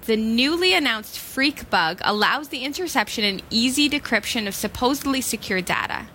The 0.08 0.15
newly 0.15 0.74
announced 0.74 1.20
Freak 1.20 1.70
bug 1.70 2.00
allows 2.02 2.48
the 2.48 2.63
interception 2.63 3.26
and 3.26 3.43
easy 3.50 3.89
decryption 3.89 4.48
of 4.48 4.56
supposedly 4.56 5.20
secure 5.20 5.60
data. 5.60 6.08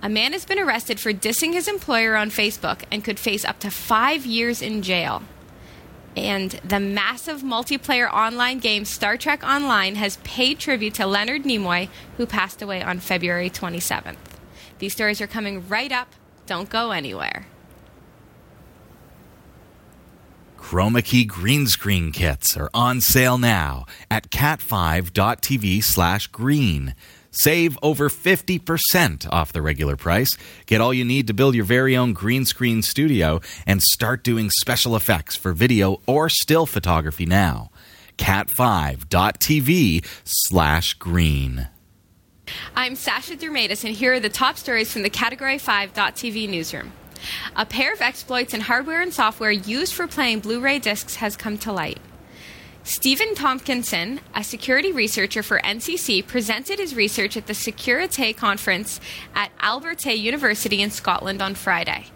A 0.00 0.08
man 0.08 0.30
has 0.30 0.44
been 0.44 0.60
arrested 0.60 1.00
for 1.00 1.12
dissing 1.12 1.54
his 1.54 1.66
employer 1.66 2.14
on 2.14 2.30
Facebook 2.30 2.84
and 2.92 3.02
could 3.02 3.18
face 3.18 3.44
up 3.44 3.58
to 3.60 3.70
five 3.72 4.24
years 4.24 4.62
in 4.62 4.80
jail. 4.80 5.24
And 6.16 6.52
the 6.64 6.78
massive 6.78 7.42
multiplayer 7.42 8.08
online 8.12 8.60
game 8.60 8.84
Star 8.84 9.16
Trek 9.16 9.42
Online 9.42 9.96
has 9.96 10.18
paid 10.18 10.60
tribute 10.60 10.94
to 10.94 11.06
Leonard 11.06 11.42
Nimoy, 11.42 11.88
who 12.16 12.26
passed 12.26 12.62
away 12.62 12.80
on 12.80 13.00
February 13.00 13.50
27th. 13.50 14.14
These 14.78 14.92
stories 14.92 15.20
are 15.20 15.26
coming 15.26 15.66
right 15.66 15.90
up. 15.90 16.12
Don't 16.46 16.70
go 16.70 16.92
anywhere. 16.92 17.46
Chroma 20.74 21.04
Key 21.04 21.24
green 21.24 21.68
screen 21.68 22.10
kits 22.10 22.56
are 22.56 22.68
on 22.74 23.00
sale 23.00 23.38
now 23.38 23.86
at 24.10 24.30
cat5.tv 24.30 25.84
slash 25.84 26.26
green. 26.26 26.96
Save 27.30 27.78
over 27.80 28.08
50% 28.08 29.28
off 29.30 29.52
the 29.52 29.62
regular 29.62 29.94
price. 29.94 30.36
Get 30.66 30.80
all 30.80 30.92
you 30.92 31.04
need 31.04 31.28
to 31.28 31.32
build 31.32 31.54
your 31.54 31.64
very 31.64 31.96
own 31.96 32.12
green 32.12 32.44
screen 32.44 32.82
studio 32.82 33.40
and 33.68 33.84
start 33.84 34.24
doing 34.24 34.50
special 34.50 34.96
effects 34.96 35.36
for 35.36 35.52
video 35.52 36.00
or 36.08 36.28
still 36.28 36.66
photography 36.66 37.24
now. 37.24 37.70
cat5.tv 38.18 40.04
slash 40.24 40.94
green. 40.94 41.68
I'm 42.74 42.96
Sasha 42.96 43.36
Dirmeitis, 43.36 43.84
and 43.84 43.94
here 43.94 44.14
are 44.14 44.20
the 44.20 44.28
top 44.28 44.56
stories 44.56 44.92
from 44.92 45.02
the 45.02 45.10
Category 45.10 45.56
5.tv 45.56 46.48
newsroom. 46.48 46.92
A 47.56 47.66
pair 47.66 47.92
of 47.92 48.00
exploits 48.00 48.54
in 48.54 48.62
hardware 48.62 49.00
and 49.00 49.12
software 49.12 49.50
used 49.50 49.94
for 49.94 50.06
playing 50.06 50.40
Blu 50.40 50.60
ray 50.60 50.78
discs 50.78 51.16
has 51.16 51.36
come 51.36 51.58
to 51.58 51.72
light. 51.72 51.98
Stephen 52.86 53.34
Tomkinson, 53.34 54.20
a 54.34 54.44
security 54.44 54.92
researcher 54.92 55.42
for 55.42 55.58
NCC, 55.60 56.24
presented 56.26 56.78
his 56.78 56.94
research 56.94 57.34
at 57.34 57.46
the 57.46 57.54
Securi-Tay 57.54 58.34
conference 58.34 59.00
at 59.34 59.56
Abertay 59.56 60.18
University 60.18 60.82
in 60.82 60.90
Scotland 60.90 61.40
on 61.40 61.54
Friday. 61.54 62.08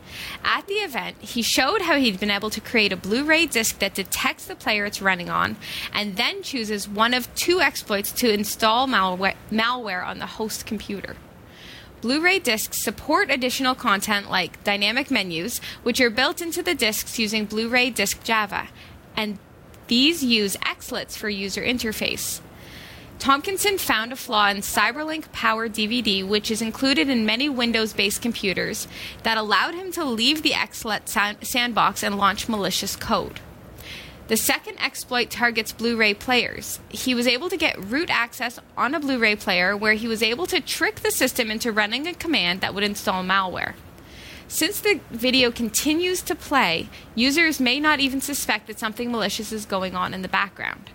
At 0.44 0.66
the 0.66 0.74
event, 0.74 1.16
he 1.22 1.40
showed 1.40 1.80
how 1.80 1.96
he'd 1.96 2.20
been 2.20 2.30
able 2.30 2.50
to 2.50 2.60
create 2.60 2.92
a 2.92 2.98
Blu 2.98 3.24
ray 3.24 3.46
disc 3.46 3.78
that 3.78 3.94
detects 3.94 4.44
the 4.44 4.54
player 4.54 4.84
it's 4.84 5.00
running 5.00 5.30
on 5.30 5.56
and 5.94 6.16
then 6.16 6.42
chooses 6.42 6.86
one 6.86 7.14
of 7.14 7.34
two 7.34 7.62
exploits 7.62 8.12
to 8.12 8.30
install 8.30 8.86
malware, 8.86 9.36
malware 9.50 10.06
on 10.06 10.18
the 10.18 10.26
host 10.26 10.66
computer. 10.66 11.16
Blu 12.00 12.20
ray 12.20 12.38
discs 12.38 12.78
support 12.78 13.30
additional 13.30 13.74
content 13.74 14.30
like 14.30 14.62
dynamic 14.62 15.10
menus, 15.10 15.60
which 15.82 16.00
are 16.00 16.10
built 16.10 16.40
into 16.40 16.62
the 16.62 16.74
discs 16.74 17.18
using 17.18 17.44
Blu 17.44 17.68
ray 17.68 17.90
Disc 17.90 18.22
Java, 18.22 18.68
and 19.16 19.38
these 19.88 20.22
use 20.22 20.56
XLets 20.58 21.16
for 21.16 21.28
user 21.28 21.62
interface. 21.62 22.40
Tomkinson 23.18 23.80
found 23.80 24.12
a 24.12 24.16
flaw 24.16 24.48
in 24.48 24.58
Cyberlink 24.58 25.32
Power 25.32 25.68
DVD, 25.68 26.26
which 26.26 26.52
is 26.52 26.62
included 26.62 27.08
in 27.08 27.26
many 27.26 27.48
Windows 27.48 27.92
based 27.92 28.22
computers, 28.22 28.86
that 29.24 29.36
allowed 29.36 29.74
him 29.74 29.90
to 29.92 30.04
leave 30.04 30.42
the 30.42 30.52
XLET 30.52 31.44
sandbox 31.44 32.04
and 32.04 32.16
launch 32.16 32.48
malicious 32.48 32.94
code. 32.94 33.40
The 34.28 34.36
second 34.36 34.78
exploit 34.78 35.30
targets 35.30 35.72
Blu 35.72 35.96
ray 35.96 36.12
players. 36.12 36.80
He 36.90 37.14
was 37.14 37.26
able 37.26 37.48
to 37.48 37.56
get 37.56 37.82
root 37.82 38.10
access 38.10 38.60
on 38.76 38.94
a 38.94 39.00
Blu 39.00 39.18
ray 39.18 39.34
player 39.36 39.74
where 39.74 39.94
he 39.94 40.06
was 40.06 40.22
able 40.22 40.46
to 40.48 40.60
trick 40.60 40.96
the 40.96 41.10
system 41.10 41.50
into 41.50 41.72
running 41.72 42.06
a 42.06 42.12
command 42.12 42.60
that 42.60 42.74
would 42.74 42.84
install 42.84 43.24
malware. 43.24 43.72
Since 44.46 44.80
the 44.80 45.00
video 45.10 45.50
continues 45.50 46.20
to 46.22 46.34
play, 46.34 46.90
users 47.14 47.58
may 47.58 47.80
not 47.80 48.00
even 48.00 48.20
suspect 48.20 48.66
that 48.66 48.78
something 48.78 49.10
malicious 49.10 49.50
is 49.50 49.64
going 49.64 49.94
on 49.94 50.12
in 50.12 50.20
the 50.20 50.28
background. 50.28 50.90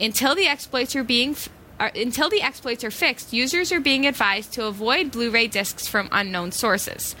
Until 0.00 0.34
the 0.34 0.48
exploits 0.48 0.96
are 0.96 1.04
being 1.04 1.30
f- 1.30 1.48
until 1.78 2.28
the 2.28 2.42
exploits 2.42 2.82
are 2.82 2.90
fixed, 2.90 3.32
users 3.32 3.70
are 3.70 3.80
being 3.80 4.06
advised 4.06 4.52
to 4.54 4.64
avoid 4.64 5.12
Blu-ray 5.12 5.46
discs 5.46 5.86
from 5.86 6.08
unknown 6.10 6.50
sources. 6.50 7.14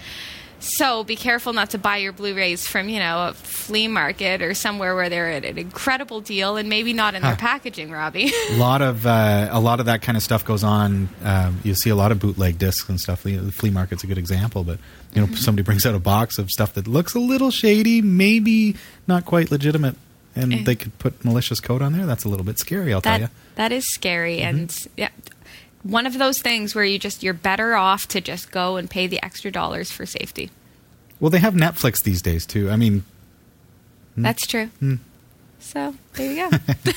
So 0.58 1.04
be 1.04 1.16
careful 1.16 1.52
not 1.52 1.70
to 1.70 1.78
buy 1.78 1.98
your 1.98 2.12
Blu-rays 2.12 2.66
from, 2.66 2.88
you 2.88 2.98
know, 2.98 3.28
a 3.28 3.32
flea 3.34 3.88
market 3.88 4.42
or 4.42 4.54
somewhere 4.54 4.94
where 4.94 5.08
they're 5.08 5.30
at 5.30 5.44
an 5.44 5.58
incredible 5.58 6.20
deal 6.20 6.56
and 6.56 6.68
maybe 6.68 6.92
not 6.92 7.14
in 7.14 7.22
their 7.22 7.36
packaging, 7.36 7.90
Robbie. 7.90 8.32
a 8.50 8.56
lot 8.56 8.82
of 8.82 9.06
uh, 9.06 9.48
a 9.50 9.60
lot 9.60 9.80
of 9.80 9.86
that 9.86 10.02
kind 10.02 10.16
of 10.16 10.22
stuff 10.22 10.44
goes 10.44 10.64
on. 10.64 11.08
Um, 11.22 11.60
you 11.62 11.74
see 11.74 11.90
a 11.90 11.96
lot 11.96 12.10
of 12.10 12.18
bootleg 12.18 12.58
discs 12.58 12.88
and 12.88 13.00
stuff. 13.00 13.22
The 13.22 13.52
flea 13.52 13.70
market's 13.70 14.02
a 14.02 14.06
good 14.06 14.18
example, 14.18 14.64
but 14.64 14.78
you 15.14 15.26
know, 15.26 15.34
somebody 15.34 15.64
brings 15.64 15.84
out 15.86 15.94
a 15.94 15.98
box 15.98 16.38
of 16.38 16.50
stuff 16.50 16.74
that 16.74 16.88
looks 16.88 17.14
a 17.14 17.20
little 17.20 17.50
shady, 17.50 18.02
maybe 18.02 18.76
not 19.06 19.24
quite 19.24 19.50
legitimate, 19.50 19.96
and 20.34 20.66
they 20.66 20.74
could 20.74 20.98
put 20.98 21.24
malicious 21.24 21.60
code 21.60 21.82
on 21.82 21.92
there. 21.92 22.06
That's 22.06 22.24
a 22.24 22.28
little 22.28 22.44
bit 22.44 22.58
scary. 22.58 22.92
I'll 22.92 23.00
tell 23.02 23.20
you. 23.20 23.26
that 23.26 23.32
that 23.56 23.72
is 23.72 23.86
scary 23.86 24.40
and 24.40 24.86
yeah 24.96 25.08
one 25.90 26.06
of 26.06 26.18
those 26.18 26.40
things 26.40 26.74
where 26.74 26.84
you 26.84 26.98
just 26.98 27.22
you're 27.22 27.34
better 27.34 27.74
off 27.74 28.08
to 28.08 28.20
just 28.20 28.50
go 28.50 28.76
and 28.76 28.90
pay 28.90 29.06
the 29.06 29.22
extra 29.24 29.50
dollars 29.50 29.90
for 29.90 30.06
safety 30.06 30.50
Well, 31.20 31.30
they 31.30 31.38
have 31.38 31.54
Netflix 31.54 32.02
these 32.02 32.20
days 32.20 32.44
too. 32.46 32.70
I 32.70 32.76
mean, 32.76 33.04
hmm. 34.14 34.22
that's 34.22 34.46
true 34.46 34.66
hmm. 34.78 34.96
so 35.58 35.94
there 36.14 36.32
you 36.32 36.50
go 36.50 36.58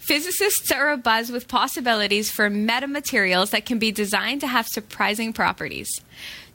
physicists 0.00 0.70
are 0.70 0.96
abuzz 0.96 1.32
with 1.32 1.48
possibilities 1.48 2.30
for 2.30 2.50
metamaterials 2.50 3.50
that 3.50 3.64
can 3.64 3.78
be 3.78 3.90
designed 3.90 4.40
to 4.42 4.46
have 4.46 4.66
surprising 4.68 5.32
properties 5.32 6.00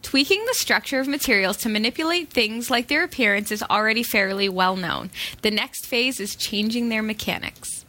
Tweaking 0.02 0.44
the 0.46 0.54
structure 0.56 1.00
of 1.00 1.08
materials 1.08 1.58
to 1.58 1.70
manipulate 1.70 2.32
things 2.32 2.72
like 2.72 2.88
their 2.88 3.04
appearance 3.04 3.52
is 3.52 3.64
already 3.64 4.02
fairly 4.02 4.50
well 4.50 4.76
known. 4.76 5.12
The 5.42 5.52
next 5.52 5.86
phase 5.86 6.20
is 6.20 6.36
changing 6.36 6.90
their 6.90 7.04
mechanics. 7.04 7.81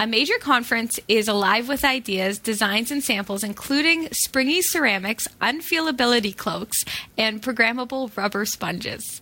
A 0.00 0.06
major 0.06 0.38
conference 0.38 1.00
is 1.08 1.26
alive 1.26 1.68
with 1.68 1.84
ideas, 1.84 2.38
designs, 2.38 2.92
and 2.92 3.02
samples, 3.02 3.42
including 3.42 4.08
springy 4.12 4.62
ceramics, 4.62 5.26
unfeelability 5.40 6.36
cloaks, 6.36 6.84
and 7.16 7.42
programmable 7.42 8.16
rubber 8.16 8.44
sponges. 8.44 9.20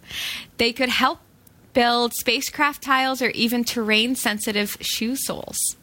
They 0.59 0.75
could 0.75 0.91
help 0.91 1.21
build 1.73 2.13
spacecraft 2.13 2.83
tiles 2.83 3.23
or 3.23 3.31
even 3.31 3.65
terrain 3.65 4.17
sensitive 4.17 4.77
shoe 4.83 5.17
soles. 5.17 5.77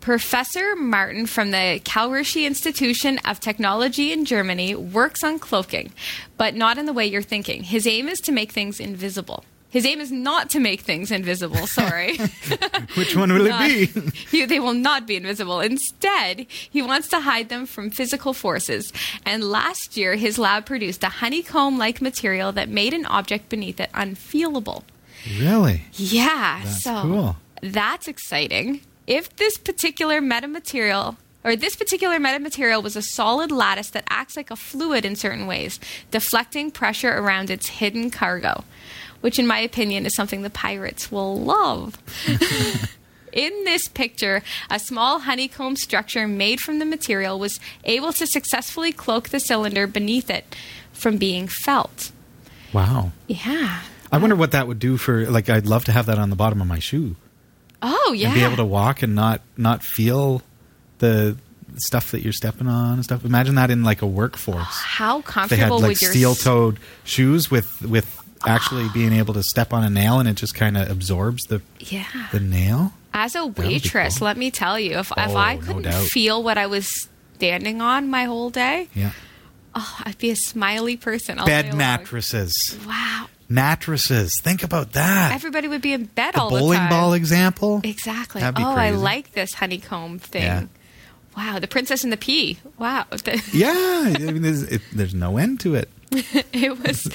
Professor 0.00 0.76
Martin 0.76 1.24
from 1.24 1.50
the 1.50 1.80
Karlsruhe 1.82 2.44
Institution 2.44 3.18
of 3.24 3.40
Technology 3.40 4.12
in 4.12 4.26
Germany 4.26 4.74
works 4.74 5.24
on 5.24 5.38
cloaking, 5.38 5.90
but 6.36 6.54
not 6.54 6.76
in 6.76 6.84
the 6.84 6.92
way 6.92 7.06
you're 7.06 7.22
thinking. 7.22 7.62
His 7.62 7.86
aim 7.86 8.08
is 8.08 8.20
to 8.22 8.32
make 8.32 8.52
things 8.52 8.78
invisible. 8.78 9.44
His 9.72 9.84
aim 9.86 10.00
is 10.00 10.12
not 10.12 10.50
to 10.50 10.60
make 10.60 10.82
things 10.82 11.10
invisible, 11.10 11.66
sorry. 11.66 12.18
which 12.94 13.16
one 13.16 13.32
will 13.32 13.46
it 13.50 13.58
be? 13.94 14.10
He- 14.30 14.44
they 14.44 14.60
will 14.60 14.74
not 14.74 15.06
be 15.06 15.16
invisible. 15.16 15.60
Instead, 15.60 16.46
he 16.48 16.82
wants 16.82 17.08
to 17.08 17.20
hide 17.20 17.48
them 17.48 17.64
from 17.66 17.90
physical 17.90 18.34
forces. 18.34 18.92
And 19.26 19.42
last 19.42 19.96
year, 19.96 20.14
his 20.16 20.38
lab 20.38 20.66
produced 20.66 21.02
a 21.02 21.08
honeycomb 21.08 21.78
like 21.78 22.00
material 22.02 22.52
that 22.52 22.68
made 22.68 22.92
an 22.92 23.06
object 23.06 23.48
beneath 23.48 23.80
it 23.80 23.90
unfeelable. 23.94 24.84
really? 25.40 25.84
Yeah, 25.94 26.60
That's 26.62 26.82
so 26.84 27.02
cool. 27.02 27.36
that's 27.62 28.06
exciting. 28.08 28.82
If 29.06 29.34
this 29.36 29.56
particular 29.58 30.20
metamaterial 30.20 31.16
or 31.44 31.56
this 31.56 31.74
particular 31.76 32.18
metamaterial 32.18 32.82
was 32.82 32.94
a 32.94 33.02
solid 33.02 33.50
lattice 33.50 33.90
that 33.90 34.04
acts 34.08 34.36
like 34.36 34.50
a 34.50 34.56
fluid 34.56 35.04
in 35.04 35.16
certain 35.16 35.46
ways, 35.48 35.80
deflecting 36.10 36.70
pressure 36.70 37.10
around 37.18 37.50
its 37.50 37.66
hidden 37.80 38.10
cargo, 38.10 38.62
which 39.22 39.38
in 39.38 39.46
my 39.46 39.58
opinion 39.58 40.04
is 40.06 40.14
something 40.14 40.42
the 40.42 40.50
pirates 40.50 41.10
will 41.10 41.40
love. 41.40 41.96
In 43.32 43.64
this 43.64 43.88
picture, 43.88 44.42
a 44.68 44.78
small 44.78 45.20
honeycomb 45.20 45.76
structure 45.76 46.28
made 46.28 46.60
from 46.60 46.80
the 46.80 46.84
material 46.84 47.38
was 47.38 47.58
able 47.84 48.12
to 48.12 48.26
successfully 48.26 48.92
cloak 48.92 49.30
the 49.30 49.40
cylinder 49.40 49.86
beneath 49.86 50.28
it 50.28 50.54
from 50.92 51.16
being 51.16 51.48
felt. 51.48 52.12
Wow. 52.74 53.12
Yeah. 53.28 53.80
I 54.12 54.18
wonder 54.18 54.36
what 54.36 54.52
that 54.52 54.68
would 54.68 54.78
do 54.78 54.98
for. 54.98 55.24
Like, 55.30 55.48
I'd 55.48 55.64
love 55.66 55.86
to 55.86 55.92
have 55.92 56.04
that 56.06 56.18
on 56.18 56.28
the 56.28 56.36
bottom 56.36 56.60
of 56.60 56.66
my 56.66 56.78
shoe 56.78 57.16
Oh, 57.80 58.12
yeah. 58.14 58.26
and 58.28 58.34
be 58.34 58.44
able 58.44 58.56
to 58.56 58.66
walk 58.66 59.02
and 59.02 59.14
not 59.14 59.40
not 59.56 59.82
feel 59.82 60.42
the 60.98 61.38
stuff 61.76 62.10
that 62.10 62.20
you're 62.22 62.34
stepping 62.34 62.66
on 62.68 62.94
and 62.94 63.04
stuff. 63.04 63.24
Imagine 63.24 63.54
that 63.54 63.70
in 63.70 63.82
like 63.82 64.02
a 64.02 64.06
workforce. 64.06 64.58
Oh, 64.60 64.82
how 64.84 65.18
If 65.20 65.48
they 65.48 65.56
had 65.56 65.70
like 65.70 65.82
would 65.82 66.02
your 66.02 66.10
steel-toed 66.10 66.78
shoes 67.04 67.50
with 67.50 67.80
with 67.80 68.21
actually 68.46 68.88
being 68.94 69.12
able 69.12 69.34
to 69.34 69.42
step 69.42 69.72
on 69.72 69.84
a 69.84 69.90
nail 69.90 70.18
and 70.20 70.28
it 70.28 70.34
just 70.36 70.54
kind 70.54 70.76
of 70.76 70.90
absorbs 70.90 71.44
the 71.44 71.62
Yeah. 71.80 72.04
the 72.32 72.40
nail. 72.40 72.92
As 73.14 73.34
a 73.34 73.46
waitress, 73.46 74.18
cool. 74.18 74.26
let 74.26 74.36
me 74.36 74.50
tell 74.50 74.78
you, 74.78 74.98
if, 74.98 75.10
if 75.10 75.18
Oh, 75.30 75.36
I 75.36 75.56
couldn't 75.58 75.82
doubt. 75.82 76.04
feel 76.04 76.42
what 76.42 76.56
I 76.58 76.66
was 76.66 77.08
standing 77.34 77.82
on 77.82 78.08
my 78.08 78.24
whole 78.24 78.48
day, 78.50 78.88
Yeah. 78.94 79.10
oh, 79.74 79.98
I'd 80.04 80.18
be 80.18 80.30
a 80.30 80.36
smiley 80.36 80.96
person. 80.96 81.38
All 81.38 81.46
Bed 81.46 81.74
mattresses. 81.74 82.76
Wow. 82.86 83.26
Mattresses. 83.48 84.32
Think 84.42 84.62
about 84.62 84.92
that. 84.92 85.32
Everybody 85.34 85.68
would 85.68 85.82
be 85.82 85.92
in 85.92 86.04
bed 86.06 86.34
the 86.34 86.40
all 86.40 86.48
the 86.50 86.56
time 86.56 86.64
bowling 86.64 86.88
ball 86.88 87.12
example. 87.12 87.80
Exactly. 87.84 88.42
Oh, 88.42 88.52
I 88.56 88.90
like 88.90 89.32
this 89.32 89.54
honeycomb 89.54 90.18
thing. 90.18 90.42
Yeah. 90.42 90.64
Wow, 91.36 91.58
the 91.58 91.68
princess 91.68 92.02
and 92.04 92.12
the 92.12 92.16
pea. 92.16 92.58
Wow. 92.78 93.04
Yeah, 93.52 93.72
I 94.06 94.18
mean, 94.18 94.42
there's, 94.42 94.62
it, 94.64 94.82
there's 94.92 95.14
no 95.14 95.36
end 95.38 95.60
to 95.60 95.74
it. 95.74 95.90
it 96.52 96.78
was 96.82 97.08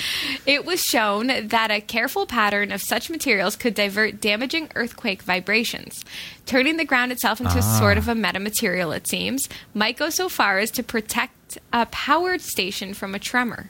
it 0.46 0.66
was 0.66 0.84
shown 0.84 1.28
that 1.48 1.72
a 1.72 1.80
careful 1.82 2.26
pattern 2.26 2.72
of 2.72 2.82
such 2.82 3.10
materials 3.10 3.56
could 3.56 3.74
divert 3.76 4.20
damaging 4.20 4.70
earthquake 4.76 5.22
vibrations. 5.24 6.04
Turning 6.46 6.78
the 6.78 6.86
ground 6.86 7.12
itself 7.12 7.40
into 7.40 7.58
Ah. 7.60 7.80
sort 7.80 7.98
of 7.98 8.08
a 8.08 8.14
metamaterial, 8.14 8.96
it 8.96 9.08
seems, 9.08 9.48
might 9.74 9.98
go 9.98 10.10
so 10.10 10.30
far 10.30 10.60
as 10.60 10.72
to 10.72 10.84
protect 10.84 11.58
a 11.72 11.86
powered 11.88 12.42
station 12.42 12.94
from 12.94 13.14
a 13.16 13.20
tremor. 13.20 13.70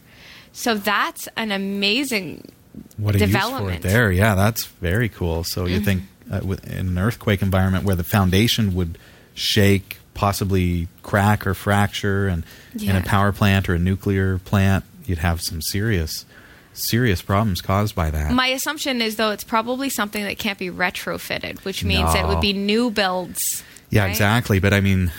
So 0.53 0.75
that's 0.75 1.27
an 1.35 1.51
amazing 1.51 2.51
What 2.97 3.15
a 3.15 3.19
use 3.19 3.27
for 3.27 3.33
Development. 3.33 3.85
it 3.85 3.87
there. 3.87 4.11
Yeah, 4.11 4.35
that's 4.35 4.65
very 4.65 5.09
cool. 5.09 5.43
So 5.43 5.65
you 5.65 5.79
think 5.81 6.03
uh, 6.31 6.41
with, 6.43 6.65
in 6.67 6.87
an 6.87 6.97
earthquake 6.97 7.41
environment 7.41 7.83
where 7.83 7.95
the 7.95 8.03
foundation 8.03 8.73
would 8.75 8.97
shake, 9.35 9.97
possibly 10.13 10.87
crack 11.03 11.45
or 11.45 11.53
fracture, 11.53 12.27
and 12.27 12.43
in 12.81 12.95
a 12.95 13.01
power 13.01 13.31
plant 13.31 13.69
or 13.69 13.75
a 13.75 13.79
nuclear 13.79 14.39
plant, 14.39 14.83
you'd 15.07 15.19
have 15.19 15.41
some 15.41 15.61
serious, 15.61 16.25
serious 16.73 17.21
problems 17.21 17.61
caused 17.61 17.95
by 17.95 18.09
that. 18.11 18.31
My 18.31 18.47
assumption 18.47 19.01
is 19.01 19.15
though 19.15 19.31
it's 19.31 19.43
probably 19.43 19.89
something 19.89 20.23
that 20.23 20.37
can't 20.37 20.59
be 20.59 20.69
retrofitted, 20.69 21.63
which 21.65 21.83
means 21.83 22.13
it 22.15 22.27
would 22.27 22.41
be 22.41 22.53
new 22.53 22.91
builds. 22.91 23.63
yeah, 23.89 24.03
right? 24.03 24.09
exactly. 24.09 24.59
But 24.59 24.73
I 24.73 24.81
mean, 24.81 25.11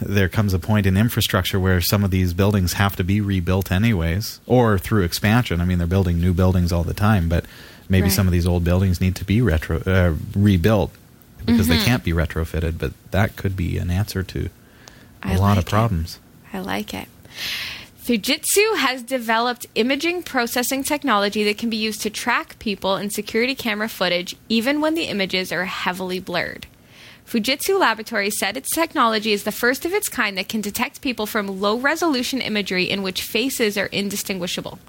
there 0.00 0.28
comes 0.28 0.54
a 0.54 0.58
point 0.58 0.86
in 0.86 0.96
infrastructure 0.96 1.58
where 1.60 1.80
some 1.80 2.04
of 2.04 2.10
these 2.10 2.32
buildings 2.32 2.74
have 2.74 2.96
to 2.96 3.04
be 3.04 3.20
rebuilt 3.20 3.70
anyways, 3.72 4.40
or 4.46 4.78
through 4.78 5.02
expansion. 5.04 5.60
I 5.60 5.64
mean, 5.64 5.78
they're 5.78 5.86
building 5.86 6.20
new 6.20 6.32
buildings 6.32 6.72
all 6.72 6.84
the 6.84 6.94
time, 6.94 7.28
but 7.28 7.44
maybe 7.88 8.04
Right. 8.04 8.12
some 8.12 8.26
of 8.26 8.32
these 8.32 8.46
old 8.46 8.62
buildings 8.64 9.00
need 9.00 9.16
to 9.16 9.24
be 9.24 9.42
retro 9.42 9.80
uh, 9.86 10.14
rebuilt 10.38 10.92
because 11.44 11.66
Mm-hmm. 11.68 11.78
they 11.78 11.84
can't 11.84 12.04
be 12.04 12.12
retrofitted. 12.12 12.78
But 12.78 12.92
that 13.10 13.36
could 13.36 13.56
be 13.56 13.76
an 13.78 13.90
answer 13.90 14.22
to 14.22 14.48
a 15.22 15.28
I 15.28 15.36
lot 15.36 15.48
like 15.50 15.58
of 15.58 15.64
it. 15.66 15.70
problems. 15.70 16.18
I 16.52 16.60
like 16.60 16.94
it. 16.94 17.08
Fujitsu 18.10 18.76
has 18.76 19.04
developed 19.04 19.68
imaging 19.76 20.24
processing 20.24 20.82
technology 20.82 21.44
that 21.44 21.58
can 21.58 21.70
be 21.70 21.76
used 21.76 22.02
to 22.02 22.10
track 22.10 22.58
people 22.58 22.96
in 22.96 23.08
security 23.08 23.54
camera 23.54 23.88
footage 23.88 24.34
even 24.48 24.80
when 24.80 24.94
the 24.94 25.04
images 25.04 25.52
are 25.52 25.66
heavily 25.66 26.18
blurred. 26.18 26.66
Fujitsu 27.24 27.78
Laboratories 27.78 28.36
said 28.36 28.56
its 28.56 28.74
technology 28.74 29.30
is 29.32 29.44
the 29.44 29.52
first 29.52 29.84
of 29.84 29.92
its 29.92 30.08
kind 30.08 30.36
that 30.36 30.48
can 30.48 30.60
detect 30.60 31.02
people 31.02 31.24
from 31.24 31.60
low 31.60 31.78
resolution 31.78 32.40
imagery 32.40 32.90
in 32.90 33.04
which 33.04 33.22
faces 33.22 33.78
are 33.78 33.86
indistinguishable. 33.86 34.80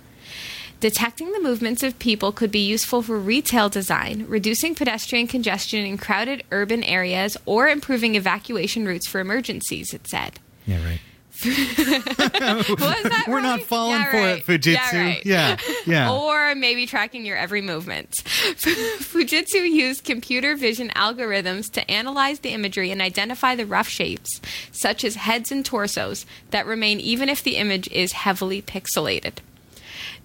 Detecting 0.80 1.32
the 1.32 1.39
movements 1.39 1.84
of 1.84 1.99
people 1.99 2.32
could 2.32 2.49
be 2.49 2.65
useful 2.65 3.03
for 3.03 3.19
retail 3.19 3.69
design, 3.69 4.26
reducing 4.28 4.74
pedestrian 4.74 5.28
congestion 5.28 5.86
in 5.86 5.99
crowded 5.99 6.43
urban 6.51 6.84
areas, 6.84 7.38
or 7.45 7.69
improving 7.69 8.15
evacuation 8.15 8.88
routes 8.88 9.05
for 9.05 9.19
emergencies, 9.19 9.93
it 9.93 10.07
said. 10.07 10.39
Yeah, 10.65 10.84
right. 10.84 10.99
We're 13.27 13.41
not 13.41 13.61
falling 13.61 13.99
Yeah, 13.99 14.11
for 14.11 14.17
right. 14.17 14.37
it, 14.39 14.45
Fujitsu. 14.45 14.73
Yeah, 14.93 15.01
right. 15.01 15.25
Yeah. 15.25 15.57
Yeah. 15.85 16.11
or 16.15 16.53
maybe 16.55 16.85
tracking 16.85 17.25
your 17.25 17.37
every 17.37 17.61
movement. 17.61 18.11
Fujitsu 18.25 19.69
used 19.69 20.03
computer 20.03 20.55
vision 20.55 20.89
algorithms 20.89 21.71
to 21.71 21.89
analyze 21.89 22.39
the 22.39 22.49
imagery 22.49 22.91
and 22.91 23.01
identify 23.01 23.55
the 23.55 23.65
rough 23.65 23.87
shapes, 23.87 24.39
such 24.71 25.03
as 25.03 25.15
heads 25.15 25.51
and 25.51 25.65
torsos, 25.65 26.25
that 26.51 26.65
remain 26.65 26.99
even 26.99 27.29
if 27.29 27.41
the 27.41 27.57
image 27.57 27.87
is 27.89 28.11
heavily 28.11 28.61
pixelated. 28.61 29.35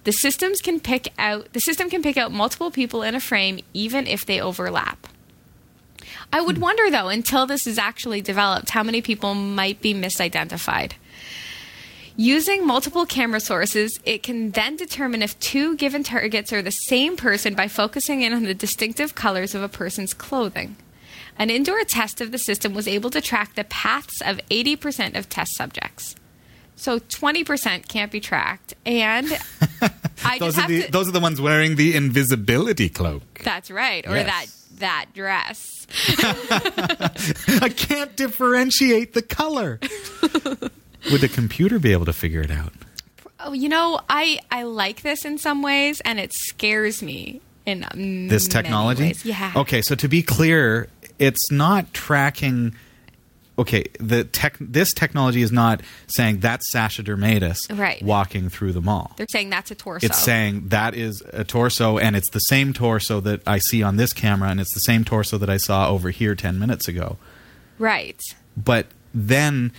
The 0.03 0.11
systems 0.11 0.61
can 0.61 0.79
pick 0.79 1.11
out 1.17 1.51
the 1.53 1.59
system 1.59 1.89
can 1.89 2.01
pick 2.01 2.15
out 2.15 2.31
multiple 2.31 2.71
people 2.71 3.01
in 3.01 3.15
a 3.15 3.19
frame 3.19 3.59
even 3.73 4.07
if 4.07 4.25
they 4.25 4.39
overlap. 4.39 5.07
I 6.31 6.41
would 6.41 6.57
hmm. 6.57 6.61
wonder 6.63 6.89
though, 6.89 7.09
until 7.09 7.45
this 7.45 7.67
is 7.67 7.77
actually 7.77 8.21
developed, 8.21 8.69
how 8.69 8.83
many 8.83 9.01
people 9.01 9.33
might 9.33 9.81
be 9.81 9.93
misidentified. 9.93 10.93
Using 12.19 12.65
multiple 12.65 13.05
camera 13.05 13.39
sources, 13.39 13.99
it 14.03 14.23
can 14.23 14.49
then 14.51 14.75
determine 14.75 15.21
if 15.21 15.39
two 15.39 15.75
given 15.75 16.03
targets 16.03 16.51
are 16.51 16.63
the 16.63 16.71
same 16.71 17.15
person 17.15 17.53
by 17.53 17.67
focusing 17.67 18.23
in 18.23 18.33
on 18.33 18.41
the 18.43 18.55
distinctive 18.55 19.13
colors 19.13 19.53
of 19.53 19.61
a 19.61 19.69
person's 19.69 20.15
clothing. 20.15 20.75
An 21.37 21.51
indoor 21.51 21.83
test 21.83 22.19
of 22.19 22.31
the 22.31 22.39
system 22.39 22.73
was 22.73 22.87
able 22.87 23.11
to 23.11 23.21
track 23.21 23.53
the 23.53 23.63
paths 23.65 24.19
of 24.25 24.39
80% 24.49 25.15
of 25.15 25.29
test 25.29 25.53
subjects. 25.55 26.15
So 26.75 26.97
20% 26.99 27.87
can't 27.87 28.11
be 28.11 28.19
tracked. 28.19 28.73
And 28.83 29.27
I 30.25 30.39
Those 30.39 30.55
just 30.55 30.65
are 30.65 30.67
the 30.67 30.83
to. 30.83 30.91
those 30.91 31.07
are 31.07 31.11
the 31.11 31.19
ones 31.19 31.39
wearing 31.39 31.75
the 31.75 31.95
invisibility 31.95 32.89
cloak. 32.89 33.21
that's 33.43 33.69
right. 33.69 34.07
Or 34.07 34.15
Yes. 34.15 34.25
that 34.25 34.47
that 34.79 35.05
dress. 35.13 35.85
I 37.61 37.69
can't 37.69 38.15
differentiate 38.15 39.13
the 39.13 39.21
color. 39.23 39.79
Would 41.11 41.21
the 41.21 41.27
computer 41.29 41.79
be 41.79 41.91
able 41.93 42.05
to 42.05 42.13
figure 42.13 42.41
it 42.41 42.51
out? 42.51 42.73
Oh, 43.39 43.53
you 43.53 43.69
know, 43.69 44.01
I 44.09 44.39
I 44.51 44.63
like 44.63 45.01
this 45.01 45.23
in 45.25 45.37
some 45.37 45.61
ways, 45.61 46.01
and 46.01 46.19
it 46.19 46.33
scares 46.33 47.01
me 47.03 47.41
in 47.65 47.85
um, 47.91 48.27
This 48.27 48.47
technology? 48.47 49.15
Yeah. 49.23 49.53
Okay, 49.55 49.81
so 49.81 49.95
to 49.95 50.07
be 50.07 50.21
clear, 50.23 50.87
it's 51.19 51.51
not 51.51 51.93
tracking 51.93 52.75
okay, 53.59 53.85
the 53.99 54.23
tech 54.23 54.55
this 54.59 54.93
technology 54.93 55.41
is 55.41 55.51
not 55.51 55.81
saying 56.07 56.39
that's 56.39 56.69
Sasha 56.71 57.01
Dirmeitis 57.03 57.75
Right. 57.77 58.01
walking 58.03 58.49
through 58.49 58.73
the 58.73 58.81
mall. 58.81 59.13
They're 59.17 59.25
saying 59.29 59.49
that's 59.49 59.71
a 59.71 59.75
torso. 59.75 60.05
It's 60.05 60.19
saying 60.19 60.67
that 60.69 60.93
is 60.95 61.23
a 61.33 61.43
torso, 61.43 61.97
and 61.97 62.15
it's 62.15 62.29
the 62.29 62.39
same 62.39 62.71
torso 62.73 63.19
that 63.21 63.41
I 63.47 63.57
see 63.59 63.81
on 63.81 63.97
this 63.97 64.13
camera, 64.13 64.49
and 64.49 64.59
it's 64.59 64.73
the 64.73 64.79
same 64.81 65.03
torso 65.03 65.37
that 65.39 65.49
I 65.49 65.57
saw 65.57 65.89
over 65.89 66.11
here 66.11 66.35
10 66.35 66.59
minutes 66.59 66.87
ago. 66.87 67.17
right. 67.79 68.19
But 68.55 68.87
then 69.13 69.71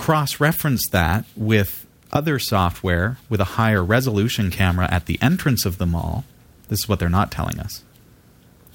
cross 0.00 0.40
reference 0.40 0.88
that 0.88 1.26
with 1.36 1.86
other 2.10 2.38
software 2.38 3.18
with 3.28 3.38
a 3.38 3.60
higher 3.60 3.84
resolution 3.84 4.50
camera 4.50 4.88
at 4.90 5.04
the 5.04 5.18
entrance 5.20 5.66
of 5.66 5.76
the 5.76 5.84
mall. 5.84 6.24
This 6.70 6.78
is 6.80 6.88
what 6.88 6.98
they're 6.98 7.10
not 7.10 7.30
telling 7.30 7.60
us. 7.60 7.84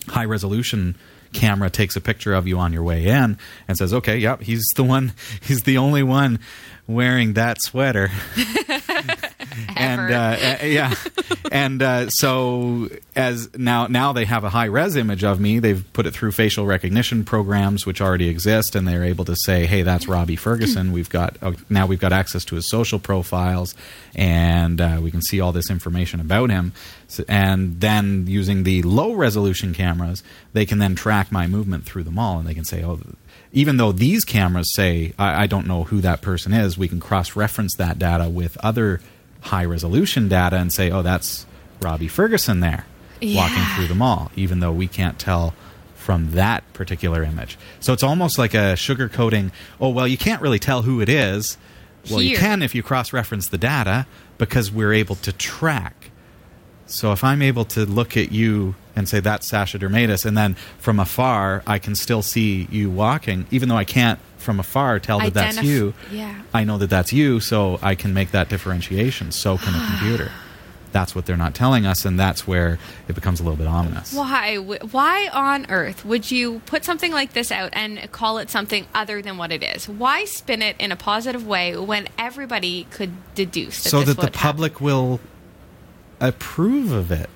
High 0.09 0.26
resolution 0.26 0.95
camera 1.34 1.71
takes 1.71 1.95
a 1.95 2.01
picture 2.01 2.36
of 2.36 2.47
you 2.47 2.59
on 2.59 2.71
your 2.73 2.84
way 2.84 3.07
in 3.07 3.39
and 3.67 3.76
says, 3.76 3.91
"Okay, 3.91 4.19
yep, 4.19 4.43
he's 4.43 4.63
the 4.76 4.84
one. 4.84 5.13
He's 5.41 5.61
the 5.61 5.80
only 5.80 6.03
one 6.03 6.38
wearing 6.86 7.34
that 7.34 7.59
sweater." 7.59 8.11
and 9.76 10.12
uh, 10.12 10.38
yeah, 10.64 10.93
and 11.51 11.82
uh, 11.82 12.10
so 12.10 12.89
as 13.16 13.56
now 13.58 13.88
now 13.88 14.14
they 14.14 14.26
have 14.26 14.43
a 14.43 14.49
high 14.49 14.66
res 14.66 14.95
image 14.95 15.24
of 15.24 15.39
me. 15.39 15.60
They've 15.60 15.84
put 15.93 16.06
it 16.06 16.12
through 16.12 16.32
facial 16.32 16.66
recognition 16.66 17.24
programs 17.24 17.86
which 17.86 18.01
already 18.01 18.30
exist, 18.30 18.76
and 18.76 18.88
they're 18.88 19.03
able 19.03 19.26
to 19.26 19.36
say, 19.36 19.66
"Hey, 19.66 19.82
that's 19.82 20.08
Robbie 20.08 20.36
Ferguson." 20.36 20.91
We've 20.91 21.10
got 21.10 21.38
uh, 21.41 21.53
now 21.70 21.86
we've 21.86 21.99
got 21.99 22.14
access 22.14 22.43
to 22.45 22.56
his 22.56 22.70
social 22.70 22.99
profiles, 22.99 23.76
and 24.16 24.82
uh, 24.82 24.99
we 25.01 25.12
can 25.12 25.22
see 25.22 25.39
all 25.39 25.51
this 25.51 25.70
information 25.70 26.20
about 26.20 26.49
him. 26.49 26.74
So, 27.08 27.24
and 27.28 27.80
then 27.80 28.26
using 28.28 28.64
the 28.64 28.82
low 28.84 29.14
resolution 29.14 29.74
cameras, 29.74 30.24
they 30.53 30.66
can 30.66 30.80
then 30.80 30.95
track 30.95 31.32
my 31.32 31.47
movement 31.47 31.86
through 31.86 32.03
the 32.03 32.12
mall, 32.12 32.39
and 32.39 32.47
they 32.47 32.53
can 32.53 32.66
say, 32.66 32.84
"Oh." 32.84 32.99
Even 33.51 33.78
though 33.78 33.93
these 33.93 34.26
cameras 34.26 34.74
say 34.74 35.14
I, 35.18 35.43
I 35.43 35.47
don't 35.47 35.66
know 35.66 35.86
who 35.86 36.01
that 36.01 36.22
person 36.22 36.51
is, 36.51 36.78
we 36.78 36.89
can 36.89 36.99
cross-reference 36.99 37.76
that 37.78 37.97
data 37.97 38.28
with 38.28 38.58
other 38.58 38.99
high-resolution 39.46 40.28
data 40.28 40.58
and 40.58 40.72
say, 40.72 40.91
"Oh, 40.91 41.02
that's 41.02 41.46
Robbie 41.82 42.08
Ferguson 42.08 42.60
there 42.60 42.86
walking 43.22 43.64
through 43.76 43.88
the 43.88 43.96
mall," 43.96 44.32
even 44.36 44.60
though 44.60 44.72
we 44.72 44.88
can't 44.88 45.18
tell 45.18 45.54
from 45.96 46.32
that 46.32 46.62
particular 46.74 47.24
image. 47.24 47.58
So 47.80 47.91
it's 47.91 48.04
almost 48.04 48.38
like 48.38 48.54
a 48.54 48.76
sugarcoating. 48.76 49.52
Oh, 49.82 49.89
well, 49.89 50.08
you 50.08 50.18
can't 50.18 50.41
really 50.41 50.60
tell 50.60 50.84
who 50.84 51.02
it 51.02 51.10
is. 51.10 51.58
Well, 52.12 52.22
you 52.22 52.38
can 52.38 52.62
if 52.62 52.76
you 52.76 52.84
cross-reference 52.84 53.48
the 53.48 53.58
data 53.58 54.06
because 54.38 54.72
we're 54.72 54.93
able 54.93 55.16
to 55.16 55.32
track. 55.32 56.12
So 56.86 57.12
if 57.12 57.24
I'm 57.24 57.41
able 57.41 57.66
to 57.66 57.84
look 57.84 58.16
at 58.16 58.32
you 58.32 58.76
and 58.96 59.10
say 59.10 59.20
that's 59.20 59.48
Sasha 59.48 59.80
Dirmeitis, 59.80 60.24
and 60.24 60.38
then 60.38 60.56
from 60.78 61.00
afar 61.00 61.64
I 61.66 61.80
can 61.80 61.96
still 61.96 62.22
see 62.22 62.68
you 62.70 62.91
walking, 62.91 63.48
even 63.50 63.70
though 63.70 63.78
I 63.78 63.86
can't 63.86 64.20
from 64.46 64.60
afar 64.60 65.00
tell 65.00 65.20
that 65.20 65.34
that's 65.34 65.64
you. 65.64 65.93
yeah. 66.12 66.41
I 66.54 66.64
know 66.64 66.78
that 66.78 66.89
that's 66.89 67.12
you, 67.12 67.41
so 67.41 67.80
I 67.82 67.96
can 67.96 68.14
make 68.14 68.32
that 68.32 68.48
differentiation. 68.48 69.32
So 69.32 69.58
can 69.58 69.74
a 69.74 69.78
ah. 69.78 69.98
computer. 69.98 70.32
That's 70.93 71.14
what 71.14 71.26
they're 71.26 71.36
not 71.36 71.54
telling 71.54 71.86
us, 71.86 72.06
and 72.06 72.18
that's 72.18 72.48
where 72.48 72.80
it 73.10 73.16
becomes 73.16 73.41
a 73.41 73.43
little 73.43 73.58
bit 73.58 73.68
ominous. 73.68 74.14
Why? 74.14 74.56
Why 74.56 75.28
on 75.34 75.66
earth 75.70 76.06
would 76.06 76.32
you 76.32 76.62
put 76.68 76.86
something 76.86 77.12
like 77.12 77.34
this 77.34 77.52
out 77.52 77.72
and 77.74 78.10
call 78.14 78.38
it 78.38 78.50
something 78.50 78.88
other 78.93 79.22
than 79.22 79.38
what 79.38 79.52
it 79.52 79.62
is? 79.62 79.89
Why 79.89 80.24
spin 80.24 80.62
it 80.62 80.78
in 80.80 80.93
a 80.93 80.96
positive 80.96 81.46
way 81.46 81.76
when 81.76 82.08
everybody 82.18 82.88
could 82.91 83.12
deduce 83.34 83.84
that 83.84 83.89
so 83.89 84.04
that 84.04 84.16
the 84.16 84.22
happen? 84.22 84.39
public 84.39 84.80
will 84.80 85.20
approve 86.22 86.93
of 86.93 87.12
it. 87.12 87.30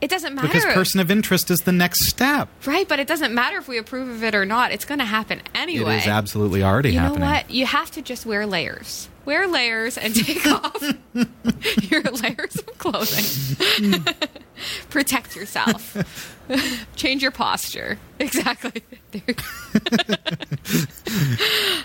It 0.00 0.10
doesn't 0.10 0.34
matter. 0.34 0.46
Because 0.46 0.64
person 0.66 1.00
of 1.00 1.10
interest 1.10 1.50
is 1.50 1.60
the 1.60 1.72
next 1.72 2.06
step. 2.08 2.48
right, 2.66 2.88
but 2.88 3.00
it 3.00 3.08
doesn't 3.08 3.34
matter 3.34 3.58
if 3.58 3.66
we 3.66 3.78
approve 3.78 4.08
of 4.08 4.22
it 4.22 4.34
or 4.34 4.44
not. 4.44 4.70
It's 4.70 4.84
going 4.84 5.00
to 5.00 5.04
happen 5.04 5.42
anyway. 5.54 5.96
It 5.96 6.02
is 6.02 6.06
absolutely 6.06 6.62
already 6.62 6.92
you 6.92 6.98
happening. 7.00 7.20
know 7.20 7.26
what? 7.26 7.50
You 7.50 7.66
have 7.66 7.90
to 7.92 8.02
just 8.02 8.24
wear 8.24 8.46
layers. 8.46 9.08
Wear 9.28 9.46
layers 9.46 9.98
and 9.98 10.14
take 10.14 10.46
off 10.50 10.82
your 11.82 12.00
layers 12.00 12.56
of 12.56 12.78
clothing. 12.78 14.02
Protect 14.88 15.36
yourself. 15.36 16.34
Change 16.96 17.20
your 17.20 17.30
posture. 17.30 17.98
Exactly. 18.18 18.82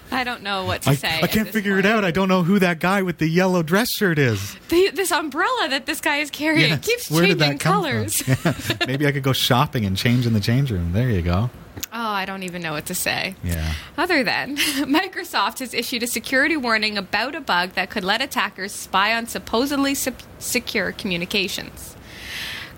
I 0.10 0.24
don't 0.24 0.42
know 0.42 0.64
what 0.64 0.84
to 0.84 0.92
I, 0.92 0.96
say. 0.96 1.20
I 1.22 1.28
can't 1.28 1.50
figure 1.50 1.78
it 1.78 1.86
out. 1.86 2.06
I 2.06 2.12
don't 2.12 2.30
know 2.30 2.44
who 2.44 2.60
that 2.60 2.80
guy 2.80 3.02
with 3.02 3.18
the 3.18 3.28
yellow 3.28 3.62
dress 3.62 3.92
shirt 3.92 4.20
is. 4.20 4.56
The, 4.70 4.92
this 4.94 5.12
umbrella 5.12 5.68
that 5.70 5.86
this 5.86 6.00
guy 6.00 6.20
is 6.20 6.32
carrying 6.32 6.70
Yes. 6.70 6.86
keeps 6.86 7.12
Where 7.12 7.26
changing 7.26 7.58
colors. 7.58 8.22
from? 8.22 8.88
Maybe 8.88 9.06
I 9.06 9.12
could 9.12 9.24
go 9.24 9.34
shopping 9.34 9.84
and 9.84 9.98
change 9.98 10.26
in 10.26 10.32
the 10.32 10.40
change 10.40 10.72
room. 10.72 10.94
There 10.94 11.10
you 11.10 11.22
go. 11.22 11.50
Oh, 11.92 12.10
I 12.10 12.26
don't 12.26 12.44
even 12.44 12.62
know 12.62 12.74
what 12.74 12.86
to 12.88 12.96
say. 12.96 13.36
Yeah. 13.44 13.74
Other 13.98 14.24
than 14.24 14.58
Microsoft 14.58 15.60
has 15.60 15.74
issued 15.74 16.04
a 16.04 16.08
security 16.08 16.58
warning 16.58 16.98
about 16.98 17.36
a 17.36 17.42
bug 17.42 17.74
that 17.74 17.90
could 17.90 18.04
let 18.04 18.22
attackers 18.22 18.72
spy 18.72 19.16
on 19.16 19.28
supposedly 19.28 19.94
se- 19.96 20.14
secure 20.40 20.92
communications. 20.92 21.96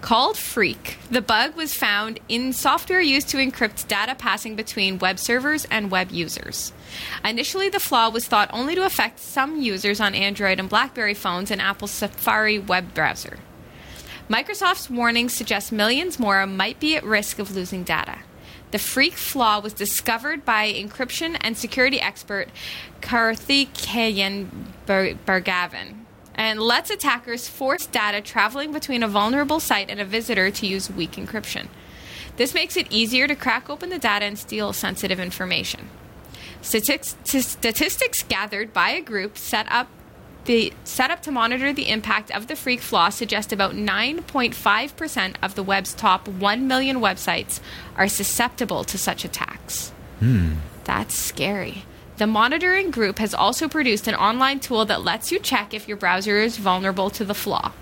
Called 0.02 0.38
Freak, 0.38 0.98
the 1.10 1.22
bug 1.22 1.56
was 1.56 1.74
found 1.74 2.20
in 2.30 2.54
software 2.54 3.02
used 3.02 3.28
to 3.30 3.38
encrypt 3.38 3.88
data 3.88 4.14
passing 4.14 4.56
between 4.56 5.00
web 5.00 5.18
servers 5.18 5.66
and 5.72 5.90
web 5.90 6.12
users. 6.12 6.74
Initially, 7.24 7.70
the 7.70 7.80
flaw 7.80 8.10
was 8.10 8.28
thought 8.28 8.50
only 8.54 8.76
to 8.76 8.86
affect 8.86 9.20
some 9.20 9.62
users 9.62 10.00
on 10.00 10.14
Android 10.14 10.60
and 10.60 10.70
Blackberry 10.70 11.16
phones 11.16 11.50
and 11.50 11.60
Apple's 11.60 11.90
Safari 11.92 12.60
web 12.60 12.94
browser. 12.94 13.40
Microsoft's 14.30 14.90
warning 14.90 15.30
suggests 15.30 15.72
millions 15.72 16.20
more 16.20 16.46
might 16.46 16.80
be 16.80 16.96
at 16.96 17.04
risk 17.04 17.40
of 17.40 17.56
losing 17.56 17.84
data. 17.84 18.20
The 18.72 18.80
freak 18.80 19.14
flaw 19.14 19.60
was 19.60 19.74
discovered 19.74 20.44
by 20.44 20.72
encryption 20.72 21.38
and 21.42 21.58
security 21.58 22.02
expert 22.02 22.50
Karthikeyan 23.02 24.50
Bar- 24.86 25.14
Bhargavan 25.26 26.06
and 26.34 26.60
lets 26.60 26.90
attackers 26.90 27.48
force 27.48 27.86
data 27.86 28.20
traveling 28.20 28.74
between 28.74 29.04
a 29.04 29.08
vulnerable 29.08 29.60
site 29.62 29.90
and 29.90 30.02
a 30.02 30.06
visitor 30.06 30.52
to 30.52 30.68
use 30.68 30.90
weak 30.92 31.14
encryption. 31.14 31.68
This 32.36 32.54
makes 32.54 32.76
it 32.76 32.92
easier 32.92 33.28
to 33.28 33.36
crack 33.36 33.70
open 33.70 33.90
the 33.90 33.98
data 33.98 34.26
and 34.26 34.38
steal 34.38 34.74
sensitive 34.74 35.20
information. 35.20 35.90
Statistics 36.62 38.24
gathered 38.24 38.74
by 38.74 38.90
a 38.90 39.02
group 39.02 39.38
set 39.38 39.66
up 39.72 39.88
the 40.46 40.74
setup 40.84 41.22
to 41.24 41.32
monitor 41.32 41.74
the 41.74 41.90
impact 41.90 42.32
of 42.32 42.48
the 42.48 42.56
freak 42.56 42.82
flaw 42.82 43.10
suggests 43.10 43.52
about 43.52 43.74
9.5% 43.74 45.36
of 45.42 45.56
the 45.56 45.64
web's 45.64 45.94
top 45.94 46.28
1 46.28 46.68
million 46.68 46.98
websites 46.98 47.60
are 47.96 48.08
susceptible 48.08 48.84
to 48.86 48.98
such 48.98 49.26
attacks. 49.26 49.90
Hmm. 50.20 50.54
That's 50.84 51.16
scary. 51.16 51.84
The 52.18 52.28
monitoring 52.28 52.92
group 52.92 53.20
has 53.20 53.34
also 53.34 53.68
produced 53.68 54.08
an 54.08 54.16
online 54.16 54.60
tool 54.60 54.86
that 54.86 55.04
lets 55.04 55.32
you 55.32 55.40
check 55.40 55.74
if 55.74 55.88
your 55.88 55.98
browser 55.98 56.38
is 56.38 56.58
vulnerable 56.58 57.10
to 57.10 57.26
the 57.26 57.34
flaw. 57.34 57.74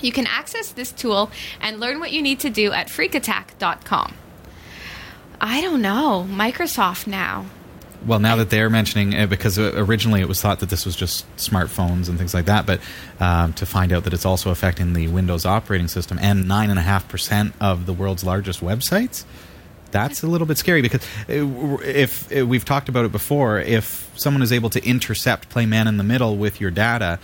You 0.00 0.10
can 0.10 0.26
access 0.26 0.72
this 0.72 0.90
tool 0.90 1.30
and 1.60 1.78
learn 1.78 2.00
what 2.00 2.10
you 2.10 2.22
need 2.22 2.40
to 2.40 2.50
do 2.50 2.72
at 2.72 2.88
freakattack.com. 2.88 4.14
I 5.40 5.60
don't 5.60 5.82
know. 5.82 6.26
Microsoft 6.28 7.06
now. 7.06 7.46
Well, 8.06 8.18
now 8.18 8.36
that 8.36 8.50
they're 8.50 8.70
mentioning 8.70 9.12
it, 9.12 9.30
because 9.30 9.58
uh, 9.58 9.72
originally 9.76 10.20
it 10.20 10.28
was 10.28 10.40
thought 10.40 10.60
that 10.60 10.70
this 10.70 10.84
was 10.84 10.96
just 10.96 11.24
smartphones 11.36 12.08
and 12.08 12.18
things 12.18 12.34
like 12.34 12.46
that, 12.46 12.66
but 12.66 12.80
um, 13.20 13.52
to 13.54 13.66
find 13.66 13.92
out 13.92 14.04
that 14.04 14.12
it's 14.12 14.26
also 14.26 14.50
affecting 14.50 14.92
the 14.92 15.08
Windows 15.08 15.46
operating 15.46 15.88
system 15.88 16.18
and 16.20 16.48
nine 16.48 16.70
and 16.70 16.78
a 16.78 16.82
half 16.82 17.08
percent 17.08 17.54
of 17.60 17.86
the 17.86 17.92
world's 17.92 18.24
largest 18.24 18.60
websites, 18.60 19.24
that's 19.90 20.22
a 20.22 20.26
little 20.26 20.46
bit 20.46 20.58
scary. 20.58 20.82
Because 20.82 21.02
uh, 21.28 21.78
if 21.84 22.34
uh, 22.36 22.46
we've 22.46 22.64
talked 22.64 22.88
about 22.88 23.04
it 23.04 23.12
before, 23.12 23.60
if 23.60 24.10
someone 24.16 24.42
is 24.42 24.52
able 24.52 24.70
to 24.70 24.84
intercept, 24.84 25.48
play 25.48 25.66
man 25.66 25.86
in 25.86 25.96
the 25.96 26.04
middle 26.04 26.36
with 26.36 26.60
your 26.60 26.70
data, 26.70 27.18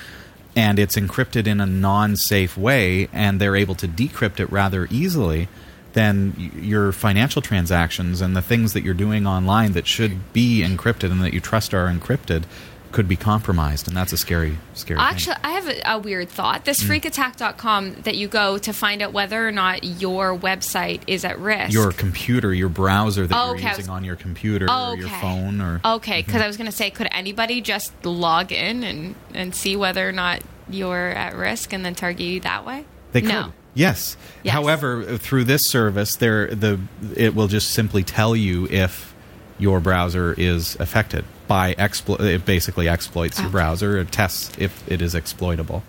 and 0.54 0.78
it's 0.78 0.96
encrypted 0.96 1.46
in 1.46 1.60
a 1.60 1.66
non-safe 1.66 2.56
way, 2.56 3.08
and 3.12 3.40
they're 3.40 3.56
able 3.56 3.74
to 3.76 3.88
decrypt 3.88 4.40
it 4.40 4.50
rather 4.50 4.86
easily 4.90 5.48
then 5.94 6.52
your 6.56 6.92
financial 6.92 7.40
transactions 7.42 8.20
and 8.20 8.36
the 8.36 8.42
things 8.42 8.72
that 8.74 8.82
you're 8.82 8.94
doing 8.94 9.26
online 9.26 9.72
that 9.72 9.86
should 9.86 10.32
be 10.32 10.62
encrypted 10.62 11.10
and 11.10 11.22
that 11.22 11.32
you 11.32 11.40
trust 11.40 11.72
are 11.74 11.88
encrypted 11.88 12.44
could 12.90 13.06
be 13.06 13.16
compromised, 13.16 13.86
and 13.86 13.94
that's 13.94 14.14
a 14.14 14.16
scary, 14.16 14.56
scary. 14.72 14.98
Actually, 14.98 15.34
thing. 15.34 15.44
I 15.44 15.50
have 15.50 15.68
a, 15.68 15.80
a 15.96 15.98
weird 15.98 16.30
thought. 16.30 16.64
This 16.64 16.82
Mm. 16.82 17.00
freakattack.com 17.00 17.94
that 18.04 18.16
you 18.16 18.28
go 18.28 18.56
to 18.56 18.72
find 18.72 19.02
out 19.02 19.12
whether 19.12 19.46
or 19.46 19.52
not 19.52 19.84
your 19.84 20.34
website 20.36 21.02
is 21.06 21.22
at 21.24 21.38
risk. 21.38 21.72
your 21.72 21.92
computer, 21.92 22.54
your 22.54 22.70
browser 22.70 23.26
that 23.26 23.36
Oh, 23.36 23.48
you're 23.48 23.56
okay, 23.56 23.68
using 23.76 23.90
on 23.90 24.04
your 24.04 24.16
computer 24.16 24.70
or 24.70 24.96
your 24.96 25.08
phone, 25.08 25.60
or 25.60 25.80
Okay, 25.84 26.20
because 26.20 26.34
Mm-hmm. 26.36 26.42
I 26.44 26.46
was 26.46 26.56
going 26.56 26.70
to 26.70 26.76
say, 26.76 26.88
could 26.90 27.08
anybody 27.10 27.60
just 27.60 27.92
log 28.06 28.52
in 28.52 28.82
and, 28.82 29.14
and 29.34 29.54
see 29.54 29.76
whether 29.76 30.08
or 30.08 30.12
not 30.12 30.40
you're 30.70 31.10
at 31.10 31.34
risk 31.34 31.72
and 31.74 31.84
then 31.84 31.94
target 31.94 32.20
you 32.22 32.40
that 32.40 32.64
way? 32.64 32.84
they 33.12 33.20
could. 33.20 33.28
No. 33.30 33.52
Yes. 33.74 34.16
Yes. 34.42 34.54
However, 34.54 35.18
through 35.18 35.44
this 35.44 35.66
service, 35.66 36.16
there 36.16 36.48
the 36.48 36.80
it 37.14 37.34
will 37.34 37.48
just 37.48 37.70
simply 37.70 38.02
tell 38.02 38.34
you 38.34 38.66
if 38.66 39.14
your 39.58 39.80
browser 39.80 40.34
is 40.36 40.76
affected 40.80 41.24
by 41.46 41.74
explo- 41.74 42.20
It 42.20 42.44
basically 42.44 42.88
exploits 42.88 43.38
your 43.38 43.48
ah. 43.48 43.52
browser. 43.52 43.98
It 43.98 44.12
tests 44.12 44.56
if 44.58 44.86
it 44.90 45.02
is 45.02 45.14
exploitable. 45.14 45.82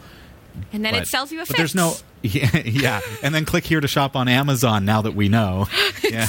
And 0.73 0.84
then 0.84 0.93
but, 0.93 1.03
it 1.03 1.07
sells 1.07 1.32
you 1.32 1.39
a 1.39 1.41
but 1.41 1.47
fix. 1.49 1.57
there's 1.57 1.75
no 1.75 1.93
yeah, 2.21 2.49
yeah 2.65 2.99
and 3.23 3.34
then 3.34 3.45
click 3.45 3.63
here 3.63 3.80
to 3.80 3.88
shop 3.88 4.17
on 4.17 4.27
amazon 4.27 4.84
now 4.84 5.01
that 5.01 5.15
we 5.15 5.30
know 5.30 5.67
yeah. 6.09 6.27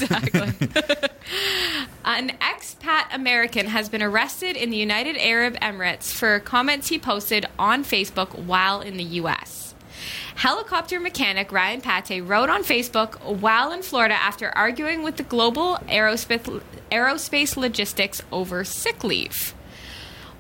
An 2.05 2.31
expat 2.41 3.15
American 3.15 3.67
has 3.67 3.89
been 3.89 4.03
arrested 4.03 4.57
in 4.57 4.71
the 4.71 4.77
United 4.77 5.17
Arab 5.19 5.55
Emirates 5.61 6.13
for 6.13 6.41
comments 6.41 6.89
he 6.89 6.99
posted 6.99 7.47
on 7.59 7.85
Facebook 7.85 8.37
while 8.47 8.81
in 8.81 8.97
the 8.97 9.05
U.S. 9.05 9.70
Helicopter 10.37 11.01
mechanic 11.01 11.53
Ryan 11.53 11.81
Pate 11.81 12.25
wrote 12.25 12.51
on 12.51 12.63
Facebook 12.63 13.21
while 13.41 13.73
in 13.73 13.83
Florida 13.83 14.15
after 14.15 14.51
arguing 14.57 15.03
with 15.03 15.17
the 15.17 15.23
global 15.23 15.77
aerospace, 15.89 16.63
aerospace 16.91 17.57
logistics 17.57 18.23
over 18.33 18.65
sick 18.65 19.05
leave. 19.05 19.55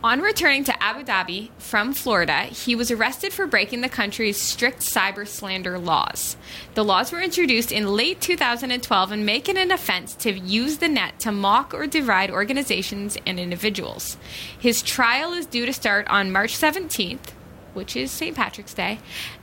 On 0.03 0.23
returning 0.23 0.65
to 0.65 0.83
Abu 0.83 1.05
Dhabi 1.05 1.51
from 1.59 1.93
Florida, 1.93 2.45
he 2.45 2.75
was 2.75 2.91
arrested 2.91 3.35
for 3.35 3.47
breaking 3.47 3.83
the 3.83 3.89
country's 3.91 4.41
strict 4.41 4.81
cyber 4.81 5.29
slander 5.29 5.79
laws. 5.79 6.39
The 6.73 6.83
laws 6.83 7.13
were 7.13 7.21
introduced 7.21 7.71
in 7.71 7.87
late 7.87 8.19
2012 8.19 9.13
and 9.13 9.27
make 9.27 9.47
it 9.47 9.59
an 9.59 9.71
offense 9.71 10.15
to 10.15 10.33
use 10.33 10.79
the 10.79 10.89
net 10.89 11.19
to 11.21 11.31
mock 11.31 11.75
or 11.75 11.87
deride 11.87 12.31
organizations 12.31 13.19
and 13.27 13.39
individuals. 13.39 14.17
His 14.59 14.81
trial 14.81 15.35
is 15.35 15.45
due 15.45 15.67
to 15.67 15.73
start 15.75 16.09
on 16.09 16.33
March 16.33 16.57
17th, 16.57 17.35
which 17.75 17.97
is 17.97 18.11
St. 18.11 18.37
Patrick's 18.37 18.75
Day, 18.75 18.99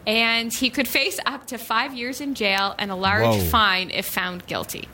and 0.05 0.51
he 0.53 0.69
could 0.69 0.87
face 0.87 1.19
up 1.25 1.47
to 1.47 1.57
five 1.57 1.93
years 1.93 2.21
in 2.21 2.33
jail 2.35 2.75
and 2.77 2.91
a 2.91 2.95
large 2.95 3.23
Whoa. 3.25 3.39
fine 3.45 3.89
if 3.89 4.05
found 4.05 4.45
guilty. 4.47 4.87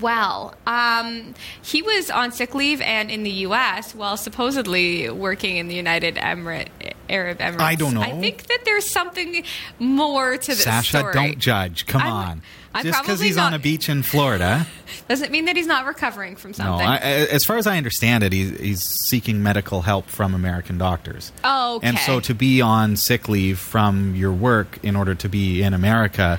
Well, 0.00 0.54
um, 0.66 1.34
he 1.62 1.80
was 1.80 2.10
on 2.10 2.32
sick 2.32 2.56
leave 2.56 2.80
and 2.80 3.08
in 3.08 3.22
the 3.22 3.30
U.S. 3.30 3.94
while 3.94 4.16
supposedly 4.16 5.08
working 5.08 5.58
in 5.58 5.68
the 5.68 5.76
United 5.76 6.16
Emirate, 6.16 6.68
Arab 7.08 7.38
Emirates. 7.38 7.60
I 7.60 7.76
don't 7.76 7.94
know. 7.94 8.00
I 8.00 8.18
think 8.20 8.48
that 8.48 8.62
there's 8.64 8.84
something 8.84 9.44
more 9.78 10.36
to 10.36 10.46
this 10.48 10.64
sasha 10.64 10.98
story. 10.98 11.12
don't 11.14 11.38
judge 11.38 11.86
come 11.86 12.02
I'm- 12.02 12.12
on 12.12 12.42
Just 12.82 13.02
because 13.02 13.20
he's 13.20 13.36
on 13.36 13.54
a 13.54 13.58
beach 13.58 13.88
in 13.88 14.02
florida 14.02 14.66
Doesn't 15.08 15.30
mean 15.30 15.44
that 15.44 15.56
he's 15.56 15.66
not 15.66 15.86
recovering 15.86 16.36
from 16.36 16.52
something. 16.52 16.86
I, 16.86 16.96
I- 16.96 16.98
as 17.28 17.44
far 17.44 17.56
as 17.58 17.66
i 17.66 17.76
understand 17.76 18.24
it 18.24 18.32
he's, 18.32 18.58
he's 18.58 18.82
seeking 18.82 19.42
medical 19.42 19.82
help 19.82 20.06
from 20.06 20.34
american 20.34 20.78
doctors 20.78 21.32
Oh, 21.44 21.76
okay. 21.76 21.88
and 21.88 21.98
so 21.98 22.20
to 22.20 22.34
be 22.34 22.60
on 22.60 22.96
sick 22.96 23.28
leave 23.28 23.58
from 23.58 24.14
your 24.14 24.32
work 24.32 24.78
in 24.82 24.96
order 24.96 25.14
to 25.14 25.28
be 25.28 25.62
in 25.62 25.74
america 25.74 26.38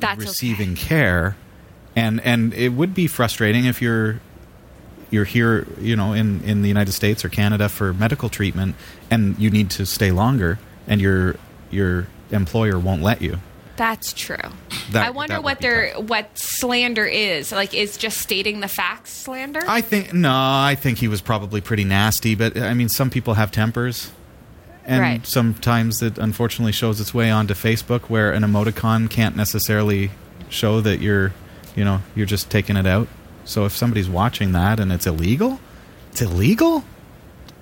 That's 0.00 0.20
receiving 0.20 0.74
care 0.74 1.36
and 1.96 2.20
and 2.22 2.52
it 2.54 2.70
would 2.70 2.94
be 2.94 3.06
frustrating 3.06 3.64
if 3.66 3.80
you're 3.82 4.20
you're 5.10 5.24
here 5.24 5.66
you 5.80 5.96
know 5.96 6.12
in 6.12 6.42
in 6.44 6.62
the 6.62 6.68
united 6.68 6.92
states 6.92 7.24
or 7.24 7.28
canada 7.28 7.68
for 7.68 7.92
medical 7.92 8.28
treatment 8.28 8.76
and 9.10 9.36
you 9.38 9.50
need 9.50 9.68
to 9.70 9.84
stay 9.84 10.10
longer 10.12 10.58
and 10.86 11.00
your 11.00 11.36
your 11.70 12.06
employer 12.30 12.78
won't 12.78 13.02
let 13.02 13.20
you 13.22 13.38
That's 13.76 14.12
true. 14.12 14.36
That- 14.92 15.06
I 15.06 15.10
wonder 15.10 15.40
what 15.40 15.60
their 15.60 15.92
what 15.94 16.36
slander 16.38 17.04
is. 17.06 17.52
Like, 17.52 17.74
is 17.74 17.96
just 17.96 18.18
stating 18.18 18.60
the 18.60 18.68
facts 18.68 19.12
slander? 19.12 19.62
I 19.66 19.80
think 19.80 20.12
no, 20.12 20.30
I 20.32 20.76
think 20.80 20.98
he 20.98 21.08
was 21.08 21.20
probably 21.20 21.60
pretty 21.60 21.84
nasty, 21.84 22.34
but 22.34 22.56
I 22.58 22.74
mean 22.74 22.88
some 22.88 23.10
people 23.10 23.34
have 23.34 23.50
tempers. 23.50 24.10
And 24.86 25.00
Right. 25.00 25.26
sometimes 25.26 26.02
it 26.02 26.18
unfortunately 26.18 26.72
shows 26.72 27.00
its 27.00 27.12
way 27.14 27.30
onto 27.30 27.54
Facebook 27.54 28.02
where 28.08 28.32
an 28.32 28.42
emoticon 28.42 29.08
can't 29.08 29.36
necessarily 29.36 30.10
show 30.48 30.80
that 30.80 31.00
you're, 31.00 31.32
you 31.76 31.84
know, 31.84 32.02
you're 32.16 32.26
just 32.26 32.50
taking 32.50 32.76
it 32.76 32.86
out. 32.86 33.06
So 33.44 33.66
if 33.66 33.76
somebody's 33.76 34.08
watching 34.08 34.52
that 34.52 34.80
and 34.80 34.90
it's 34.90 35.06
illegal, 35.06 35.60
it's 36.10 36.22
illegal? 36.22 36.84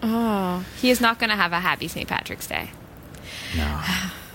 oh, 0.03 0.65
he 0.81 0.91
is 0.91 1.01
not 1.01 1.19
going 1.19 1.29
to 1.31 1.37
have 1.37 1.53
a 1.53 1.59
happy 1.59 1.89
St. 1.89 2.09
Patrick's 2.09 2.47
Day. 2.47 2.71
No. 3.57 3.81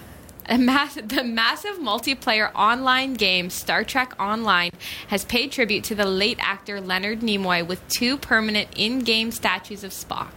Mass- 0.50 0.96
the 0.96 1.24
massive 1.24 1.78
multiplayer 1.78 2.54
online 2.54 3.14
game 3.14 3.50
Star 3.50 3.84
Trek 3.84 4.14
Online 4.20 4.72
has 5.08 5.26
paid 5.26 5.52
tribute 5.52 5.84
to 5.86 5.96
the 5.96 6.06
late 6.06 6.38
actor 6.41 6.82
Leonard 6.82 7.22
Nimoy 7.22 7.66
with 7.66 7.88
two 7.88 8.18
permanent 8.18 8.70
in 8.76 9.00
game 9.00 9.32
statues 9.32 9.84
of 9.84 9.91
Spock. 9.91 10.32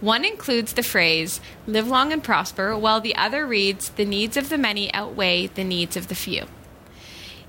One 0.00 0.24
includes 0.24 0.74
the 0.74 0.82
phrase, 0.82 1.40
live 1.66 1.88
long 1.88 2.12
and 2.12 2.22
prosper, 2.22 2.76
while 2.76 3.00
the 3.00 3.16
other 3.16 3.46
reads, 3.46 3.90
the 3.90 4.04
needs 4.04 4.36
of 4.36 4.50
the 4.50 4.58
many 4.58 4.92
outweigh 4.92 5.46
the 5.46 5.64
needs 5.64 5.96
of 5.96 6.08
the 6.08 6.14
few. 6.14 6.46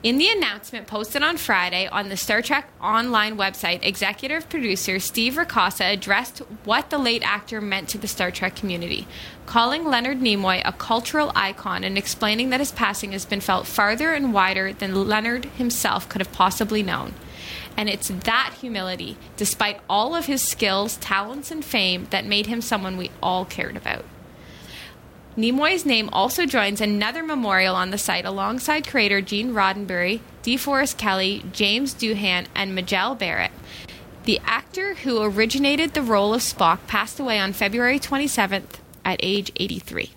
In 0.05 0.19
the 0.19 0.29
announcement 0.29 0.85
posted 0.85 1.23
on 1.23 1.35
Friday 1.35 1.87
on 1.87 2.09
the 2.09 2.15
Star 2.15 2.43
Trek 2.43 2.69
Online 2.79 3.37
website, 3.37 3.83
executive 3.83 4.47
producer 4.49 4.99
Steve 4.99 5.33
Ricossa 5.33 5.91
addressed 5.91 6.43
what 6.63 6.91
the 6.91 6.99
late 6.99 7.23
actor 7.25 7.59
meant 7.59 7.89
to 7.89 7.97
the 7.97 8.07
Star 8.07 8.29
Trek 8.29 8.55
community, 8.55 9.07
calling 9.47 9.83
Leonard 9.83 10.19
Nimoy 10.19 10.61
a 10.63 10.73
cultural 10.73 11.31
icon 11.33 11.83
and 11.83 11.97
explaining 11.97 12.51
that 12.51 12.59
his 12.59 12.71
passing 12.71 13.13
has 13.13 13.25
been 13.25 13.41
felt 13.41 13.65
farther 13.65 14.13
and 14.13 14.31
wider 14.31 14.71
than 14.71 15.07
Leonard 15.07 15.45
himself 15.45 16.07
could 16.07 16.21
have 16.21 16.31
possibly 16.31 16.83
known. 16.83 17.15
And 17.75 17.89
it's 17.89 18.09
that 18.09 18.57
humility, 18.61 19.17
despite 19.37 19.79
all 19.89 20.13
of 20.13 20.27
his 20.27 20.43
skills, 20.43 20.97
talents, 20.97 21.49
and 21.49 21.65
fame, 21.65 22.05
that 22.11 22.27
made 22.27 22.45
him 22.45 22.61
someone 22.61 22.95
we 22.95 23.09
all 23.23 23.43
cared 23.43 23.75
about. 23.75 24.05
Nimoy's 25.37 25.85
name 25.85 26.09
also 26.13 26.45
joins 26.45 26.79
another 26.79 27.21
memorial 27.21 27.75
on 27.75 27.91
the 27.91 27.97
site 27.97 28.23
alongside 28.23 28.87
creator 28.87 29.19
Gene 29.19 29.53
Roddenberry, 29.53 30.21
DeForest 30.43 30.97
Kelley, 30.97 31.43
James 31.51 31.93
Doohan, 31.93 32.47
and 32.55 32.73
Majel 32.73 33.15
Barrett. 33.15 33.51
The 34.23 34.39
actor 34.45 34.93
who 34.95 35.21
originated 35.21 35.93
the 35.93 36.01
role 36.01 36.33
of 36.33 36.39
Spock 36.41 36.87
passed 36.87 37.19
away 37.19 37.37
on 37.37 37.51
February 37.51 37.99
27th 37.99 38.79
at 39.03 39.19
age 39.21 39.51
83. 39.57 40.13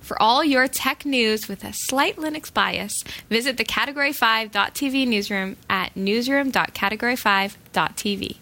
For 0.00 0.20
all 0.20 0.42
your 0.44 0.66
tech 0.68 1.06
news 1.06 1.48
with 1.48 1.64
a 1.64 1.72
slight 1.72 2.16
Linux 2.16 2.52
bias, 2.52 3.04
visit 3.30 3.56
the 3.56 3.64
Category5.tv 3.64 5.06
newsroom 5.06 5.56
at 5.70 5.96
newsroom.category5.tv. 5.96 8.36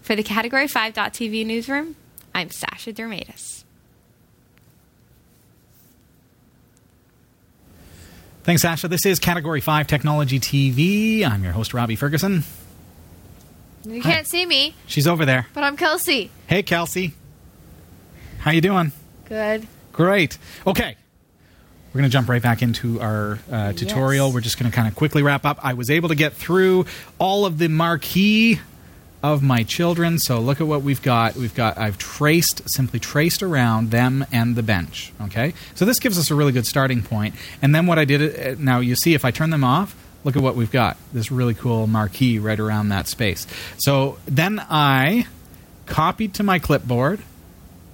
For 0.00 0.16
the 0.16 0.24
Category5.tv 0.24 1.46
newsroom, 1.46 1.94
I'm 2.34 2.50
Sasha 2.50 2.92
Dirmeitis. 2.92 3.57
Thanks, 8.48 8.64
Asha. 8.64 8.88
This 8.88 9.04
is 9.04 9.18
Category 9.18 9.60
5 9.60 9.86
Technology 9.86 10.40
TV. 10.40 11.22
I'm 11.22 11.44
your 11.44 11.52
host, 11.52 11.74
Robbie 11.74 11.96
Ferguson. 11.96 12.44
You 13.84 14.00
can't 14.00 14.26
see 14.26 14.46
me, 14.46 14.74
She's 14.86 15.06
over 15.06 15.26
there. 15.26 15.46
but 15.52 15.64
I'm 15.64 15.76
Kelsey. 15.76 16.30
Hey, 16.46 16.62
Kelsey. 16.62 17.12
How 18.38 18.52
you 18.52 18.62
doing? 18.62 18.92
Good. 19.26 19.68
Great. 19.92 20.38
Okay. 20.66 20.96
We're 21.92 21.98
going 21.98 22.08
to 22.08 22.12
jump 22.12 22.30
right 22.30 22.40
back 22.40 22.62
into 22.62 22.98
our 23.02 23.38
uh, 23.52 23.74
tutorial. 23.74 24.28
Yes. 24.28 24.34
We're 24.34 24.40
just 24.40 24.58
going 24.58 24.70
to 24.70 24.74
kind 24.74 24.88
of 24.88 24.94
quickly 24.94 25.22
wrap 25.22 25.44
up. 25.44 25.62
I 25.62 25.74
was 25.74 25.90
able 25.90 26.08
to 26.08 26.14
get 26.14 26.32
through 26.32 26.86
all 27.18 27.44
of 27.44 27.58
the 27.58 27.68
marquee 27.68 28.60
of 29.22 29.42
my 29.42 29.62
children. 29.62 30.18
So 30.18 30.38
look 30.38 30.60
at 30.60 30.66
what 30.66 30.82
we've 30.82 31.02
got. 31.02 31.34
We've 31.34 31.54
got 31.54 31.76
I've 31.76 31.98
traced 31.98 32.68
simply 32.68 33.00
traced 33.00 33.42
around 33.42 33.90
them 33.90 34.24
and 34.30 34.54
the 34.54 34.62
bench. 34.62 35.12
Okay. 35.22 35.54
So 35.74 35.84
this 35.84 35.98
gives 35.98 36.18
us 36.18 36.30
a 36.30 36.34
really 36.34 36.52
good 36.52 36.66
starting 36.66 37.02
point. 37.02 37.34
And 37.60 37.74
then 37.74 37.86
what 37.86 37.98
I 37.98 38.04
did 38.04 38.38
uh, 38.38 38.54
now 38.58 38.80
you 38.80 38.94
see 38.94 39.14
if 39.14 39.24
I 39.24 39.30
turn 39.30 39.50
them 39.50 39.64
off, 39.64 39.96
look 40.24 40.36
at 40.36 40.42
what 40.42 40.54
we've 40.54 40.70
got. 40.70 40.96
This 41.12 41.32
really 41.32 41.54
cool 41.54 41.86
marquee 41.86 42.38
right 42.38 42.58
around 42.58 42.90
that 42.90 43.08
space. 43.08 43.46
So 43.78 44.18
then 44.26 44.64
I 44.70 45.26
copied 45.86 46.34
to 46.34 46.42
my 46.42 46.58
clipboard 46.58 47.20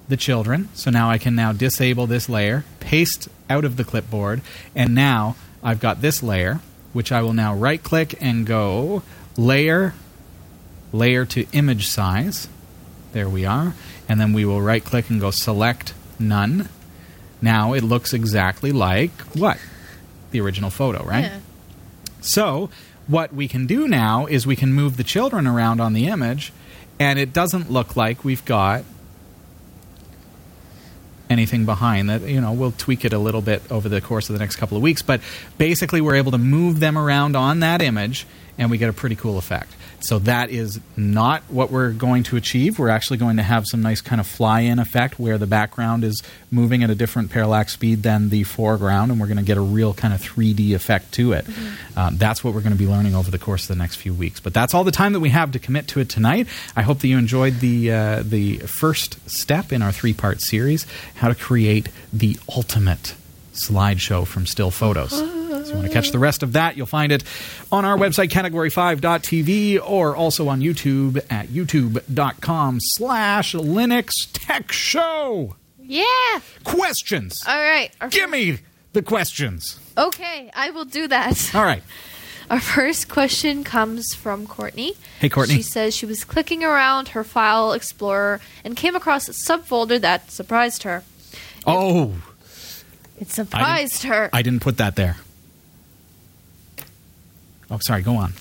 the 0.07 0.17
children. 0.17 0.69
So 0.73 0.91
now 0.91 1.09
I 1.09 1.17
can 1.17 1.35
now 1.35 1.51
disable 1.51 2.07
this 2.07 2.29
layer, 2.29 2.63
paste 2.79 3.27
out 3.49 3.65
of 3.65 3.77
the 3.77 3.83
clipboard, 3.83 4.41
and 4.75 4.93
now 4.93 5.35
I've 5.63 5.79
got 5.79 6.01
this 6.01 6.21
layer, 6.21 6.59
which 6.93 7.11
I 7.11 7.21
will 7.21 7.33
now 7.33 7.55
right 7.55 7.81
click 7.81 8.15
and 8.21 8.45
go 8.45 9.03
layer, 9.37 9.93
layer 10.97 11.25
to 11.25 11.45
image 11.51 11.87
size. 11.87 12.47
There 13.11 13.29
we 13.29 13.45
are. 13.45 13.73
And 14.07 14.19
then 14.19 14.33
we 14.33 14.45
will 14.45 14.61
right 14.61 14.83
click 14.83 15.09
and 15.09 15.19
go 15.19 15.31
select 15.31 15.93
none. 16.19 16.69
Now 17.41 17.73
it 17.73 17.83
looks 17.83 18.13
exactly 18.13 18.71
like 18.71 19.11
what? 19.35 19.57
The 20.31 20.41
original 20.41 20.69
photo, 20.69 21.03
right? 21.03 21.25
Yeah. 21.25 21.39
So, 22.21 22.69
what 23.07 23.33
we 23.33 23.47
can 23.47 23.67
do 23.67 23.87
now 23.87 24.25
is 24.25 24.47
we 24.47 24.55
can 24.55 24.73
move 24.73 24.97
the 24.97 25.03
children 25.03 25.45
around 25.45 25.79
on 25.79 25.93
the 25.93 26.07
image, 26.07 26.51
and 26.99 27.19
it 27.19 27.33
doesn't 27.33 27.69
look 27.71 27.95
like 27.95 28.23
we've 28.23 28.43
got 28.45 28.83
anything 31.29 31.65
behind 31.65 32.09
that 32.09 32.21
you 32.21 32.39
know 32.39 32.51
we'll 32.51 32.71
tweak 32.71 33.03
it 33.03 33.11
a 33.11 33.17
little 33.17 33.41
bit 33.41 33.61
over 33.71 33.89
the 33.89 33.99
course 33.99 34.29
of 34.29 34.33
the 34.33 34.39
next 34.39 34.57
couple 34.57 34.77
of 34.77 34.83
weeks 34.83 35.01
but 35.01 35.19
basically 35.57 35.99
we're 35.99 36.15
able 36.15 36.31
to 36.31 36.37
move 36.37 36.79
them 36.79 36.97
around 36.97 37.35
on 37.35 37.61
that 37.61 37.81
image 37.81 38.27
and 38.59 38.69
we 38.69 38.77
get 38.77 38.89
a 38.89 38.93
pretty 38.93 39.15
cool 39.15 39.37
effect 39.37 39.71
so 40.05 40.19
that 40.19 40.51
is 40.51 40.79
not 40.95 41.41
what 41.49 41.71
we're 41.71 41.91
going 41.91 42.21
to 42.23 42.37
achieve. 42.37 42.77
We're 42.77 42.89
actually 42.89 43.17
going 43.17 43.37
to 43.37 43.43
have 43.43 43.65
some 43.65 43.81
nice 43.81 44.01
kind 44.01 44.21
of 44.21 44.27
fly-in 44.27 44.77
effect 44.77 45.19
where 45.19 45.39
the 45.39 45.47
background 45.47 46.03
is 46.03 46.21
moving 46.51 46.83
at 46.83 46.91
a 46.91 46.95
different 46.95 47.31
parallax 47.31 47.73
speed 47.73 48.03
than 48.03 48.29
the 48.29 48.43
foreground 48.43 49.09
and 49.11 49.19
we're 49.19 49.25
going 49.25 49.37
to 49.37 49.43
get 49.43 49.57
a 49.57 49.61
real 49.61 49.95
kind 49.95 50.13
of 50.13 50.21
3d 50.21 50.75
effect 50.75 51.11
to 51.13 51.33
it. 51.33 51.47
Um, 51.95 52.17
that's 52.17 52.43
what 52.43 52.53
we're 52.53 52.61
going 52.61 52.73
to 52.73 52.77
be 52.77 52.85
learning 52.85 53.15
over 53.15 53.31
the 53.31 53.39
course 53.39 53.63
of 53.63 53.69
the 53.69 53.81
next 53.81 53.95
few 53.95 54.13
weeks. 54.13 54.39
But 54.39 54.53
that's 54.53 54.75
all 54.75 54.83
the 54.83 54.91
time 54.91 55.13
that 55.13 55.21
we 55.21 55.29
have 55.29 55.51
to 55.53 55.59
commit 55.59 55.87
to 55.89 55.99
it 55.99 56.07
tonight. 56.07 56.47
I 56.75 56.83
hope 56.83 56.99
that 56.99 57.07
you 57.07 57.17
enjoyed 57.17 57.55
the 57.55 57.91
uh, 57.91 58.23
the 58.23 58.57
first 58.59 59.27
step 59.27 59.73
in 59.73 59.81
our 59.81 59.91
three 59.91 60.13
part 60.13 60.39
series 60.39 60.85
how 61.15 61.29
to 61.29 61.35
create 61.35 61.89
the 62.13 62.37
ultimate 62.47 63.15
slideshow 63.55 64.25
from 64.25 64.45
still 64.45 64.71
photos. 64.71 65.11
So 65.11 65.25
if 65.25 65.67
you 65.69 65.73
want 65.75 65.87
to 65.87 65.93
catch 65.93 66.11
the 66.11 66.19
rest 66.19 66.43
of 66.43 66.53
that, 66.53 66.77
you'll 66.77 66.85
find 66.85 67.11
it 67.11 67.23
on 67.71 67.85
our 67.85 67.97
website, 67.97 68.29
category5.tv, 68.29 69.79
or 69.83 70.15
also 70.15 70.47
on 70.47 70.61
YouTube 70.61 71.17
at 71.29 71.47
youtube.com 71.47 72.77
slash 72.81 73.53
Linux 73.53 74.11
Tech 74.33 74.71
Show. 74.71 75.55
Yeah. 75.79 76.05
Questions. 76.63 77.43
All 77.47 77.61
right. 77.61 77.91
Our 78.01 78.09
Give 78.09 78.29
me 78.29 78.59
the 78.93 79.01
questions. 79.01 79.79
Okay, 79.97 80.51
I 80.53 80.71
will 80.71 80.85
do 80.85 81.07
that. 81.07 81.55
All 81.55 81.63
right. 81.63 81.83
Our 82.49 82.59
first 82.59 83.09
question 83.09 83.63
comes 83.63 84.13
from 84.13 84.45
Courtney. 84.45 84.93
Hey, 85.19 85.29
Courtney. 85.29 85.55
She 85.55 85.61
says 85.63 85.95
she 85.95 86.05
was 86.05 86.23
clicking 86.23 86.63
around 86.63 87.09
her 87.09 87.23
file 87.23 87.73
explorer 87.73 88.39
and 88.63 88.75
came 88.75 88.95
across 88.95 89.27
a 89.27 89.31
subfolder 89.31 89.99
that 89.99 90.29
surprised 90.29 90.83
her. 90.83 91.03
Oh, 91.65 92.13
It 93.19 93.31
surprised 93.31 94.03
her. 94.03 94.29
I 94.33 94.41
didn't 94.41 94.61
put 94.61 94.77
that 94.77 94.95
there. 94.95 95.17
Oh, 97.71 97.79
sorry. 97.79 98.01
Go 98.01 98.15
on. 98.17 98.33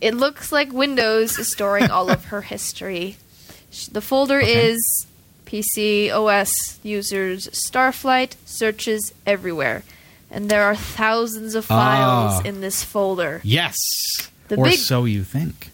It 0.00 0.14
looks 0.14 0.52
like 0.52 0.72
Windows 0.72 1.38
is 1.38 1.50
storing 1.50 1.90
all 1.90 2.10
of 2.10 2.26
her 2.26 2.40
history. 2.54 3.16
The 3.92 4.00
folder 4.00 4.38
Okay. 4.38 4.70
is 4.70 5.06
PC 5.46 6.10
OS 6.12 6.78
users 6.82 7.48
Starflight 7.48 8.34
searches 8.44 9.12
everywhere. 9.26 9.82
And 10.30 10.48
there 10.48 10.62
are 10.64 10.76
thousands 10.76 11.54
of 11.56 11.64
files 11.64 12.40
Ah. 12.44 12.48
in 12.48 12.60
this 12.60 12.84
folder. 12.84 13.40
Yes. 13.42 13.76
The 14.48 14.56
or 14.56 14.64
big- 14.66 14.78
so 14.78 15.04
you 15.04 15.24
think. 15.24 15.70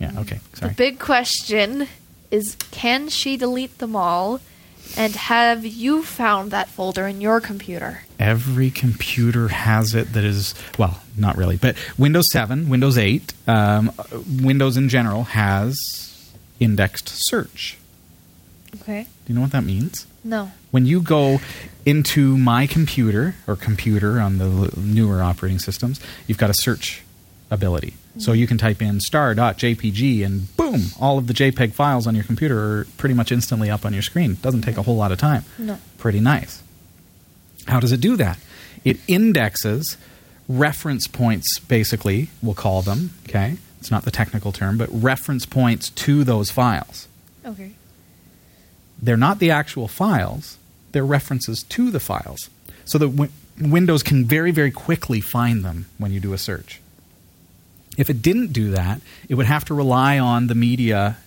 Yeah, 0.00 0.12
okay. 0.20 0.40
Sorry. 0.54 0.70
The 0.70 0.74
big 0.76 0.98
question 0.98 1.88
is 2.30 2.56
can 2.70 3.08
she 3.08 3.36
delete 3.36 3.78
them 3.78 3.94
all? 3.96 4.40
And 4.96 5.14
have 5.14 5.64
you 5.64 6.02
found 6.02 6.50
that 6.50 6.68
folder 6.68 7.06
in 7.06 7.20
your 7.20 7.40
computer? 7.40 8.02
every 8.20 8.68
computer 8.68 9.46
has 9.46 9.94
it 9.94 10.12
that 10.12 10.24
is 10.24 10.52
well 10.76 11.00
not 11.16 11.36
really 11.36 11.56
but 11.56 11.76
windows 11.96 12.24
7 12.32 12.68
windows 12.68 12.98
8 12.98 13.32
um, 13.46 13.92
windows 14.42 14.76
in 14.76 14.88
general 14.88 15.22
has 15.22 16.28
indexed 16.58 17.08
search 17.08 17.76
Okay. 18.80 19.04
do 19.04 19.32
you 19.32 19.36
know 19.36 19.42
what 19.42 19.52
that 19.52 19.62
means 19.62 20.04
No. 20.24 20.50
when 20.72 20.84
you 20.84 21.00
go 21.00 21.40
into 21.86 22.36
my 22.36 22.66
computer 22.66 23.36
or 23.46 23.54
computer 23.54 24.18
on 24.20 24.38
the 24.38 24.72
newer 24.76 25.22
operating 25.22 25.60
systems 25.60 26.00
you've 26.26 26.38
got 26.38 26.50
a 26.50 26.54
search 26.54 27.04
ability 27.48 27.94
so 28.18 28.32
you 28.32 28.46
can 28.46 28.58
type 28.58 28.82
in 28.82 29.00
star.jpg 29.00 30.24
and 30.26 30.56
boom 30.56 30.82
all 31.00 31.18
of 31.18 31.26
the 31.28 31.32
jpeg 31.34 31.72
files 31.72 32.06
on 32.06 32.14
your 32.14 32.24
computer 32.24 32.58
are 32.80 32.86
pretty 32.96 33.14
much 33.14 33.30
instantly 33.32 33.70
up 33.70 33.84
on 33.86 33.92
your 33.92 34.02
screen 34.02 34.36
doesn't 34.42 34.62
take 34.62 34.76
a 34.76 34.82
whole 34.82 34.96
lot 34.96 35.12
of 35.12 35.18
time 35.18 35.44
No. 35.58 35.78
pretty 35.98 36.20
nice 36.20 36.62
how 37.66 37.80
does 37.80 37.92
it 37.92 38.00
do 38.00 38.16
that? 38.16 38.38
It 38.84 38.96
indexes 39.08 39.98
reference 40.48 41.06
points, 41.06 41.58
basically, 41.58 42.30
we'll 42.42 42.54
call 42.54 42.80
them, 42.80 43.10
okay? 43.28 43.58
It's 43.78 43.90
not 43.90 44.04
the 44.04 44.10
technical 44.10 44.52
term, 44.52 44.78
but 44.78 44.88
reference 44.90 45.44
points 45.44 45.90
to 45.90 46.24
those 46.24 46.50
files. 46.50 47.08
Okay. 47.44 47.72
They're 49.02 49.18
not 49.18 49.38
the 49.38 49.50
actual 49.50 49.86
files, 49.86 50.56
they're 50.92 51.04
references 51.04 51.62
to 51.64 51.90
the 51.90 52.00
files. 52.00 52.48
So 52.86 52.96
that 52.96 53.08
win- 53.10 53.32
Windows 53.60 54.02
can 54.02 54.24
very, 54.24 54.50
very 54.50 54.70
quickly 54.70 55.20
find 55.20 55.62
them 55.62 55.86
when 55.98 56.10
you 56.10 56.20
do 56.20 56.32
a 56.32 56.38
search. 56.38 56.80
If 57.98 58.08
it 58.08 58.22
didn't 58.22 58.54
do 58.54 58.70
that, 58.70 59.02
it 59.28 59.34
would 59.34 59.46
have 59.46 59.66
to 59.66 59.74
rely 59.74 60.18
on 60.18 60.46
the 60.46 60.54
media 60.54 61.18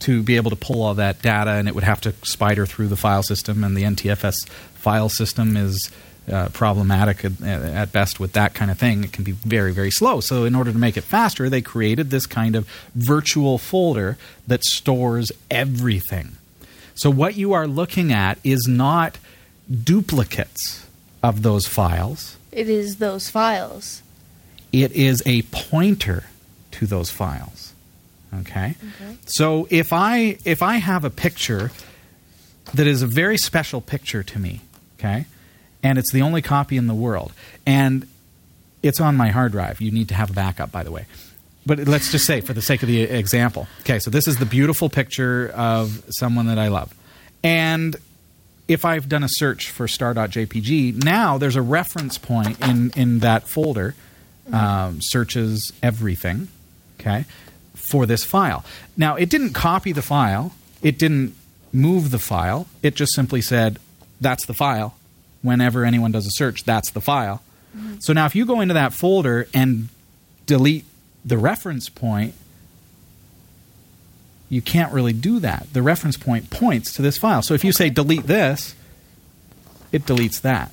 to 0.00 0.22
be 0.22 0.36
able 0.36 0.50
to 0.50 0.56
pull 0.56 0.82
all 0.82 0.94
that 0.94 1.22
data, 1.22 1.52
and 1.52 1.68
it 1.68 1.74
would 1.74 1.84
have 1.84 2.00
to 2.00 2.14
spider 2.22 2.66
through 2.66 2.88
the 2.88 2.96
file 2.96 3.22
system, 3.22 3.62
and 3.62 3.76
the 3.76 3.82
NTFS 3.82 4.48
file 4.74 5.08
system 5.08 5.56
is 5.56 5.90
uh, 6.30 6.48
problematic 6.50 7.24
at, 7.24 7.42
at 7.42 7.92
best 7.92 8.20
with 8.20 8.32
that 8.32 8.54
kind 8.54 8.70
of 8.70 8.78
thing. 8.78 9.04
It 9.04 9.12
can 9.12 9.24
be 9.24 9.32
very, 9.32 9.72
very 9.72 9.90
slow. 9.90 10.20
So, 10.20 10.44
in 10.44 10.54
order 10.54 10.72
to 10.72 10.78
make 10.78 10.96
it 10.96 11.02
faster, 11.02 11.48
they 11.48 11.62
created 11.62 12.10
this 12.10 12.26
kind 12.26 12.56
of 12.56 12.68
virtual 12.94 13.58
folder 13.58 14.18
that 14.46 14.64
stores 14.64 15.30
everything. 15.50 16.36
So, 16.94 17.10
what 17.10 17.36
you 17.36 17.52
are 17.52 17.66
looking 17.66 18.12
at 18.12 18.38
is 18.44 18.66
not 18.68 19.18
duplicates 19.70 20.86
of 21.22 21.42
those 21.42 21.66
files 21.66 22.36
It 22.52 22.68
is 22.68 22.96
those 22.96 23.28
files. 23.28 24.02
It 24.82 24.92
is 24.92 25.22
a 25.26 25.42
pointer 25.42 26.24
to 26.72 26.86
those 26.86 27.10
files. 27.10 27.72
Okay? 28.40 28.74
So 29.26 29.66
if 29.70 29.92
I 29.92 30.38
if 30.44 30.62
I 30.62 30.76
have 30.76 31.04
a 31.04 31.10
picture 31.10 31.70
that 32.74 32.86
is 32.86 33.02
a 33.02 33.06
very 33.06 33.38
special 33.38 33.80
picture 33.80 34.22
to 34.22 34.38
me, 34.38 34.60
okay? 34.98 35.24
And 35.82 35.98
it's 35.98 36.12
the 36.12 36.22
only 36.22 36.42
copy 36.42 36.76
in 36.76 36.86
the 36.86 36.94
world 36.94 37.32
and 37.66 38.06
it's 38.82 39.00
on 39.00 39.16
my 39.16 39.30
hard 39.30 39.52
drive. 39.52 39.80
You 39.80 39.90
need 39.90 40.08
to 40.08 40.14
have 40.14 40.30
a 40.30 40.34
backup 40.34 40.70
by 40.70 40.82
the 40.82 40.90
way. 40.90 41.06
But 41.64 41.80
let's 41.80 42.10
just 42.10 42.24
say 42.24 42.40
for 42.40 42.52
the 42.52 42.62
sake 42.62 42.82
of 42.82 42.88
the 42.88 43.02
example. 43.02 43.66
Okay, 43.80 43.98
so 43.98 44.10
this 44.10 44.26
is 44.26 44.36
the 44.36 44.46
beautiful 44.46 44.88
picture 44.88 45.50
of 45.54 46.02
someone 46.10 46.46
that 46.46 46.58
I 46.58 46.68
love. 46.68 46.94
And 47.42 47.96
if 48.68 48.84
I've 48.84 49.08
done 49.08 49.22
a 49.22 49.28
search 49.28 49.70
for 49.70 49.88
star.jpg, 49.88 51.02
now 51.02 51.38
there's 51.38 51.56
a 51.56 51.62
reference 51.62 52.18
point 52.18 52.60
in, 52.60 52.90
in 52.96 53.20
that 53.20 53.48
folder, 53.48 53.94
um, 54.52 55.00
searches 55.00 55.72
everything, 55.82 56.48
okay, 57.00 57.24
for 57.74 58.06
this 58.06 58.24
file. 58.24 58.64
Now, 58.96 59.16
it 59.16 59.30
didn't 59.30 59.52
copy 59.52 59.92
the 59.92 60.02
file, 60.02 60.52
it 60.82 60.98
didn't 60.98 61.34
move 61.72 62.10
the 62.10 62.18
file, 62.18 62.66
it 62.82 62.94
just 62.94 63.14
simply 63.14 63.40
said, 63.40 63.78
that's 64.20 64.46
the 64.46 64.54
file. 64.54 64.96
Whenever 65.42 65.84
anyone 65.84 66.10
does 66.10 66.26
a 66.26 66.32
search, 66.32 66.64
that's 66.64 66.90
the 66.90 67.00
file. 67.00 67.42
So 68.00 68.12
now, 68.12 68.26
if 68.26 68.34
you 68.34 68.44
go 68.44 68.60
into 68.60 68.74
that 68.74 68.92
folder 68.92 69.46
and 69.54 69.88
delete 70.46 70.84
the 71.24 71.38
reference 71.38 71.88
point, 71.88 72.34
you 74.48 74.62
can't 74.62 74.92
really 74.92 75.12
do 75.12 75.38
that. 75.40 75.68
The 75.72 75.82
reference 75.82 76.16
point 76.16 76.50
points 76.50 76.92
to 76.94 77.02
this 77.02 77.18
file. 77.18 77.42
So 77.42 77.54
if 77.54 77.62
you 77.62 77.72
say 77.72 77.90
delete 77.90 78.26
this, 78.26 78.74
it 79.92 80.06
deletes 80.06 80.40
that. 80.40 80.72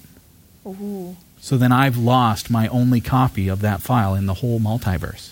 Ooh. 0.65 1.15
So 1.45 1.57
then 1.57 1.71
I've 1.71 1.95
lost 1.95 2.49
my 2.49 2.67
only 2.69 2.99
copy 2.99 3.49
of 3.49 3.61
that 3.61 3.83
file 3.83 4.15
in 4.15 4.25
the 4.25 4.33
whole 4.33 4.59
multiverse. 4.59 5.29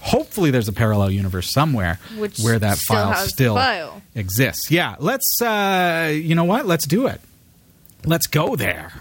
Hopefully, 0.00 0.50
there's 0.50 0.66
a 0.66 0.72
parallel 0.72 1.12
universe 1.12 1.52
somewhere 1.52 2.00
Which 2.18 2.40
where 2.40 2.58
that 2.58 2.78
still 2.78 2.96
file 2.96 3.14
still 3.14 3.54
file. 3.54 4.02
exists. 4.16 4.72
Yeah, 4.72 4.96
let's. 4.98 5.40
Uh, 5.40 6.10
you 6.12 6.34
know 6.34 6.42
what? 6.42 6.66
Let's 6.66 6.84
do 6.84 7.06
it. 7.06 7.20
Let's 8.04 8.26
go 8.26 8.56
there. 8.56 8.92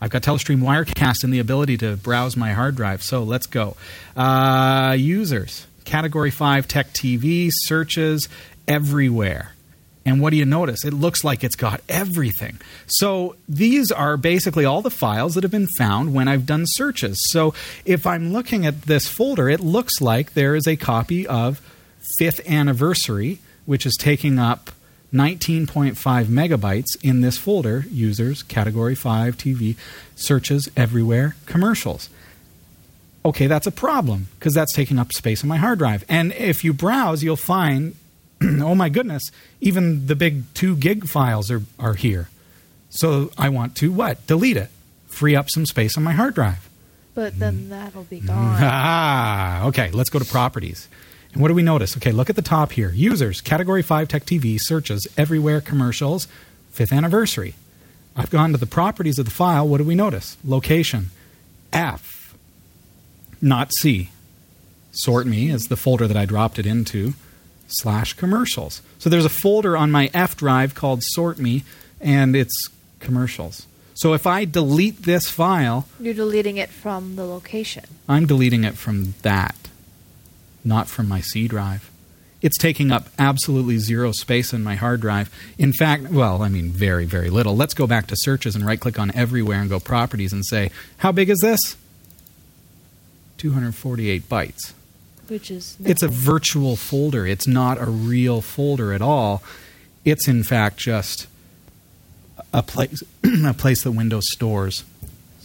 I've 0.00 0.10
got 0.10 0.22
Telestream 0.22 0.60
Wirecast 0.60 1.24
and 1.24 1.34
the 1.34 1.40
ability 1.40 1.76
to 1.78 1.96
browse 1.96 2.36
my 2.36 2.52
hard 2.52 2.76
drive, 2.76 3.02
so 3.02 3.24
let's 3.24 3.46
go. 3.46 3.76
Uh, 4.16 4.94
users, 4.96 5.66
Category 5.84 6.30
5 6.30 6.68
Tech 6.68 6.92
TV, 6.92 7.50
searches 7.52 8.28
everywhere. 8.68 9.50
And 10.08 10.22
what 10.22 10.30
do 10.30 10.36
you 10.36 10.46
notice? 10.46 10.86
It 10.86 10.94
looks 10.94 11.22
like 11.22 11.44
it's 11.44 11.54
got 11.54 11.82
everything. 11.86 12.58
So 12.86 13.36
these 13.46 13.92
are 13.92 14.16
basically 14.16 14.64
all 14.64 14.80
the 14.80 14.90
files 14.90 15.34
that 15.34 15.44
have 15.44 15.50
been 15.50 15.68
found 15.76 16.14
when 16.14 16.28
I've 16.28 16.46
done 16.46 16.64
searches. 16.66 17.18
So 17.30 17.52
if 17.84 18.06
I'm 18.06 18.32
looking 18.32 18.64
at 18.64 18.82
this 18.82 19.06
folder, 19.06 19.50
it 19.50 19.60
looks 19.60 20.00
like 20.00 20.32
there 20.32 20.56
is 20.56 20.66
a 20.66 20.76
copy 20.76 21.26
of 21.26 21.60
fifth 22.18 22.40
anniversary, 22.48 23.38
which 23.66 23.84
is 23.84 23.96
taking 23.98 24.38
up 24.38 24.70
19.5 25.12 25.94
megabytes 26.24 26.96
in 27.02 27.20
this 27.20 27.36
folder 27.38 27.84
users 27.90 28.42
category 28.42 28.94
5 28.94 29.38
tv 29.38 29.74
searches 30.14 30.68
everywhere 30.76 31.34
commercials 31.46 32.10
okay 33.24 33.46
that's 33.46 33.66
a 33.66 33.70
problem 33.70 34.28
because 34.38 34.52
that's 34.52 34.74
taking 34.74 34.98
up 34.98 35.10
space 35.14 35.42
on 35.42 35.48
my 35.48 35.56
hard 35.56 35.78
drive 35.78 36.04
and 36.10 36.30
if 36.34 36.62
you 36.62 36.74
browse 36.74 37.22
you'll 37.22 37.36
find 37.36 37.94
oh 38.60 38.74
my 38.74 38.88
goodness 38.88 39.30
even 39.60 40.06
the 40.06 40.14
big 40.16 40.42
2 40.54 40.76
gig 40.76 41.06
files 41.08 41.50
are, 41.50 41.62
are 41.78 41.94
here 41.94 42.28
so 42.90 43.30
i 43.36 43.48
want 43.48 43.74
to 43.76 43.90
what 43.92 44.24
delete 44.26 44.56
it 44.56 44.70
free 45.06 45.34
up 45.36 45.48
some 45.50 45.66
space 45.66 45.96
on 45.96 46.04
my 46.04 46.12
hard 46.12 46.34
drive 46.34 46.68
But 47.14 47.32
Mm. 47.34 47.38
then 47.40 47.68
that'll 47.70 48.04
be 48.04 48.20
gone. 48.20 48.58
Ah, 48.62 49.66
okay. 49.66 49.90
Let's 49.90 50.08
go 50.10 50.20
to 50.20 50.24
properties. 50.24 50.86
And 51.32 51.42
what 51.42 51.48
do 51.48 51.54
we 51.54 51.64
notice? 51.64 51.96
Okay, 51.96 52.12
look 52.12 52.30
at 52.30 52.36
the 52.36 52.42
top 52.42 52.70
here. 52.72 52.90
Users, 52.94 53.40
Category 53.40 53.82
5 53.82 54.06
Tech 54.06 54.24
TV, 54.24 54.56
searches, 54.60 55.08
everywhere, 55.16 55.60
commercials, 55.60 56.28
fifth 56.70 56.92
anniversary. 56.92 57.54
I've 58.16 58.30
gone 58.30 58.52
to 58.52 58.58
the 58.58 58.66
properties 58.66 59.18
of 59.18 59.24
the 59.24 59.32
file. 59.32 59.66
What 59.66 59.78
do 59.78 59.84
we 59.84 59.96
notice? 59.96 60.36
Location, 60.44 61.10
F, 61.72 62.34
not 63.42 63.74
C. 63.74 64.10
Sort 64.92 65.26
Me 65.26 65.50
is 65.50 65.66
the 65.68 65.76
folder 65.76 66.06
that 66.06 66.16
I 66.16 66.24
dropped 66.24 66.58
it 66.60 66.66
into, 66.66 67.14
slash 67.68 68.14
commercials. 68.14 68.82
So 68.98 69.08
there's 69.08 69.24
a 69.24 69.30
folder 69.30 69.76
on 69.76 69.90
my 69.90 70.10
F 70.12 70.36
drive 70.36 70.74
called 70.74 71.02
Sort 71.02 71.38
Me, 71.38 71.64
and 72.00 72.34
it's 72.34 72.68
commercials. 72.98 73.66
So 73.94 74.14
if 74.14 74.26
I 74.26 74.44
delete 74.44 75.02
this 75.02 75.28
file, 75.28 75.86
You're 75.98 76.14
deleting 76.14 76.56
it 76.56 76.70
from 76.70 77.16
the 77.16 77.24
location. 77.24 77.84
I'm 78.08 78.26
deleting 78.26 78.64
it 78.64 78.76
from 78.76 79.14
that, 79.22 79.56
not 80.64 80.88
from 80.88 81.08
my 81.08 81.20
C 81.20 81.48
drive. 81.48 81.90
It's 82.40 82.56
taking 82.56 82.92
up 82.92 83.08
absolutely 83.18 83.78
zero 83.78 84.12
space 84.12 84.52
in 84.52 84.62
my 84.62 84.76
hard 84.76 85.00
drive. 85.00 85.28
In 85.58 85.72
fact, 85.72 86.10
well, 86.10 86.42
I 86.42 86.48
mean, 86.48 86.70
very, 86.70 87.04
very 87.04 87.30
little. 87.30 87.56
Let's 87.56 87.74
go 87.74 87.88
back 87.88 88.06
to 88.06 88.14
searches 88.16 88.54
and 88.54 88.64
right 88.64 88.78
click 88.78 88.98
on 88.98 89.10
everywhere 89.16 89.60
and 89.60 89.68
go 89.68 89.80
properties 89.80 90.32
and 90.32 90.46
say, 90.46 90.70
how 90.98 91.10
big 91.10 91.28
is 91.30 91.40
this? 91.40 91.76
248 93.38 94.28
bytes. 94.28 94.72
Which 95.28 95.50
is 95.50 95.76
It's 95.84 96.02
a 96.02 96.08
virtual 96.08 96.74
folder. 96.76 97.26
It's 97.26 97.46
not 97.46 97.78
a 97.80 97.84
real 97.86 98.40
folder 98.40 98.92
at 98.92 99.02
all. 99.02 99.42
It's 100.04 100.26
in 100.26 100.42
fact 100.42 100.78
just 100.78 101.26
a 102.52 102.62
place 102.62 103.02
a 103.44 103.54
place 103.54 103.82
that 103.82 103.92
Windows 103.92 104.30
stores 104.30 104.84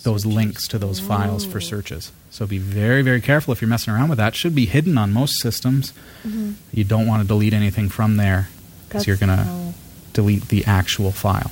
those 0.04 0.26
links 0.26 0.68
to 0.68 0.78
those 0.78 1.00
files 1.00 1.46
for 1.46 1.58
oh. 1.58 1.62
searches. 1.62 2.12
So 2.32 2.46
be 2.48 2.58
very 2.58 3.02
very 3.02 3.22
careful 3.22 3.52
if 3.52 3.62
you're 3.62 3.70
messing 3.70 3.94
around 3.94 4.10
with 4.10 4.18
that. 4.18 4.36
Should 4.36 4.56
be 4.56 4.66
hidden 4.66 4.98
on 4.98 5.12
most 5.12 5.42
systems. 5.42 5.92
Mm-hmm. 6.26 6.54
You 6.72 6.84
don't 6.84 7.08
want 7.08 7.22
to 7.22 7.28
delete 7.28 7.54
anything 7.54 7.90
from 7.90 8.18
there 8.18 8.50
because 8.88 9.06
you're 9.08 9.18
going 9.18 9.36
to 9.38 9.46
Oh. 9.48 9.74
delete 10.14 10.48
the 10.50 10.64
actual 10.66 11.12
file. 11.12 11.52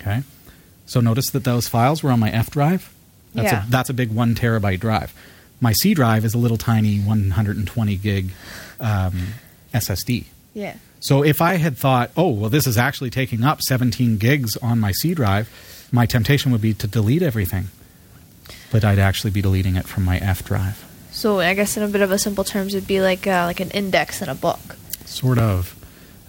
Okay. 0.00 0.22
So 0.86 1.00
notice 1.00 1.30
that 1.30 1.44
those 1.44 1.68
files 1.68 2.02
were 2.02 2.10
on 2.10 2.20
my 2.20 2.30
F 2.30 2.50
drive. 2.50 2.92
That's 3.34 3.52
Yeah. 3.52 3.66
a 3.66 3.70
that's 3.70 3.90
a 3.90 3.94
big 3.94 4.10
one 4.10 4.34
terabyte 4.34 4.80
drive. 4.80 5.12
My 5.60 5.72
C 5.72 5.94
drive 5.94 6.24
is 6.24 6.34
a 6.34 6.38
little 6.38 6.56
tiny 6.56 6.98
120 7.00 7.96
gig 7.96 8.30
um, 8.80 9.34
SSD. 9.74 10.24
Yeah. 10.54 10.76
So 11.00 11.22
if 11.22 11.40
I 11.40 11.54
had 11.54 11.76
thought, 11.76 12.10
oh 12.16 12.28
well, 12.28 12.50
this 12.50 12.66
is 12.66 12.76
actually 12.76 13.10
taking 13.10 13.44
up 13.44 13.62
17 13.62 14.18
gigs 14.18 14.56
on 14.56 14.80
my 14.80 14.92
C 14.92 15.14
drive, 15.14 15.48
my 15.92 16.06
temptation 16.06 16.52
would 16.52 16.60
be 16.60 16.74
to 16.74 16.86
delete 16.86 17.22
everything. 17.22 17.68
But 18.70 18.84
I'd 18.84 18.98
actually 18.98 19.30
be 19.30 19.40
deleting 19.42 19.76
it 19.76 19.86
from 19.86 20.04
my 20.04 20.18
F 20.18 20.44
drive. 20.44 20.84
So 21.10 21.40
I 21.40 21.54
guess 21.54 21.76
in 21.76 21.82
a 21.82 21.88
bit 21.88 22.02
of 22.02 22.10
a 22.10 22.18
simple 22.18 22.44
terms, 22.44 22.74
it'd 22.74 22.88
be 22.88 23.00
like 23.00 23.26
uh, 23.26 23.44
like 23.46 23.60
an 23.60 23.70
index 23.70 24.22
in 24.22 24.28
a 24.28 24.34
book. 24.34 24.76
Sort 25.04 25.38
of. 25.38 25.74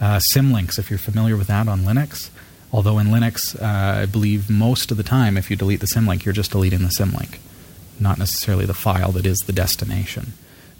Uh, 0.01 0.19
Symlinks, 0.33 0.79
if 0.79 0.89
you're 0.89 0.97
familiar 0.97 1.35
with 1.35 1.47
that 1.47 1.67
on 1.67 1.81
Linux. 1.81 2.29
Although 2.71 2.99
in 2.99 3.07
Linux, 3.07 3.59
uh, 3.61 4.01
I 4.01 4.05
believe 4.05 4.49
most 4.49 4.91
of 4.91 4.97
the 4.97 5.03
time, 5.03 5.37
if 5.37 5.49
you 5.49 5.55
delete 5.55 5.79
the 5.79 5.87
symlink, 5.87 6.23
you're 6.23 6.33
just 6.33 6.51
deleting 6.51 6.79
the 6.79 6.93
symlink, 6.99 7.39
not 8.01 8.17
necessarily 8.17 8.65
the 8.65 8.73
file 8.73 9.11
that 9.13 9.25
is 9.25 9.39
the 9.39 9.53
destination. 9.53 10.33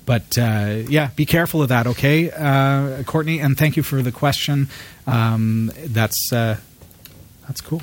But 0.06 0.38
uh, 0.38 0.84
yeah, 0.88 1.12
be 1.16 1.26
careful 1.26 1.62
of 1.62 1.70
that, 1.70 1.86
okay, 1.86 2.32
uh, 2.32 3.04
Courtney? 3.04 3.40
And 3.40 3.56
thank 3.58 3.78
you 3.78 3.84
for 3.84 4.02
the 4.02 4.12
question. 4.12 4.68
Um, 5.06 5.72
that's 5.86 6.34
uh, 6.34 6.58
that's 7.48 7.62
cool. 7.62 7.82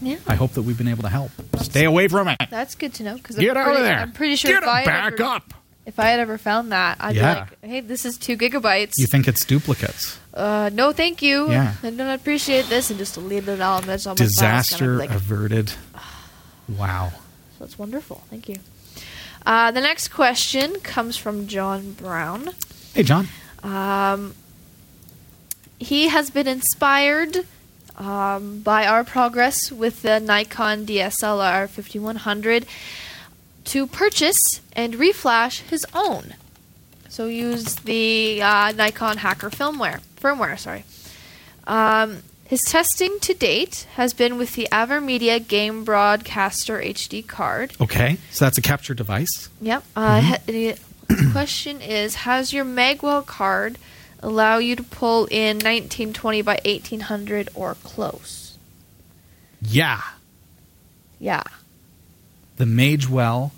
Yeah. 0.00 0.18
I 0.28 0.34
hope 0.34 0.52
that 0.52 0.62
we've 0.62 0.76
been 0.78 0.88
able 0.88 1.02
to 1.02 1.08
help. 1.08 1.30
Stay 1.60 1.84
away 1.86 2.08
from 2.08 2.28
it. 2.28 2.38
That's 2.50 2.74
good 2.74 2.92
to 2.94 3.02
know 3.04 3.16
because 3.16 3.36
Get 3.36 3.56
I'm 3.56 3.56
out 3.56 3.68
of 3.68 3.72
pretty, 3.74 3.82
there. 3.88 3.98
I'm 3.98 4.12
pretty 4.12 4.36
sure 4.36 4.52
Get 4.52 4.62
if 4.62 4.68
I 4.68 4.84
back 4.84 5.12
ever, 5.14 5.22
up. 5.24 5.54
if 5.86 5.98
I 5.98 6.04
had 6.10 6.20
ever 6.20 6.38
found 6.38 6.72
that, 6.72 6.98
I'd 7.00 7.16
Yeah. 7.16 7.34
be 7.34 7.40
like, 7.40 7.58
"Hey, 7.62 7.80
this 7.80 8.04
is 8.04 8.16
two 8.18 8.36
gigabytes. 8.36 8.92
You 8.98 9.06
think 9.06 9.26
it's 9.26 9.44
duplicates? 9.44 10.18
uh, 10.34 10.70
no, 10.72 10.92
thank 10.92 11.20
you. 11.22 11.50
Yeah. 11.50 11.74
I 11.82 11.90
don't 11.90 12.00
appreciate 12.10 12.66
this, 12.68 12.90
and 12.90 12.98
just 12.98 13.14
delete 13.14 13.48
it 13.48 13.60
all. 13.60 13.78
And 13.78 13.86
that's 13.86 14.06
all 14.06 14.14
Disaster 14.14 14.96
like, 14.96 15.10
averted. 15.10 15.72
Wow. 16.68 17.12
So 17.58 17.64
it's 17.64 17.78
wonderful. 17.78 18.22
Thank 18.30 18.48
you. 18.48 18.56
Uh, 19.44 19.70
the 19.70 19.80
next 19.80 20.08
question 20.08 20.78
comes 20.80 21.16
from 21.16 21.46
John 21.46 21.92
Brown. 21.92 22.50
Hey, 22.94 23.02
John. 23.02 23.28
Um, 23.62 24.34
he 25.78 26.08
has 26.08 26.30
been 26.30 26.46
inspired 26.46 27.46
um, 27.96 28.60
by 28.60 28.86
our 28.86 29.04
progress 29.04 29.72
with 29.72 30.02
the 30.02 30.20
Nikon 30.20 30.86
DSLR 30.86 31.68
5100 31.68 32.66
to 33.64 33.86
purchase 33.86 34.60
and 34.74 34.94
reflash 34.94 35.60
his 35.68 35.86
own. 35.94 36.34
So 37.08 37.26
use 37.26 37.76
the 37.76 38.40
uh, 38.42 38.72
Nikon 38.72 39.18
Hacker 39.18 39.50
firmware. 39.50 40.00
Firmware, 40.20 40.58
sorry. 40.58 40.84
Um, 41.66 42.22
his 42.52 42.60
testing 42.64 43.18
to 43.20 43.32
date 43.32 43.86
has 43.94 44.12
been 44.12 44.36
with 44.36 44.56
the 44.56 44.68
AverMedia 44.70 45.48
Game 45.48 45.84
Broadcaster 45.84 46.78
HD 46.78 47.26
card. 47.26 47.72
Okay, 47.80 48.18
so 48.30 48.44
that's 48.44 48.58
a 48.58 48.60
capture 48.60 48.92
device. 48.92 49.48
Yep. 49.62 49.82
Uh, 49.96 50.20
ha- 50.20 50.38
the 50.44 50.76
question 51.32 51.80
is: 51.80 52.14
Has 52.14 52.52
your 52.52 52.66
Magewell 52.66 53.24
card 53.24 53.78
allow 54.20 54.58
you 54.58 54.76
to 54.76 54.82
pull 54.82 55.24
in 55.30 55.56
1920 55.56 56.42
by 56.42 56.60
1800 56.66 57.48
or 57.54 57.74
close? 57.82 58.58
Yeah, 59.62 60.02
Yeah. 61.18 61.44
the 62.58 62.66
Magewell 62.66 63.52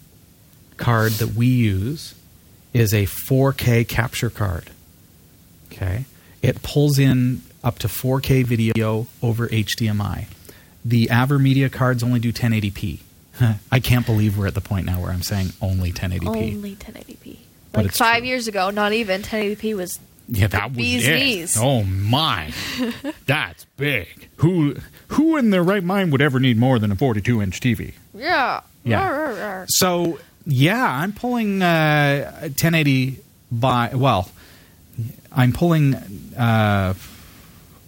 card 0.77 1.11
that 1.15 1.35
we 1.35 1.49
use 1.49 2.15
is 2.73 2.95
a 2.95 3.07
4K 3.07 3.89
capture 3.89 4.31
card. 4.31 4.71
Okay, 5.73 6.05
it 6.43 6.63
pulls 6.63 7.01
in 7.01 7.43
up 7.65 7.79
to 7.81 7.89
4K 7.89 8.45
video 8.45 9.07
over 9.23 9.49
HDMI. 9.49 10.27
The 10.85 11.07
AverMedia 11.07 11.73
cards 11.73 12.03
only 12.03 12.21
do 12.21 12.33
1080p. 12.33 13.01
I 13.73 13.81
can't 13.81 14.07
believe 14.07 14.39
we're 14.39 14.47
at 14.47 14.55
the 14.55 14.61
point 14.61 14.87
now 14.87 15.01
where 15.01 15.11
I'm 15.11 15.23
saying 15.23 15.49
only 15.61 15.91
1080p. 15.91 16.27
Only 16.27 16.77
1080p. 16.77 17.37
But 17.73 17.87
Like 17.87 17.95
five 17.95 18.19
true. 18.19 18.29
years 18.29 18.47
ago, 18.47 18.71
not 18.71 18.93
even 18.93 19.23
1080p 19.23 19.75
was. 19.75 19.99
Yeah, 20.29 20.47
that 20.47 20.69
was 20.71 20.77
Bee's 20.77 21.07
it. 21.09 21.17
knees. 21.17 21.57
Oh 21.59 21.83
my, 21.83 22.51
that's 23.27 23.65
big. 23.77 24.29
Who 24.37 24.77
who 25.09 25.37
in 25.37 25.51
their 25.51 25.63
right 25.63 25.83
mind 25.85 26.13
would 26.13 26.23
ever 26.23 26.39
need 26.41 26.57
more 26.57 26.79
than 26.79 26.91
a 26.93 26.97
42 26.97 27.43
inch 27.43 27.61
TV? 27.61 27.93
Yeah. 28.15 28.61
Yeah. 28.85 29.11
Rawr, 29.11 29.37
rawr. 29.37 29.65
So 29.69 30.19
yeah, 30.47 30.83
I'm 30.83 31.13
pulling 31.13 31.61
uh, 31.63 32.31
1080 32.43 33.19
by 33.53 33.91
well, 33.95 34.31
I'm 35.33 35.53
pulling. 35.53 35.95
Uh, 36.39 36.95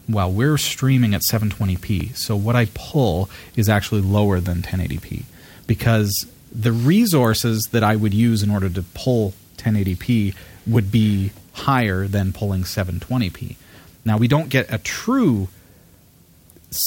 well, 0.09 0.31
we're 0.31 0.59
streaming 0.59 1.15
at 1.15 1.23
720p, 1.23 2.17
so 2.17 2.37
what 2.37 2.55
I 2.55 2.67
pull 2.75 3.29
is 3.57 3.69
actually 3.69 4.03
lower 4.03 4.41
than 4.41 4.63
1080p 4.63 5.25
because 5.67 6.27
the 6.53 6.73
resources 6.73 7.69
that 7.73 7.83
I 7.83 7.97
would 7.97 8.15
use 8.15 8.43
in 8.43 8.51
order 8.51 8.69
to 8.69 8.83
pull 8.95 9.35
1080p 9.59 10.35
would 10.67 10.91
be 10.91 11.33
higher 11.53 12.07
than 12.07 12.33
pulling 12.33 12.63
720p. 12.63 13.57
Now 14.05 14.17
we 14.17 14.29
don't 14.29 14.49
get 14.49 14.73
a 14.73 14.79
true 14.79 15.49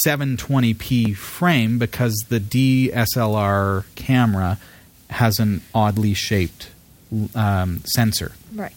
720p 0.06 1.16
frame 1.16 1.78
because 1.80 2.26
the 2.30 2.40
DSLR 2.40 3.84
camera 3.96 4.60
has 5.10 5.40
an 5.40 5.62
oddly 5.74 6.14
shaped 6.14 6.70
um, 7.36 7.82
sensor. 7.86 8.34
Right. 8.54 8.74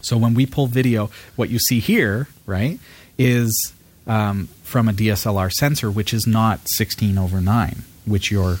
So 0.00 0.16
when 0.16 0.34
we 0.34 0.46
pull 0.46 0.68
video, 0.68 1.10
what 1.34 1.50
you 1.50 1.58
see 1.58 1.80
here, 1.80 2.28
right, 2.46 2.78
is 3.18 3.72
um, 4.06 4.48
from 4.62 4.88
a 4.88 4.92
DSLR 4.92 5.50
sensor, 5.52 5.90
which 5.90 6.12
is 6.14 6.26
not 6.26 6.68
16 6.68 7.18
over 7.18 7.40
9, 7.40 7.82
which 8.04 8.30
your 8.30 8.58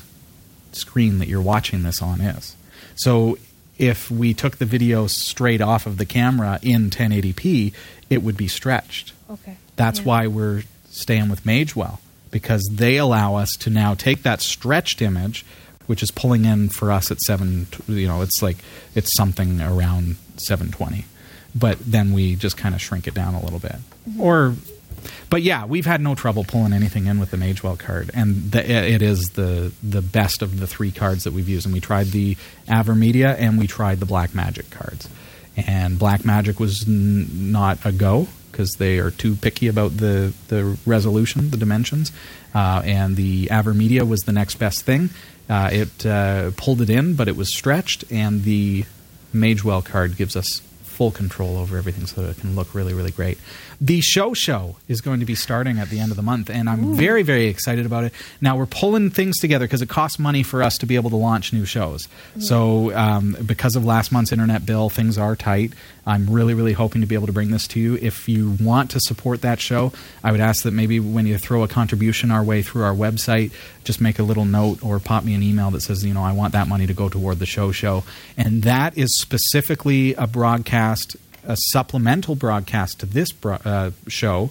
screen 0.72 1.18
that 1.18 1.28
you're 1.28 1.40
watching 1.40 1.82
this 1.82 2.02
on 2.02 2.20
is. 2.20 2.56
So 2.96 3.38
if 3.78 4.10
we 4.10 4.34
took 4.34 4.56
the 4.56 4.64
video 4.66 5.06
straight 5.06 5.60
off 5.60 5.86
of 5.86 5.98
the 5.98 6.06
camera 6.06 6.58
in 6.62 6.90
1080p, 6.90 7.72
it 8.10 8.22
would 8.22 8.36
be 8.36 8.48
stretched. 8.48 9.12
Okay. 9.30 9.56
That's 9.76 9.98
Yeah. 10.00 10.04
why 10.04 10.26
we're 10.26 10.62
staying 10.90 11.28
with 11.28 11.44
Magewell 11.44 11.98
because 12.30 12.66
they 12.72 12.96
allow 12.96 13.34
us 13.36 13.50
to 13.60 13.70
now 13.70 13.94
take 13.94 14.22
that 14.22 14.40
stretched 14.42 15.00
image, 15.02 15.44
which 15.86 16.02
is 16.02 16.10
pulling 16.10 16.44
in 16.44 16.68
for 16.68 16.90
us 16.90 17.10
at 17.10 17.20
seven. 17.20 17.66
You 17.86 18.06
know, 18.08 18.22
it's 18.22 18.42
like 18.42 18.56
it's 18.94 19.14
something 19.16 19.60
around 19.60 20.16
seven 20.36 20.70
twenty, 20.70 21.04
but 21.58 21.78
then 21.80 22.12
we 22.12 22.36
just 22.36 22.56
kind 22.56 22.74
of 22.74 22.80
shrink 22.80 23.06
it 23.06 23.14
down 23.14 23.34
a 23.34 23.40
little 23.42 23.58
bit, 23.58 23.76
or. 24.18 24.54
But 25.28 25.42
yeah, 25.42 25.66
we've 25.66 25.86
had 25.86 26.00
no 26.00 26.14
trouble 26.14 26.44
pulling 26.44 26.72
anything 26.72 27.06
in 27.06 27.20
with 27.20 27.30
the 27.30 27.36
Magewell 27.36 27.78
card, 27.78 28.10
and 28.14 28.50
the, 28.50 28.68
it 28.68 29.02
is 29.02 29.30
the 29.30 29.72
the 29.82 30.02
best 30.02 30.42
of 30.42 30.58
the 30.58 30.66
three 30.66 30.90
cards 30.90 31.24
that 31.24 31.32
we've 31.32 31.48
used. 31.48 31.66
And 31.66 31.72
we 31.72 31.80
tried 31.80 32.08
the 32.08 32.36
Avermedia 32.68 33.36
and 33.38 33.58
we 33.58 33.66
tried 33.66 34.00
the 34.00 34.06
Black 34.06 34.34
Magic 34.34 34.70
cards, 34.70 35.08
and 35.56 35.98
Black 35.98 36.24
Magic 36.24 36.58
was 36.58 36.88
n- 36.88 37.52
not 37.52 37.78
a 37.84 37.92
go 37.92 38.26
because 38.50 38.76
they 38.76 38.98
are 38.98 39.10
too 39.10 39.36
picky 39.36 39.68
about 39.68 39.96
the 39.96 40.32
the 40.48 40.76
resolution, 40.86 41.50
the 41.50 41.56
dimensions, 41.56 42.10
uh, 42.54 42.82
and 42.84 43.16
the 43.16 43.46
Avermedia 43.46 44.08
was 44.08 44.22
the 44.22 44.32
next 44.32 44.56
best 44.56 44.82
thing. 44.82 45.10
Uh, 45.48 45.70
it 45.72 46.06
uh, 46.06 46.50
pulled 46.56 46.80
it 46.80 46.90
in, 46.90 47.14
but 47.14 47.28
it 47.28 47.36
was 47.36 47.54
stretched, 47.54 48.04
and 48.10 48.42
the 48.44 48.84
Magewell 49.34 49.84
card 49.84 50.16
gives 50.16 50.34
us 50.36 50.62
full 50.96 51.10
control 51.10 51.58
over 51.58 51.76
everything 51.76 52.06
so 52.06 52.22
that 52.22 52.30
it 52.30 52.40
can 52.40 52.54
look 52.54 52.74
really, 52.74 52.94
really 52.94 53.10
great. 53.10 53.38
The 53.80 54.00
show 54.00 54.34
show 54.34 54.76
is 54.88 55.00
going 55.00 55.20
to 55.20 55.26
be 55.26 55.34
starting 55.34 55.78
at 55.78 55.90
the 55.90 56.00
end 56.00 56.10
of 56.10 56.16
the 56.16 56.22
month, 56.22 56.48
and 56.48 56.68
I'm 56.68 56.94
very, 56.94 57.22
very 57.22 57.46
excited 57.46 57.84
about 57.84 58.04
it. 58.04 58.12
Now, 58.40 58.56
we're 58.56 58.66
pulling 58.66 59.10
things 59.10 59.38
together 59.38 59.66
because 59.66 59.82
it 59.82 59.88
costs 59.88 60.18
money 60.18 60.42
for 60.42 60.62
us 60.62 60.78
to 60.78 60.86
be 60.86 60.96
able 60.96 61.10
to 61.10 61.16
launch 61.16 61.52
new 61.52 61.64
shows. 61.64 62.08
So, 62.38 62.94
um, 62.96 63.36
because 63.44 63.76
of 63.76 63.84
last 63.84 64.12
month's 64.12 64.32
internet 64.32 64.64
bill, 64.64 64.88
things 64.88 65.18
are 65.18 65.36
tight. 65.36 65.72
I'm 66.06 66.30
really, 66.30 66.54
really 66.54 66.72
hoping 66.72 67.00
to 67.00 67.06
be 67.06 67.16
able 67.16 67.26
to 67.26 67.32
bring 67.32 67.50
this 67.50 67.66
to 67.68 67.80
you. 67.80 67.96
If 67.96 68.28
you 68.28 68.56
want 68.60 68.92
to 68.92 69.00
support 69.00 69.42
that 69.42 69.60
show, 69.60 69.92
I 70.22 70.30
would 70.30 70.40
ask 70.40 70.62
that 70.62 70.72
maybe 70.72 71.00
when 71.00 71.26
you 71.26 71.36
throw 71.36 71.64
a 71.64 71.68
contribution 71.68 72.30
our 72.30 72.44
way 72.44 72.62
through 72.62 72.84
our 72.84 72.94
website, 72.94 73.52
just 73.82 74.00
make 74.00 74.18
a 74.18 74.22
little 74.22 74.44
note 74.44 74.84
or 74.84 75.00
pop 75.00 75.24
me 75.24 75.34
an 75.34 75.42
email 75.42 75.70
that 75.72 75.80
says, 75.80 76.04
you 76.04 76.14
know, 76.14 76.22
I 76.22 76.32
want 76.32 76.52
that 76.52 76.68
money 76.68 76.86
to 76.86 76.94
go 76.94 77.08
toward 77.08 77.40
the 77.40 77.46
show 77.46 77.72
show. 77.72 78.04
And 78.36 78.62
that 78.62 78.96
is 78.96 79.20
specifically 79.20 80.14
a 80.14 80.26
broadcast, 80.26 81.16
a 81.46 81.56
supplemental 81.56 82.34
broadcast 82.34 83.00
to 83.00 83.06
this 83.06 83.32
bro- 83.32 83.58
uh, 83.64 83.90
show 84.08 84.50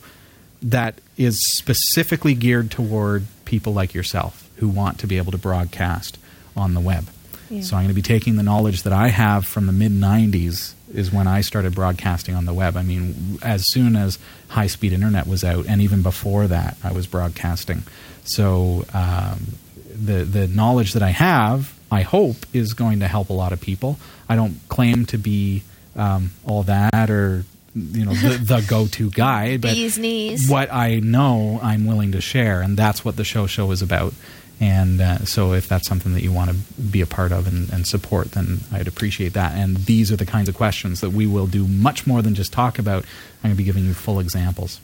that 0.61 0.95
is 1.17 1.39
specifically 1.57 2.33
geared 2.33 2.71
toward 2.71 3.25
people 3.45 3.73
like 3.73 3.93
yourself 3.93 4.49
who 4.57 4.67
want 4.67 4.99
to 4.99 5.07
be 5.07 5.17
able 5.17 5.31
to 5.31 5.37
broadcast 5.37 6.17
on 6.55 6.73
the 6.73 6.79
web. 6.79 7.07
Yeah. 7.49 7.61
So 7.61 7.75
I'm 7.75 7.83
going 7.83 7.89
to 7.89 7.93
be 7.93 8.01
taking 8.01 8.37
the 8.37 8.43
knowledge 8.43 8.83
that 8.83 8.93
I 8.93 9.09
have 9.09 9.45
from 9.45 9.67
the 9.67 9.71
mid 9.71 9.91
90s 9.91 10.73
is 10.93 11.11
when 11.11 11.27
I 11.27 11.41
started 11.41 11.75
broadcasting 11.75 12.35
on 12.35 12.45
the 12.45 12.53
web. 12.53 12.77
I 12.77 12.81
mean, 12.81 13.37
as 13.41 13.63
soon 13.71 13.95
as 13.95 14.17
high 14.47 14.67
speed 14.67 14.93
internet 14.93 15.27
was 15.27 15.43
out, 15.43 15.65
and 15.67 15.81
even 15.81 16.01
before 16.01 16.47
that, 16.47 16.77
I 16.83 16.91
was 16.91 17.05
broadcasting. 17.05 17.83
So 18.23 18.85
um, 18.93 19.57
the 19.93 20.23
the 20.23 20.47
knowledge 20.47 20.93
that 20.93 21.03
I 21.03 21.09
have, 21.09 21.77
I 21.91 22.01
hope, 22.01 22.37
is 22.53 22.73
going 22.73 22.99
to 23.01 23.07
help 23.07 23.29
a 23.29 23.33
lot 23.33 23.53
of 23.53 23.61
people. 23.61 23.99
I 24.27 24.35
don't 24.35 24.59
claim 24.69 25.05
to 25.07 25.17
be 25.17 25.63
um, 25.95 26.31
all 26.45 26.63
that 26.63 27.09
or 27.09 27.45
you 27.75 28.05
know 28.05 28.13
the, 28.13 28.37
the 28.37 28.65
go 28.69 28.87
to 28.87 29.09
guy, 29.11 29.57
but 29.57 29.73
Bees 29.73 29.97
knees. 29.97 30.49
what 30.49 30.71
I 30.71 30.99
know, 30.99 31.59
I'm 31.61 31.85
willing 31.85 32.13
to 32.13 32.21
share, 32.21 32.61
and 32.61 32.77
that's 32.77 33.03
what 33.03 33.17
the 33.17 33.23
show 33.23 33.47
show 33.47 33.71
is 33.71 33.81
about. 33.81 34.13
And 34.57 35.01
uh, 35.01 35.25
so, 35.25 35.51
if 35.51 35.67
that's 35.67 35.85
something 35.85 36.13
that 36.13 36.23
you 36.23 36.31
want 36.31 36.51
to 36.51 36.55
be 36.81 37.01
a 37.01 37.05
part 37.05 37.33
of 37.33 37.45
and, 37.45 37.69
and 37.73 37.85
support, 37.85 38.31
then 38.31 38.61
I'd 38.71 38.87
appreciate 38.87 39.33
that. 39.33 39.51
And 39.53 39.75
these 39.75 40.13
are 40.13 40.15
the 40.15 40.25
kinds 40.25 40.47
of 40.47 40.55
questions 40.55 41.01
that 41.01 41.09
we 41.09 41.27
will 41.27 41.47
do 41.47 41.67
much 41.67 42.07
more 42.07 42.21
than 42.21 42.35
just 42.35 42.53
talk 42.53 42.79
about. 42.79 43.03
I'm 43.43 43.49
going 43.49 43.53
to 43.53 43.57
be 43.57 43.65
giving 43.65 43.83
you 43.83 43.93
full 43.93 44.21
examples. 44.21 44.79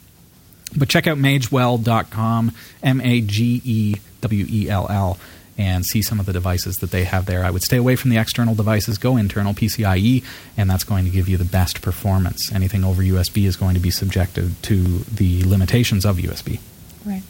But 0.76 0.90
check 0.90 1.06
out 1.06 1.16
magewell.com, 1.16 2.52
M 2.82 3.00
A 3.00 3.20
G 3.22 3.62
E 3.64 3.94
W 4.20 4.46
E 4.48 4.68
L 4.68 4.86
L, 4.90 5.18
and 5.58 5.84
see 5.84 6.02
some 6.02 6.18
of 6.18 6.26
the 6.26 6.32
devices 6.32 6.78
that 6.78 6.90
they 6.90 7.04
have 7.04 7.26
there. 7.26 7.44
I 7.44 7.50
would 7.50 7.62
stay 7.62 7.76
away 7.76 7.96
from 7.96 8.10
the 8.10 8.18
external 8.18 8.54
devices, 8.54 8.98
go 8.98 9.16
internal 9.16 9.52
PCIe, 9.52 10.24
and 10.56 10.70
that's 10.70 10.84
going 10.84 11.04
to 11.04 11.10
give 11.10 11.28
you 11.28 11.36
the 11.36 11.44
best 11.44 11.82
performance. 11.82 12.50
Anything 12.52 12.84
over 12.84 13.02
USB 13.02 13.44
is 13.46 13.56
going 13.56 13.74
to 13.74 13.80
be 13.80 13.90
subjected 13.90 14.60
to 14.64 14.98
the 15.00 15.44
limitations 15.44 16.04
of 16.04 16.16
USB 16.16 16.60
Right. 17.04 17.22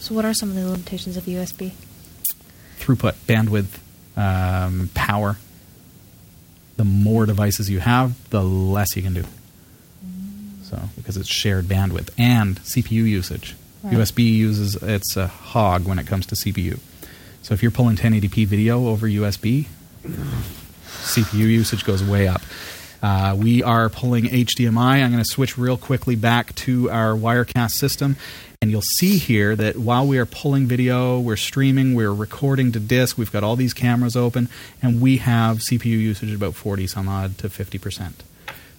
So, 0.00 0.14
what 0.14 0.24
are 0.24 0.34
some 0.34 0.50
of 0.50 0.54
the 0.56 0.68
limitations 0.68 1.16
of 1.16 1.24
USB? 1.24 1.72
throughput, 2.78 3.14
bandwidth, 3.26 3.78
um, 4.16 4.90
power. 4.94 5.38
The 6.76 6.84
more 6.84 7.24
devices 7.24 7.70
you 7.70 7.78
have, 7.78 8.30
the 8.30 8.42
less 8.42 8.96
you 8.96 9.02
can 9.02 9.14
do. 9.14 9.24
So, 10.64 10.78
because 10.96 11.16
it's 11.16 11.28
shared 11.28 11.66
bandwidth 11.66 12.10
and 12.18 12.56
CPU 12.60 13.04
usage. 13.04 13.54
Right. 13.82 13.94
USB 13.94 14.24
uses 14.24 14.74
it's 14.76 15.16
a 15.16 15.28
hog 15.28 15.86
when 15.86 15.98
it 15.98 16.06
comes 16.06 16.26
to 16.26 16.34
CPU. 16.34 16.80
So, 17.44 17.52
if 17.52 17.62
you're 17.62 17.70
pulling 17.70 17.96
1080p 17.96 18.46
video 18.46 18.88
over 18.88 19.06
USB, 19.06 19.66
CPU 20.02 21.34
usage 21.34 21.84
goes 21.84 22.02
way 22.02 22.26
up. 22.26 22.40
Uh, 23.02 23.36
we 23.38 23.62
are 23.62 23.90
pulling 23.90 24.24
HDMI. 24.24 25.02
I'm 25.02 25.12
going 25.12 25.22
to 25.22 25.30
switch 25.30 25.58
real 25.58 25.76
quickly 25.76 26.16
back 26.16 26.54
to 26.54 26.88
our 26.88 27.12
Wirecast 27.12 27.72
system. 27.72 28.16
And 28.62 28.70
you'll 28.70 28.80
see 28.80 29.18
here 29.18 29.54
that 29.56 29.76
while 29.76 30.06
we 30.06 30.16
are 30.16 30.24
pulling 30.24 30.64
video, 30.64 31.20
we're 31.20 31.36
streaming, 31.36 31.94
we're 31.94 32.14
recording 32.14 32.72
to 32.72 32.80
disk, 32.80 33.18
we've 33.18 33.30
got 33.30 33.44
all 33.44 33.56
these 33.56 33.74
cameras 33.74 34.16
open, 34.16 34.48
and 34.80 35.02
we 35.02 35.18
have 35.18 35.58
CPU 35.58 35.84
usage 35.84 36.32
about 36.32 36.54
40 36.54 36.86
some 36.86 37.10
odd 37.10 37.36
to 37.36 37.50
50%. 37.50 38.12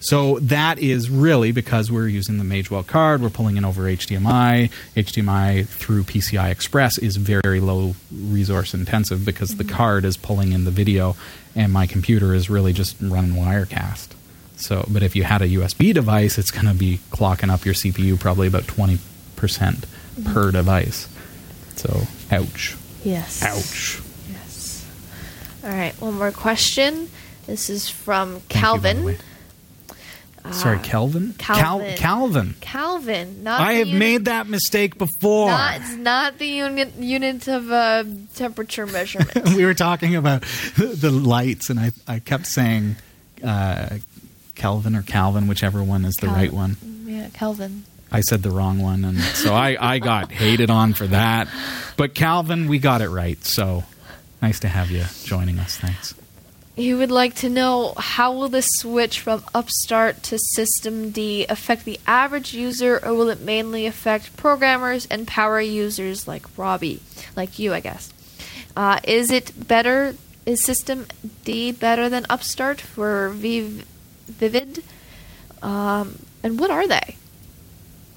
So 0.00 0.38
that 0.40 0.78
is 0.78 1.10
really 1.10 1.52
because 1.52 1.90
we're 1.90 2.08
using 2.08 2.38
the 2.38 2.44
Magewell 2.44 2.86
card, 2.86 3.22
we're 3.22 3.30
pulling 3.30 3.56
in 3.56 3.64
over 3.64 3.82
HDMI. 3.82 4.70
HDMI 4.94 5.66
through 5.66 6.04
PCI 6.04 6.50
Express 6.50 6.98
is 6.98 7.16
very 7.16 7.60
low 7.60 7.94
resource 8.12 8.74
intensive 8.74 9.24
because 9.24 9.56
the 9.56 9.64
mm-hmm. 9.64 9.74
card 9.74 10.04
is 10.04 10.16
pulling 10.16 10.52
in 10.52 10.64
the 10.64 10.70
video 10.70 11.16
and 11.54 11.72
my 11.72 11.86
computer 11.86 12.34
is 12.34 12.50
really 12.50 12.72
just 12.72 12.96
running 13.00 13.32
Wirecast. 13.32 14.08
So, 14.56 14.86
but 14.88 15.02
if 15.02 15.16
you 15.16 15.24
had 15.24 15.42
a 15.42 15.48
USB 15.48 15.92
device, 15.92 16.38
it's 16.38 16.50
going 16.50 16.66
to 16.66 16.74
be 16.74 17.00
clocking 17.10 17.50
up 17.50 17.64
your 17.64 17.74
CPU 17.74 18.18
probably 18.18 18.48
about 18.48 18.64
20% 18.64 18.98
mm-hmm. 19.36 20.32
per 20.32 20.50
device. 20.50 21.08
So, 21.76 22.06
ouch. 22.30 22.76
Yes. 23.04 23.42
Ouch. 23.42 24.02
Yes. 24.30 24.86
All 25.62 25.70
right. 25.70 25.98
One 26.00 26.14
more 26.14 26.32
question. 26.32 27.10
This 27.46 27.70
is 27.70 27.88
from 27.88 28.40
Thank 28.40 28.54
you, 28.54 28.60
Calvin. 28.60 29.04
way. 29.04 29.18
Sorry, 30.52 30.78
Kelvin? 30.78 31.34
Calvin. 31.38 31.86
Cal- 31.88 31.96
Calvin. 31.96 32.54
Calvin. 32.60 33.42
Not 33.42 33.60
I 33.60 33.74
have 33.74 33.86
unit- 33.88 33.98
made 33.98 34.24
that 34.26 34.46
mistake 34.48 34.96
before. 34.98 35.48
Not, 35.50 35.80
it's 35.80 35.94
not 35.94 36.38
the 36.38 36.46
unit 36.46 36.94
unit 36.96 37.48
of 37.48 37.70
uh, 37.70 38.04
temperature 38.34 38.86
measurement. 38.86 39.48
we 39.56 39.64
were 39.64 39.74
talking 39.74 40.14
about 40.16 40.42
the 40.76 41.10
lights, 41.10 41.70
and 41.70 41.78
I, 41.80 41.90
I 42.06 42.18
kept 42.20 42.46
saying 42.46 42.96
uh, 43.44 43.98
Kelvin 44.54 44.94
or 44.96 45.02
Calvin, 45.02 45.46
whichever 45.48 45.82
one 45.82 46.04
is 46.04 46.14
the 46.16 46.28
right 46.28 46.52
one. 46.52 46.76
Yeah, 47.06 47.28
Kelvin. 47.32 47.84
I 48.10 48.20
said 48.20 48.42
the 48.42 48.50
wrong 48.50 48.78
one, 48.78 49.04
and 49.04 49.18
so 49.18 49.52
I, 49.52 49.76
I 49.80 49.98
got 49.98 50.30
hated 50.30 50.70
on 50.70 50.94
for 50.94 51.06
that. 51.08 51.48
But 51.96 52.14
Calvin, 52.14 52.68
we 52.68 52.78
got 52.78 53.00
it 53.00 53.08
right. 53.08 53.42
So 53.44 53.84
nice 54.40 54.60
to 54.60 54.68
have 54.68 54.90
you 54.90 55.04
joining 55.24 55.58
us. 55.58 55.76
Thanks. 55.76 56.14
He 56.76 56.92
would 56.92 57.10
like 57.10 57.34
to 57.36 57.48
know 57.48 57.94
how 57.96 58.34
will 58.34 58.50
the 58.50 58.60
switch 58.60 59.20
from 59.20 59.42
Upstart 59.54 60.22
to 60.24 60.36
systemd 60.36 61.46
affect 61.48 61.86
the 61.86 61.98
average 62.06 62.52
user, 62.52 63.00
or 63.02 63.14
will 63.14 63.30
it 63.30 63.40
mainly 63.40 63.86
affect 63.86 64.36
programmers 64.36 65.06
and 65.06 65.26
power 65.26 65.58
users 65.58 66.28
like 66.28 66.44
Robbie, 66.58 67.00
like 67.34 67.58
you, 67.58 67.72
I 67.72 67.80
guess? 67.80 68.12
Uh, 68.76 69.00
is 69.04 69.30
it 69.30 69.66
better? 69.66 70.16
Is 70.44 70.62
System 70.62 71.06
D 71.44 71.72
better 71.72 72.10
than 72.10 72.26
Upstart 72.28 72.80
for 72.80 73.30
Viv- 73.30 73.86
Vivid? 74.28 74.84
Um, 75.62 76.18
and 76.42 76.60
what 76.60 76.70
are 76.70 76.86
they? 76.86 77.16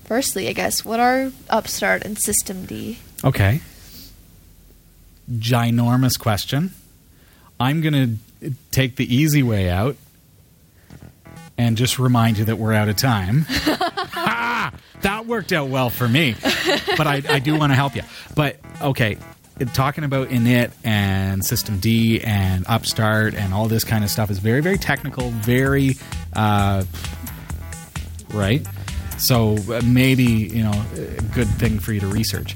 Firstly, 0.03 0.49
I 0.49 0.53
guess, 0.53 0.83
what 0.83 0.99
are 0.99 1.31
Upstart 1.49 2.03
and 2.03 2.17
systemd? 2.17 2.97
Okay. 3.23 3.61
Ginormous 5.31 6.19
question. 6.19 6.73
I'm 7.59 7.81
going 7.81 7.93
to 7.93 8.17
take 8.71 8.95
the 8.95 9.13
easy 9.13 9.43
way 9.43 9.69
out 9.69 9.95
and 11.57 11.75
just 11.75 11.99
remind 11.99 12.37
you 12.37 12.45
that 12.45 12.57
we're 12.57 12.73
out 12.73 12.89
of 12.89 12.95
time. 12.95 13.45
ah, 13.49 14.73
that 15.01 15.25
worked 15.25 15.51
out 15.51 15.69
well 15.69 15.89
for 15.89 16.07
me. 16.07 16.35
But 16.97 17.07
I, 17.07 17.21
I 17.27 17.39
do 17.39 17.57
want 17.57 17.71
to 17.71 17.75
help 17.75 17.95
you. 17.95 18.03
But 18.35 18.57
okay, 18.81 19.17
talking 19.73 20.03
about 20.03 20.29
init 20.29 20.71
and 20.83 21.41
systemd 21.41 22.25
and 22.25 22.65
upstart 22.67 23.33
and 23.35 23.53
all 23.53 23.67
this 23.67 23.83
kind 23.83 24.03
of 24.03 24.09
stuff 24.09 24.31
is 24.31 24.39
very, 24.39 24.61
very 24.61 24.77
technical, 24.77 25.29
very 25.29 25.95
uh, 26.33 26.83
right. 28.33 28.65
So 29.17 29.57
uh, 29.69 29.81
maybe 29.83 30.23
you 30.23 30.63
know, 30.63 30.85
a 30.93 31.21
good 31.33 31.47
thing 31.47 31.79
for 31.79 31.91
you 31.91 31.99
to 31.99 32.07
research. 32.07 32.55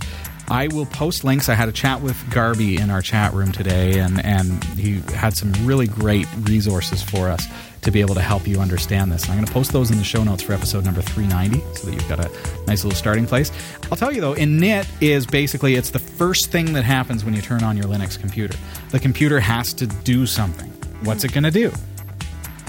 I 0.53 0.67
will 0.67 0.85
post 0.85 1.23
links. 1.23 1.49
I 1.49 1.55
had 1.55 1.67
a 1.67 1.71
chat 1.71 2.01
with 2.01 2.15
Garby 2.29 2.77
in 2.77 2.91
our 2.91 3.01
chat 3.01 3.33
room 3.33 3.51
today, 3.51 3.97
and, 3.97 4.23
and 4.23 4.63
he 4.63 4.99
had 5.15 5.35
some 5.35 5.51
really 5.65 5.87
great 5.87 6.27
resources 6.41 7.01
for 7.01 7.27
us 7.27 7.43
to 7.81 7.89
be 7.89 8.01
able 8.01 8.13
to 8.13 8.21
help 8.21 8.47
you 8.47 8.59
understand 8.59 9.11
this. 9.11 9.23
And 9.23 9.31
I'm 9.31 9.37
going 9.37 9.47
to 9.47 9.51
post 9.51 9.71
those 9.71 9.89
in 9.89 9.97
the 9.97 10.03
show 10.03 10.23
notes 10.23 10.43
for 10.43 10.53
episode 10.53 10.85
number 10.85 11.01
390 11.01 11.59
so 11.75 11.87
that 11.87 11.95
you've 11.95 12.07
got 12.07 12.19
a 12.19 12.29
nice 12.67 12.83
little 12.83 12.95
starting 12.95 13.25
place. 13.25 13.51
I'll 13.89 13.97
tell 13.97 14.13
you 14.13 14.21
though, 14.21 14.35
init 14.35 14.85
is 15.01 15.25
basically 15.25 15.73
it's 15.73 15.89
the 15.89 15.97
first 15.97 16.51
thing 16.51 16.73
that 16.73 16.83
happens 16.83 17.25
when 17.25 17.33
you 17.33 17.41
turn 17.41 17.63
on 17.63 17.75
your 17.75 17.87
Linux 17.87 18.19
computer. 18.19 18.55
The 18.91 18.99
computer 18.99 19.39
has 19.39 19.73
to 19.73 19.87
do 19.87 20.27
something. 20.27 20.69
What's 21.01 21.23
it 21.23 21.33
going 21.33 21.45
to 21.45 21.51
do? 21.51 21.71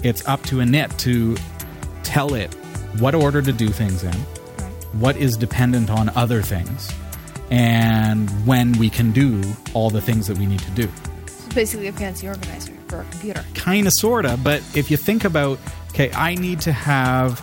It's 0.03 0.27
up 0.27 0.43
to 0.45 0.57
init 0.57 0.97
to 1.01 1.37
tell 2.03 2.33
it 2.33 2.55
what 2.99 3.15
order 3.15 3.43
to 3.43 3.53
do 3.53 3.69
things 3.69 4.05
in, 4.05 4.15
what 4.95 5.19
is 5.19 5.37
dependent 5.37 5.91
on 5.91 6.09
other 6.17 6.41
things, 6.41 6.91
and 7.51 8.29
when 8.47 8.73
we 8.79 8.89
can 8.91 9.13
do 9.13 9.43
all 9.75 9.91
the 9.91 10.01
things 10.01 10.27
that 10.27 10.39
we 10.39 10.47
need 10.47 10.61
to 10.61 10.71
do. 10.73 10.89
It's 11.27 11.55
basically 11.55 11.89
a 11.89 11.93
fancy 11.93 12.29
organizer 12.29 12.73
for 12.89 13.01
a 13.01 13.05
computer. 13.05 13.45
kind 13.55 13.87
of 13.87 13.93
sorta 13.95 14.39
but 14.43 14.63
if 14.77 14.91
you 14.91 14.97
think 14.97 15.25
about 15.25 15.59
okay 15.91 16.11
i 16.13 16.35
need 16.35 16.61
to 16.61 16.73
have 16.73 17.41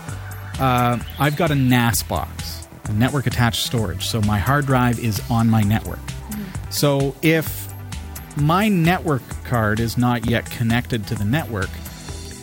uh, 0.60 0.98
i've 1.20 1.36
got 1.36 1.50
a 1.52 1.56
nas 1.56 2.04
box 2.04 2.68
a 2.86 2.94
network 2.94 3.26
attached 3.28 3.64
storage 3.66 4.06
so 4.06 4.22
my 4.22 4.38
hard 4.38 4.66
drive 4.66 5.00
is 5.00 5.22
on 5.30 5.50
my 5.50 5.62
network. 5.62 6.00
So 6.70 7.16
if 7.22 7.68
my 8.38 8.70
network 8.70 9.24
card 9.44 9.80
is 9.80 9.98
not 9.98 10.30
yet 10.30 10.50
connected 10.50 11.06
to 11.08 11.16
the 11.16 11.26
network 11.26 11.70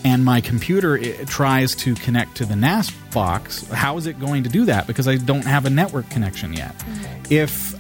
and 0.04 0.24
my 0.24 0.40
computer 0.40 0.98
tries 1.24 1.74
to 1.76 1.94
connect 1.94 2.36
to 2.36 2.44
the 2.44 2.56
NAS 2.56 2.90
box, 3.12 3.66
how 3.68 3.96
is 3.96 4.06
it 4.06 4.18
going 4.18 4.42
to 4.44 4.48
do 4.48 4.64
that? 4.66 4.86
Because 4.86 5.08
I 5.08 5.16
don't 5.16 5.44
have 5.44 5.64
a 5.64 5.70
network 5.70 6.08
connection 6.10 6.52
yet. 6.52 6.76
Mm-hmm. 6.78 7.32
If 7.32 7.78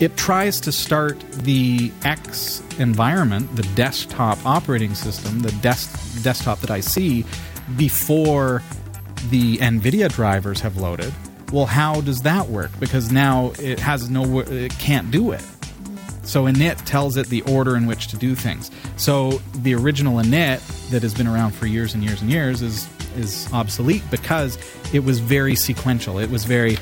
it 0.00 0.16
tries 0.16 0.60
to 0.60 0.72
start 0.72 1.20
the 1.30 1.92
X 2.04 2.62
environment, 2.78 3.54
the 3.54 3.62
desktop 3.74 4.44
operating 4.44 4.94
system, 4.94 5.40
the 5.40 5.52
des- 5.60 6.22
desktop 6.22 6.60
that 6.60 6.70
I 6.70 6.80
see, 6.80 7.24
before 7.76 8.62
the 9.30 9.58
NVIDIA 9.58 10.12
drivers 10.12 10.60
have 10.60 10.76
loaded, 10.76 11.12
well, 11.52 11.66
how 11.66 12.00
does 12.00 12.22
that 12.22 12.48
work? 12.48 12.70
Because 12.80 13.12
now 13.12 13.52
it 13.58 13.78
has 13.78 14.08
no, 14.08 14.40
it 14.40 14.72
can't 14.78 15.10
do 15.10 15.32
it. 15.32 15.44
So 16.22 16.44
init 16.44 16.84
tells 16.84 17.16
it 17.16 17.26
the 17.28 17.42
order 17.42 17.76
in 17.76 17.86
which 17.86 18.08
to 18.08 18.16
do 18.16 18.34
things. 18.34 18.70
So 18.96 19.40
the 19.54 19.74
original 19.74 20.16
init 20.16 20.60
that 20.90 21.02
has 21.02 21.14
been 21.14 21.26
around 21.26 21.52
for 21.52 21.66
years 21.66 21.94
and 21.94 22.02
years 22.02 22.22
and 22.22 22.30
years 22.30 22.62
is 22.62 22.88
is 23.16 23.52
obsolete 23.52 24.02
because 24.10 24.58
it 24.94 25.00
was 25.00 25.18
very 25.18 25.54
sequential. 25.54 26.18
It 26.18 26.30
was 26.30 26.44
very 26.44 26.78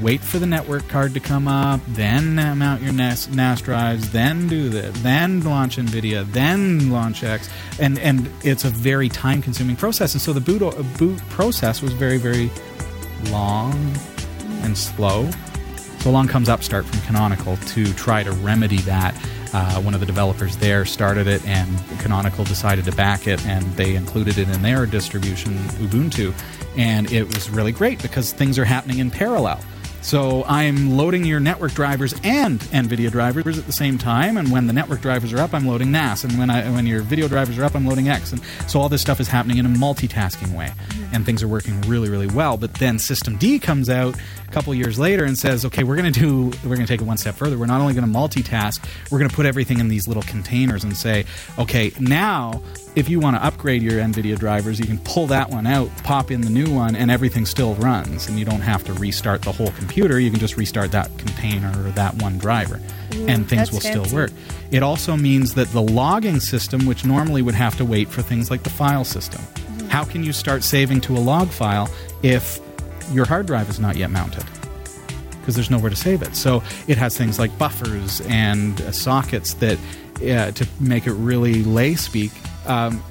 wait 0.00 0.20
for 0.20 0.38
the 0.38 0.46
network 0.46 0.86
card 0.88 1.14
to 1.14 1.20
come 1.20 1.46
up, 1.46 1.80
then 1.88 2.34
mount 2.34 2.82
your 2.82 2.92
NAS, 2.92 3.28
NAS 3.28 3.60
drives, 3.60 4.10
then 4.10 4.48
do 4.48 4.68
this, 4.68 4.98
then 5.02 5.42
launch 5.42 5.76
NVIDIA, 5.76 6.24
then 6.32 6.90
launch 6.90 7.22
X, 7.22 7.48
and 7.80 7.98
and 7.98 8.30
it's 8.42 8.64
a 8.64 8.70
very 8.70 9.08
time 9.08 9.42
consuming 9.42 9.76
process. 9.76 10.14
And 10.14 10.20
so 10.20 10.32
the 10.32 10.40
boot 10.40 10.62
boot 10.98 11.18
process 11.30 11.82
was 11.82 11.92
very 11.92 12.18
very 12.18 12.50
long 13.30 13.74
and 14.62 14.76
slow. 14.76 15.30
So 16.04 16.10
along 16.10 16.28
comes 16.28 16.50
Upstart 16.50 16.84
from 16.84 17.00
Canonical 17.00 17.56
to 17.56 17.90
try 17.94 18.22
to 18.22 18.30
remedy 18.30 18.76
that. 18.82 19.14
Uh, 19.54 19.80
one 19.80 19.94
of 19.94 20.00
the 20.00 20.06
developers 20.06 20.54
there 20.58 20.84
started 20.84 21.26
it, 21.26 21.42
and 21.46 21.66
Canonical 21.98 22.44
decided 22.44 22.84
to 22.84 22.92
back 22.92 23.26
it, 23.26 23.42
and 23.46 23.64
they 23.72 23.94
included 23.94 24.36
it 24.36 24.50
in 24.50 24.60
their 24.60 24.84
distribution, 24.84 25.54
Ubuntu. 25.80 26.34
And 26.76 27.10
it 27.10 27.24
was 27.24 27.48
really 27.48 27.72
great 27.72 28.02
because 28.02 28.34
things 28.34 28.58
are 28.58 28.66
happening 28.66 28.98
in 28.98 29.10
parallel. 29.10 29.58
So 30.04 30.44
I'm 30.44 30.98
loading 30.98 31.24
your 31.24 31.40
network 31.40 31.72
drivers 31.72 32.14
and 32.22 32.60
NVIDIA 32.60 33.10
drivers 33.10 33.56
at 33.56 33.64
the 33.64 33.72
same 33.72 33.96
time, 33.96 34.36
and 34.36 34.52
when 34.52 34.66
the 34.66 34.74
network 34.74 35.00
drivers 35.00 35.32
are 35.32 35.38
up, 35.38 35.54
I'm 35.54 35.66
loading 35.66 35.92
NAS, 35.92 36.24
and 36.24 36.38
when 36.38 36.50
I, 36.50 36.70
when 36.70 36.86
your 36.86 37.00
video 37.00 37.26
drivers 37.26 37.58
are 37.58 37.64
up, 37.64 37.74
I'm 37.74 37.86
loading 37.86 38.10
X, 38.10 38.30
and 38.30 38.42
so 38.68 38.80
all 38.80 38.90
this 38.90 39.00
stuff 39.00 39.18
is 39.18 39.28
happening 39.28 39.56
in 39.56 39.64
a 39.64 39.70
multitasking 39.70 40.54
way, 40.54 40.70
and 41.14 41.24
things 41.24 41.42
are 41.42 41.48
working 41.48 41.80
really, 41.82 42.10
really 42.10 42.26
well. 42.26 42.58
But 42.58 42.74
then 42.74 42.98
systemd 42.98 43.62
comes 43.62 43.88
out 43.88 44.14
a 44.46 44.50
couple 44.52 44.74
years 44.74 44.98
later 44.98 45.24
and 45.24 45.38
says, 45.38 45.64
okay, 45.64 45.84
we're 45.84 45.96
going 45.96 46.12
to 46.12 46.20
do, 46.20 46.44
we're 46.68 46.76
going 46.76 46.86
to 46.86 46.92
take 46.92 47.00
it 47.00 47.04
one 47.04 47.16
step 47.16 47.34
further. 47.34 47.56
We're 47.56 47.64
not 47.64 47.80
only 47.80 47.94
going 47.94 48.06
to 48.06 48.18
multitask, 48.18 48.84
we're 49.10 49.18
going 49.18 49.30
to 49.30 49.34
put 49.34 49.46
everything 49.46 49.80
in 49.80 49.88
these 49.88 50.06
little 50.06 50.22
containers 50.24 50.84
and 50.84 50.94
say, 50.94 51.24
okay, 51.58 51.92
now 51.98 52.62
if 52.94 53.08
you 53.08 53.18
want 53.18 53.36
to 53.36 53.44
upgrade 53.44 53.82
your 53.82 53.94
NVIDIA 53.94 54.38
drivers, 54.38 54.78
you 54.78 54.86
can 54.86 54.98
pull 54.98 55.26
that 55.28 55.50
one 55.50 55.66
out, 55.66 55.90
pop 56.04 56.30
in 56.30 56.42
the 56.42 56.50
new 56.50 56.72
one, 56.72 56.94
and 56.94 57.10
everything 57.10 57.44
still 57.44 57.74
runs. 57.74 58.28
And 58.28 58.38
you 58.38 58.44
don't 58.44 58.60
have 58.60 58.84
to 58.84 58.92
restart 58.94 59.42
the 59.42 59.52
whole 59.52 59.72
computer. 59.72 60.20
You 60.20 60.30
can 60.30 60.38
just 60.38 60.56
restart 60.56 60.92
that 60.92 61.10
container 61.18 61.72
or 61.84 61.90
that 61.92 62.14
one 62.22 62.38
driver, 62.38 62.80
and 63.12 63.48
things 63.48 63.72
will 63.72 63.80
fancy. 63.80 64.04
still 64.04 64.16
work. 64.16 64.30
It 64.70 64.82
also 64.82 65.16
means 65.16 65.54
that 65.54 65.68
the 65.68 65.82
logging 65.82 66.40
system, 66.40 66.86
which 66.86 67.04
normally 67.04 67.42
would 67.42 67.54
have 67.54 67.76
to 67.78 67.84
wait 67.84 68.08
for 68.08 68.22
things 68.22 68.50
like 68.50 68.62
the 68.62 68.70
file 68.70 69.04
system, 69.04 69.42
how 69.88 70.04
can 70.04 70.22
you 70.22 70.32
start 70.32 70.62
saving 70.62 71.00
to 71.02 71.16
a 71.16 71.18
log 71.18 71.48
file 71.48 71.88
if 72.22 72.60
your 73.10 73.24
hard 73.24 73.46
drive 73.46 73.68
is 73.68 73.80
not 73.80 73.96
yet 73.96 74.10
mounted? 74.10 74.44
because 75.44 75.56
there's 75.56 75.70
nowhere 75.70 75.90
to 75.90 75.96
save 75.96 76.22
it. 76.22 76.34
So 76.34 76.62
it 76.88 76.96
has 76.96 77.18
things 77.18 77.38
like 77.38 77.56
buffers 77.58 78.22
and 78.22 78.80
uh, 78.80 78.92
sockets 78.92 79.52
that, 79.54 79.78
uh, 80.16 80.52
to 80.52 80.66
make 80.80 81.06
it 81.06 81.12
really 81.12 81.62
lay 81.62 81.96
speak, 81.96 82.32
um, 82.66 83.02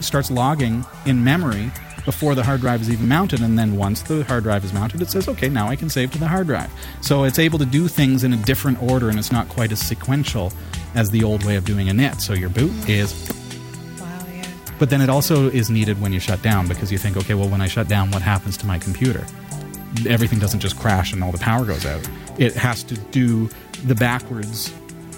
starts 0.00 0.30
logging 0.30 0.84
in 1.06 1.22
memory 1.24 1.70
before 2.04 2.34
the 2.34 2.42
hard 2.44 2.60
drive 2.60 2.82
is 2.82 2.90
even 2.90 3.08
mounted. 3.08 3.40
And 3.40 3.58
then 3.58 3.76
once 3.76 4.02
the 4.02 4.24
hard 4.24 4.42
drive 4.44 4.64
is 4.64 4.72
mounted, 4.72 5.00
it 5.00 5.10
says, 5.10 5.28
okay, 5.28 5.48
now 5.48 5.68
I 5.68 5.76
can 5.76 5.88
save 5.88 6.12
to 6.12 6.18
the 6.18 6.28
hard 6.28 6.46
drive. 6.46 6.70
So 7.00 7.24
it's 7.24 7.38
able 7.38 7.58
to 7.58 7.64
do 7.66 7.88
things 7.88 8.24
in 8.24 8.32
a 8.32 8.36
different 8.36 8.82
order 8.82 9.08
and 9.08 9.18
it's 9.18 9.32
not 9.32 9.48
quite 9.48 9.72
as 9.72 9.80
sequential 9.80 10.52
as 10.94 11.10
the 11.10 11.24
old 11.24 11.44
way 11.44 11.56
of 11.56 11.64
doing 11.64 11.86
init. 11.88 12.20
So 12.20 12.34
your 12.34 12.50
boot 12.50 12.88
is 12.88 13.14
Wow, 13.98 14.18
yeah. 14.32 14.44
but 14.78 14.90
then 14.90 15.00
it 15.00 15.08
also 15.08 15.48
is 15.48 15.70
needed 15.70 16.00
when 16.00 16.12
you 16.12 16.20
shut 16.20 16.42
down 16.42 16.68
because 16.68 16.92
you 16.92 16.98
think, 16.98 17.16
okay, 17.16 17.34
well, 17.34 17.48
when 17.48 17.60
I 17.62 17.68
shut 17.68 17.88
down, 17.88 18.10
what 18.10 18.22
happens 18.22 18.56
to 18.58 18.66
my 18.66 18.78
computer? 18.78 19.24
Everything 20.06 20.38
doesn't 20.38 20.60
just 20.60 20.78
crash 20.78 21.12
and 21.12 21.22
all 21.24 21.32
the 21.32 21.38
power 21.38 21.64
goes 21.64 21.86
out. 21.86 22.06
It 22.38 22.54
has 22.54 22.82
to 22.84 22.96
do 22.96 23.48
the 23.86 23.94
backwards 23.94 24.68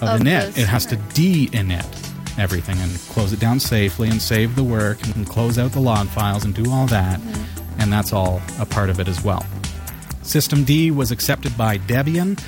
of, 0.01 0.03
Of 0.03 0.21
init. 0.21 0.57
It 0.57 0.67
has 0.67 0.85
to 0.87 0.95
right. 0.95 1.13
de-init 1.15 2.13
everything 2.37 2.77
and 2.79 2.91
close 3.09 3.33
it 3.33 3.39
down 3.39 3.59
safely 3.59 4.09
and 4.09 4.21
save 4.21 4.55
the 4.55 4.63
work 4.63 4.97
and 5.15 5.27
close 5.27 5.57
out 5.57 5.71
the 5.71 5.79
log 5.79 6.07
files 6.07 6.45
and 6.45 6.53
do 6.53 6.71
all 6.71 6.87
that. 6.87 7.19
Mm-hmm. 7.19 7.81
And 7.81 7.93
that's 7.93 8.13
all 8.13 8.41
a 8.59 8.65
part 8.65 8.89
of 8.89 8.99
it 8.99 9.07
as 9.07 9.23
well. 9.23 9.45
systemd 10.23 10.95
was 10.95 11.11
accepted 11.11 11.57
by 11.57 11.77
Debian 11.77 12.39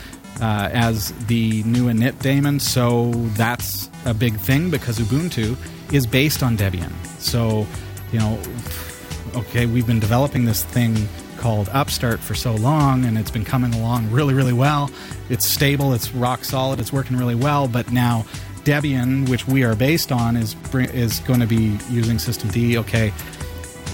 uh, 0.41 0.69
as 0.71 1.11
the 1.27 1.63
new 1.63 1.85
init 1.85 2.19
daemon, 2.19 2.59
so 2.59 3.11
that's 3.35 3.89
a 4.05 4.13
big 4.13 4.35
thing 4.37 4.69
because 4.69 4.99
Ubuntu 4.99 5.57
is 5.93 6.07
based 6.07 6.43
on 6.43 6.57
Debian. 6.57 6.91
So, 7.19 7.67
you 8.11 8.19
know, 8.19 8.39
okay, 9.35 9.65
we've 9.65 9.87
been 9.87 9.99
developing 9.99 10.45
this 10.45 10.63
thing 10.63 11.07
called 11.37 11.69
Upstart 11.69 12.19
for 12.19 12.35
so 12.35 12.53
long, 12.55 13.05
and 13.05 13.17
it's 13.17 13.31
been 13.31 13.45
coming 13.45 13.73
along 13.73 14.11
really, 14.11 14.33
really 14.33 14.53
well. 14.53 14.89
It's 15.29 15.45
stable, 15.45 15.93
it's 15.93 16.11
rock 16.13 16.43
solid, 16.43 16.79
it's 16.79 16.91
working 16.91 17.17
really 17.17 17.35
well, 17.35 17.67
but 17.67 17.91
now 17.91 18.25
Debian, 18.69 19.27
which 19.29 19.47
we 19.47 19.63
are 19.63 19.75
based 19.75 20.11
on, 20.11 20.37
is 20.37 20.55
is 20.73 21.21
going 21.21 21.39
to 21.39 21.47
be 21.47 21.79
using 21.89 22.17
systemd. 22.17 22.75
Okay, 22.75 23.11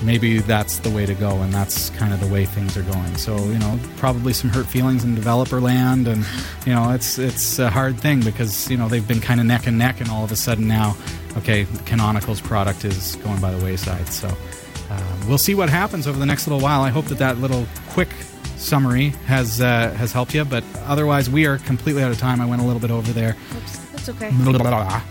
maybe 0.04 0.40
that's 0.40 0.80
the 0.80 0.90
way 0.90 1.06
to 1.06 1.14
go, 1.14 1.42
and 1.42 1.54
that's 1.54 1.92
kind 1.92 2.14
of 2.14 2.20
the 2.20 2.28
way 2.28 2.44
things 2.44 2.76
are 2.76 2.84
going. 2.84 3.16
So 3.16 3.38
you 3.38 3.58
know, 3.58 3.80
probably 3.96 4.34
some 4.34 4.50
hurt 4.50 4.66
feelings 4.66 5.06
in 5.06 5.16
developer 5.16 5.62
land, 5.62 6.10
and 6.10 6.26
you 6.66 6.74
know, 6.74 6.92
it's 6.92 7.18
it's 7.18 7.58
a 7.58 7.70
hard 7.70 7.98
thing 7.98 8.20
because 8.20 8.70
you 8.70 8.76
know 8.76 8.90
they've 8.90 9.08
been 9.08 9.22
kind 9.22 9.40
of 9.40 9.46
neck 9.46 9.66
and 9.66 9.78
neck, 9.78 10.02
and 10.02 10.10
all 10.10 10.26
of 10.26 10.32
a 10.34 10.36
sudden 10.36 10.68
now, 10.68 10.98
okay, 11.38 11.66
Canonical's 11.86 12.42
product 12.42 12.84
is 12.84 13.16
going 13.18 13.40
by 13.40 13.52
the 13.52 13.64
wayside. 13.64 14.10
So 14.10 14.28
um, 14.90 15.28
we'll 15.30 15.38
see 15.38 15.56
what 15.56 15.70
happens 15.70 16.06
over 16.06 16.20
the 16.20 16.26
next 16.26 16.48
little 16.48 16.62
while. 16.62 16.82
I 16.82 16.90
hope 16.90 17.06
that 17.06 17.20
that 17.20 17.38
little 17.38 17.66
quick 17.92 18.10
summary 18.58 19.10
has 19.28 19.62
uh, 19.62 19.92
has 19.92 20.12
helped 20.12 20.34
you, 20.34 20.44
but 20.44 20.66
otherwise 20.86 21.30
we 21.30 21.46
are 21.46 21.60
completely 21.60 22.04
out 22.04 22.12
of 22.12 22.18
time. 22.18 22.42
I 22.42 22.46
went 22.46 22.62
a 22.62 22.66
little 22.66 22.82
bit 22.82 22.92
over 22.92 23.14
there. 23.14 23.38
Oops, 23.56 23.85
okay. 24.10 24.32
Blah 24.32 24.52
blah 24.54 24.60
blah 24.60 25.02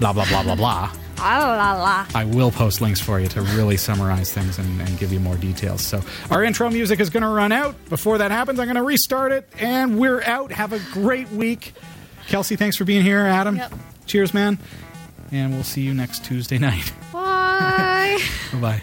blah 0.00 0.12
blah 0.12 0.24
blah 0.24 0.42
blah. 0.42 0.54
blah. 0.56 0.92
Ah, 1.20 1.72
la, 1.74 1.82
la. 1.82 2.06
I 2.14 2.24
will 2.24 2.52
post 2.52 2.80
links 2.80 3.00
for 3.00 3.18
you 3.18 3.26
to 3.30 3.40
really 3.42 3.76
summarize 3.76 4.32
things 4.32 4.56
and, 4.60 4.80
and 4.80 4.96
give 5.00 5.12
you 5.12 5.18
more 5.18 5.34
details. 5.34 5.84
So, 5.84 6.00
our 6.30 6.44
intro 6.44 6.70
music 6.70 7.00
is 7.00 7.10
going 7.10 7.24
to 7.24 7.28
run 7.28 7.50
out. 7.50 7.74
Before 7.88 8.18
that 8.18 8.30
happens, 8.30 8.60
I'm 8.60 8.66
going 8.66 8.76
to 8.76 8.84
restart 8.84 9.32
it, 9.32 9.48
and 9.58 9.98
we're 9.98 10.22
out. 10.22 10.52
Have 10.52 10.72
a 10.72 10.78
great 10.92 11.28
week. 11.32 11.72
Kelsey, 12.28 12.54
thanks 12.54 12.76
for 12.76 12.84
being 12.84 13.02
here. 13.02 13.18
Adam, 13.18 13.56
Yep. 13.56 13.72
cheers, 14.06 14.32
man. 14.32 14.58
And 15.32 15.54
we'll 15.54 15.64
see 15.64 15.80
you 15.80 15.92
next 15.92 16.24
Tuesday 16.24 16.58
night. 16.70 16.92
Bye. 17.12 18.18
bye 18.52 18.60
bye. 18.60 18.82